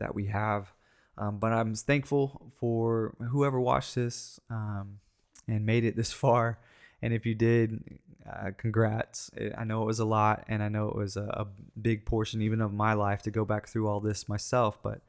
that 0.00 0.14
we 0.14 0.26
have. 0.26 0.72
Um, 1.20 1.36
but 1.38 1.52
I'm 1.52 1.74
thankful 1.74 2.50
for 2.58 3.14
whoever 3.28 3.60
watched 3.60 3.94
this 3.94 4.40
um, 4.48 5.00
and 5.46 5.66
made 5.66 5.84
it 5.84 5.94
this 5.94 6.12
far. 6.24 6.58
And 7.02 7.12
if 7.12 7.26
you 7.26 7.34
did, 7.34 7.98
uh, 8.28 8.50
congrats. 8.56 9.30
I 9.56 9.64
know 9.64 9.82
it 9.82 9.86
was 9.86 10.00
a 10.00 10.04
lot, 10.04 10.44
and 10.48 10.62
I 10.62 10.68
know 10.68 10.88
it 10.88 10.96
was 10.96 11.16
a, 11.16 11.24
a, 11.24 11.46
big 11.80 12.04
portion 12.04 12.42
even 12.42 12.60
of 12.60 12.72
my 12.72 12.92
life 12.92 13.22
to 13.22 13.30
go 13.30 13.44
back 13.44 13.66
through 13.66 13.88
all 13.88 14.00
this 14.00 14.28
myself. 14.28 14.82
But 14.82 15.00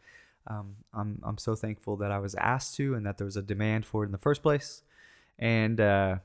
um, 0.48 0.78
I'm 0.94 1.20
I'm 1.24 1.38
so 1.38 1.56
thankful 1.56 1.98
that 1.98 2.12
I 2.12 2.20
was 2.20 2.36
asked 2.36 2.76
to, 2.76 2.94
and 2.94 3.06
that 3.06 3.18
there 3.18 3.26
was 3.26 3.38
a 3.38 3.42
demand 3.42 3.86
for 3.86 4.04
it 4.04 4.08
in 4.08 4.12
the 4.12 4.18
first 4.18 4.42
place. 4.42 4.84
And 5.38 5.82
uh, 5.82 6.18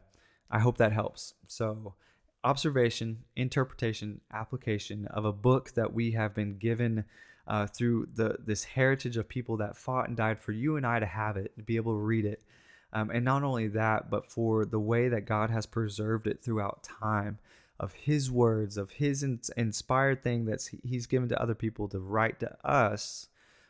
I 0.50 0.60
hope 0.60 0.78
that 0.78 0.92
helps. 0.92 1.34
So 1.46 1.94
observation, 2.44 3.24
interpretation, 3.34 4.20
application 4.32 5.06
of 5.08 5.24
a 5.24 5.32
book 5.32 5.72
that 5.72 5.92
we 5.92 6.12
have 6.12 6.34
been 6.34 6.58
given 6.58 7.04
uh, 7.46 7.66
through 7.66 8.08
the 8.14 8.36
this 8.44 8.64
heritage 8.64 9.16
of 9.16 9.28
people 9.28 9.56
that 9.58 9.76
fought 9.76 10.08
and 10.08 10.16
died 10.16 10.40
for 10.40 10.52
you 10.52 10.76
and 10.76 10.86
I 10.86 10.98
to 10.98 11.06
have 11.06 11.36
it, 11.36 11.56
to 11.56 11.62
be 11.62 11.76
able 11.76 11.92
to 11.92 12.02
read 12.02 12.24
it. 12.24 12.42
Um, 12.92 13.10
and 13.10 13.24
not 13.24 13.42
only 13.42 13.68
that, 13.68 14.10
but 14.10 14.26
for 14.26 14.64
the 14.64 14.80
way 14.80 15.08
that 15.08 15.26
God 15.26 15.50
has 15.50 15.66
preserved 15.66 16.26
it 16.26 16.42
throughout 16.42 16.82
time 16.82 17.38
of 17.78 17.92
His 17.92 18.30
words, 18.30 18.76
of 18.76 18.92
His 18.92 19.22
in- 19.22 19.40
inspired 19.56 20.22
thing 20.22 20.46
that 20.46 20.68
He's 20.82 21.06
given 21.06 21.28
to 21.28 21.40
other 21.40 21.54
people 21.54 21.88
to 21.88 21.98
write 21.98 22.40
to 22.40 22.56
us 22.66 23.28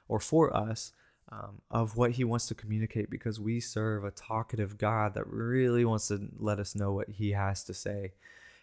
or 0.08 0.20
for 0.20 0.54
us 0.56 0.92
um, 1.30 1.60
of 1.70 1.96
what 1.96 2.12
He 2.12 2.24
wants 2.24 2.46
to 2.46 2.54
communicate 2.54 3.10
because 3.10 3.40
we 3.40 3.58
serve 3.58 4.04
a 4.04 4.10
talkative 4.10 4.78
God 4.78 5.14
that 5.14 5.26
really 5.26 5.84
wants 5.84 6.08
to 6.08 6.28
let 6.38 6.60
us 6.60 6.74
know 6.74 6.92
what 6.92 7.08
He 7.08 7.32
has 7.32 7.64
to 7.64 7.74
say. 7.74 8.12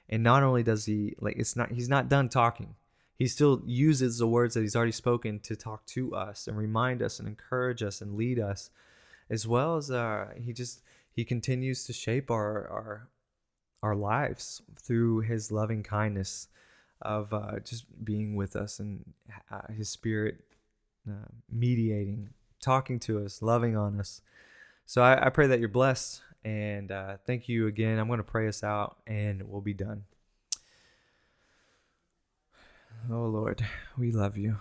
And 0.10 0.24
not 0.24 0.44
only 0.44 0.64
does 0.64 0.86
He, 0.86 1.16
like, 1.20 1.36
it's 1.38 1.56
not, 1.56 1.72
He's 1.72 1.90
not 1.90 2.10
done 2.10 2.30
talking 2.30 2.76
he 3.18 3.28
still 3.28 3.62
uses 3.66 4.18
the 4.18 4.28
words 4.28 4.54
that 4.54 4.62
he's 4.62 4.76
already 4.76 4.92
spoken 4.92 5.40
to 5.42 5.56
talk 5.56 5.86
to 5.88 6.16
us 6.16 6.48
and 6.48 6.58
remind 6.58 7.02
us 7.02 7.20
and 7.20 7.28
encourage 7.28 7.84
us 7.84 8.02
and 8.02 8.16
lead 8.16 8.40
us 8.40 8.70
as 9.30 9.48
well 9.48 9.78
as 9.78 9.92
uh, 9.92 10.28
he 10.36 10.54
just 10.54 10.82
he 11.12 11.24
continues 11.24 11.84
to 11.86 11.94
shape 11.94 12.32
our 12.32 12.68
our 12.70 13.10
our 13.82 13.96
lives 13.96 14.62
through 14.82 15.20
his 15.20 15.52
loving 15.52 15.84
kindness 15.84 16.48
of 17.02 17.34
uh, 17.34 17.60
just 17.60 17.86
being 18.04 18.36
with 18.36 18.56
us 18.56 18.80
and 18.80 19.14
uh, 19.52 19.74
his 19.74 19.90
spirit 19.90 20.38
uh, 21.10 21.28
mediating 21.52 22.30
talking 22.62 22.98
to 22.98 23.24
us 23.24 23.42
loving 23.42 23.76
on 23.76 24.00
us. 24.00 24.22
So 24.86 25.02
I, 25.02 25.28
I 25.28 25.30
pray 25.30 25.48
that 25.48 25.60
you're 25.60 25.68
blessed 25.68 26.22
and 26.46 26.92
uh, 26.92 27.18
thank 27.26 27.50
you 27.50 27.68
again. 27.68 28.00
I'm 28.00 28.08
going 28.08 28.18
to 28.18 28.24
pray 28.24 28.48
us 28.48 28.64
out 28.64 28.98
and 29.06 29.44
we'll 29.50 29.62
be 29.62 29.74
done 29.74 30.06
Oh 33.12 33.26
Lord, 33.26 33.66
we 33.98 34.12
love 34.12 34.38
you. 34.38 34.60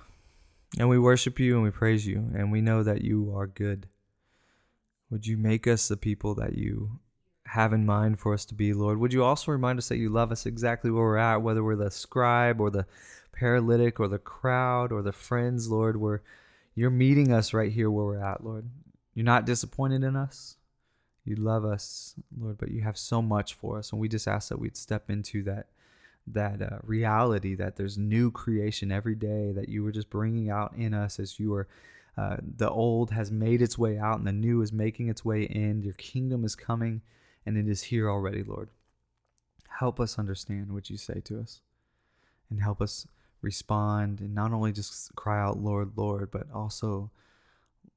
And 0.78 0.88
we 0.88 0.98
worship 0.98 1.38
you 1.38 1.54
and 1.54 1.62
we 1.62 1.70
praise 1.70 2.06
you. 2.06 2.30
And 2.34 2.50
we 2.50 2.60
know 2.60 2.82
that 2.82 3.02
you 3.02 3.32
are 3.36 3.46
good. 3.46 3.86
Would 5.10 5.26
you 5.26 5.36
make 5.36 5.66
us 5.66 5.86
the 5.88 5.96
people 5.96 6.34
that 6.36 6.54
you 6.54 6.98
have 7.46 7.72
in 7.72 7.86
mind 7.86 8.18
for 8.18 8.34
us 8.34 8.44
to 8.46 8.54
be, 8.54 8.72
Lord? 8.72 8.98
Would 8.98 9.12
you 9.12 9.22
also 9.22 9.52
remind 9.52 9.78
us 9.78 9.88
that 9.88 9.98
you 9.98 10.08
love 10.08 10.32
us 10.32 10.46
exactly 10.46 10.90
where 10.90 11.04
we're 11.04 11.16
at, 11.18 11.42
whether 11.42 11.62
we're 11.62 11.76
the 11.76 11.90
scribe 11.90 12.60
or 12.60 12.70
the 12.70 12.86
paralytic 13.32 14.00
or 14.00 14.08
the 14.08 14.18
crowd 14.18 14.90
or 14.90 15.02
the 15.02 15.12
friends, 15.12 15.68
Lord, 15.68 15.96
where 15.96 16.22
you're 16.74 16.90
meeting 16.90 17.32
us 17.32 17.52
right 17.52 17.70
here 17.70 17.90
where 17.90 18.06
we're 18.06 18.24
at, 18.24 18.42
Lord. 18.42 18.68
You're 19.14 19.24
not 19.24 19.46
disappointed 19.46 20.02
in 20.02 20.16
us. 20.16 20.56
You 21.24 21.36
love 21.36 21.64
us, 21.64 22.14
Lord, 22.36 22.58
but 22.58 22.70
you 22.70 22.80
have 22.80 22.96
so 22.96 23.22
much 23.22 23.54
for 23.54 23.78
us. 23.78 23.92
And 23.92 24.00
we 24.00 24.08
just 24.08 24.26
ask 24.26 24.48
that 24.48 24.58
we'd 24.58 24.76
step 24.76 25.10
into 25.10 25.42
that 25.44 25.66
that 26.26 26.62
uh, 26.62 26.78
reality 26.82 27.54
that 27.54 27.76
there's 27.76 27.98
new 27.98 28.30
creation 28.30 28.92
every 28.92 29.14
day 29.14 29.52
that 29.52 29.68
you 29.68 29.82
were 29.82 29.92
just 29.92 30.10
bringing 30.10 30.50
out 30.50 30.72
in 30.76 30.94
us 30.94 31.18
as 31.18 31.40
you 31.40 31.50
were 31.50 31.68
uh, 32.16 32.36
the 32.56 32.70
old 32.70 33.10
has 33.10 33.30
made 33.30 33.62
its 33.62 33.78
way 33.78 33.98
out 33.98 34.18
and 34.18 34.26
the 34.26 34.32
new 34.32 34.60
is 34.62 34.72
making 34.72 35.08
its 35.08 35.24
way 35.24 35.42
in 35.42 35.82
your 35.82 35.94
kingdom 35.94 36.44
is 36.44 36.54
coming 36.54 37.00
and 37.44 37.56
it 37.56 37.68
is 37.68 37.84
here 37.84 38.08
already 38.08 38.42
lord 38.42 38.68
Help 39.78 39.98
us 39.98 40.18
understand 40.18 40.72
what 40.72 40.90
you 40.90 40.96
say 40.96 41.20
to 41.24 41.40
us 41.40 41.60
and 42.50 42.60
help 42.60 42.80
us 42.80 43.06
respond 43.40 44.20
and 44.20 44.34
not 44.34 44.52
only 44.52 44.70
just 44.70 45.14
cry 45.16 45.40
out, 45.40 45.58
Lord, 45.58 45.92
Lord, 45.96 46.30
but 46.30 46.46
also, 46.54 47.10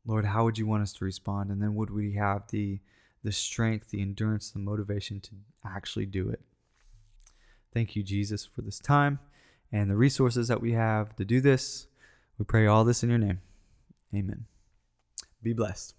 Lord, 0.05 0.25
how 0.25 0.45
would 0.45 0.57
you 0.57 0.65
want 0.65 0.83
us 0.83 0.93
to 0.93 1.05
respond? 1.05 1.51
And 1.51 1.61
then 1.61 1.75
would 1.75 1.91
we 1.91 2.13
have 2.13 2.49
the 2.49 2.79
the 3.23 3.31
strength, 3.31 3.89
the 3.89 4.01
endurance, 4.01 4.51
the 4.51 4.59
motivation 4.59 5.19
to 5.19 5.31
actually 5.65 6.05
do 6.05 6.29
it? 6.29 6.41
Thank 7.75 7.97
you, 7.97 8.03
Jesus, 8.03 8.45
for 8.45 8.61
this 8.61 8.79
time 8.79 9.19
and 9.69 9.89
the 9.89 9.97
resources 9.97 10.47
that 10.47 10.61
we 10.61 10.71
have 10.71 11.13
to 11.17 11.25
do 11.25 11.41
this. 11.41 11.87
We 12.39 12.45
pray 12.45 12.67
all 12.67 12.85
this 12.85 13.03
in 13.03 13.09
your 13.09 13.19
name. 13.19 13.41
Amen. 14.15 14.45
Be 15.43 15.51
blessed. 15.51 15.93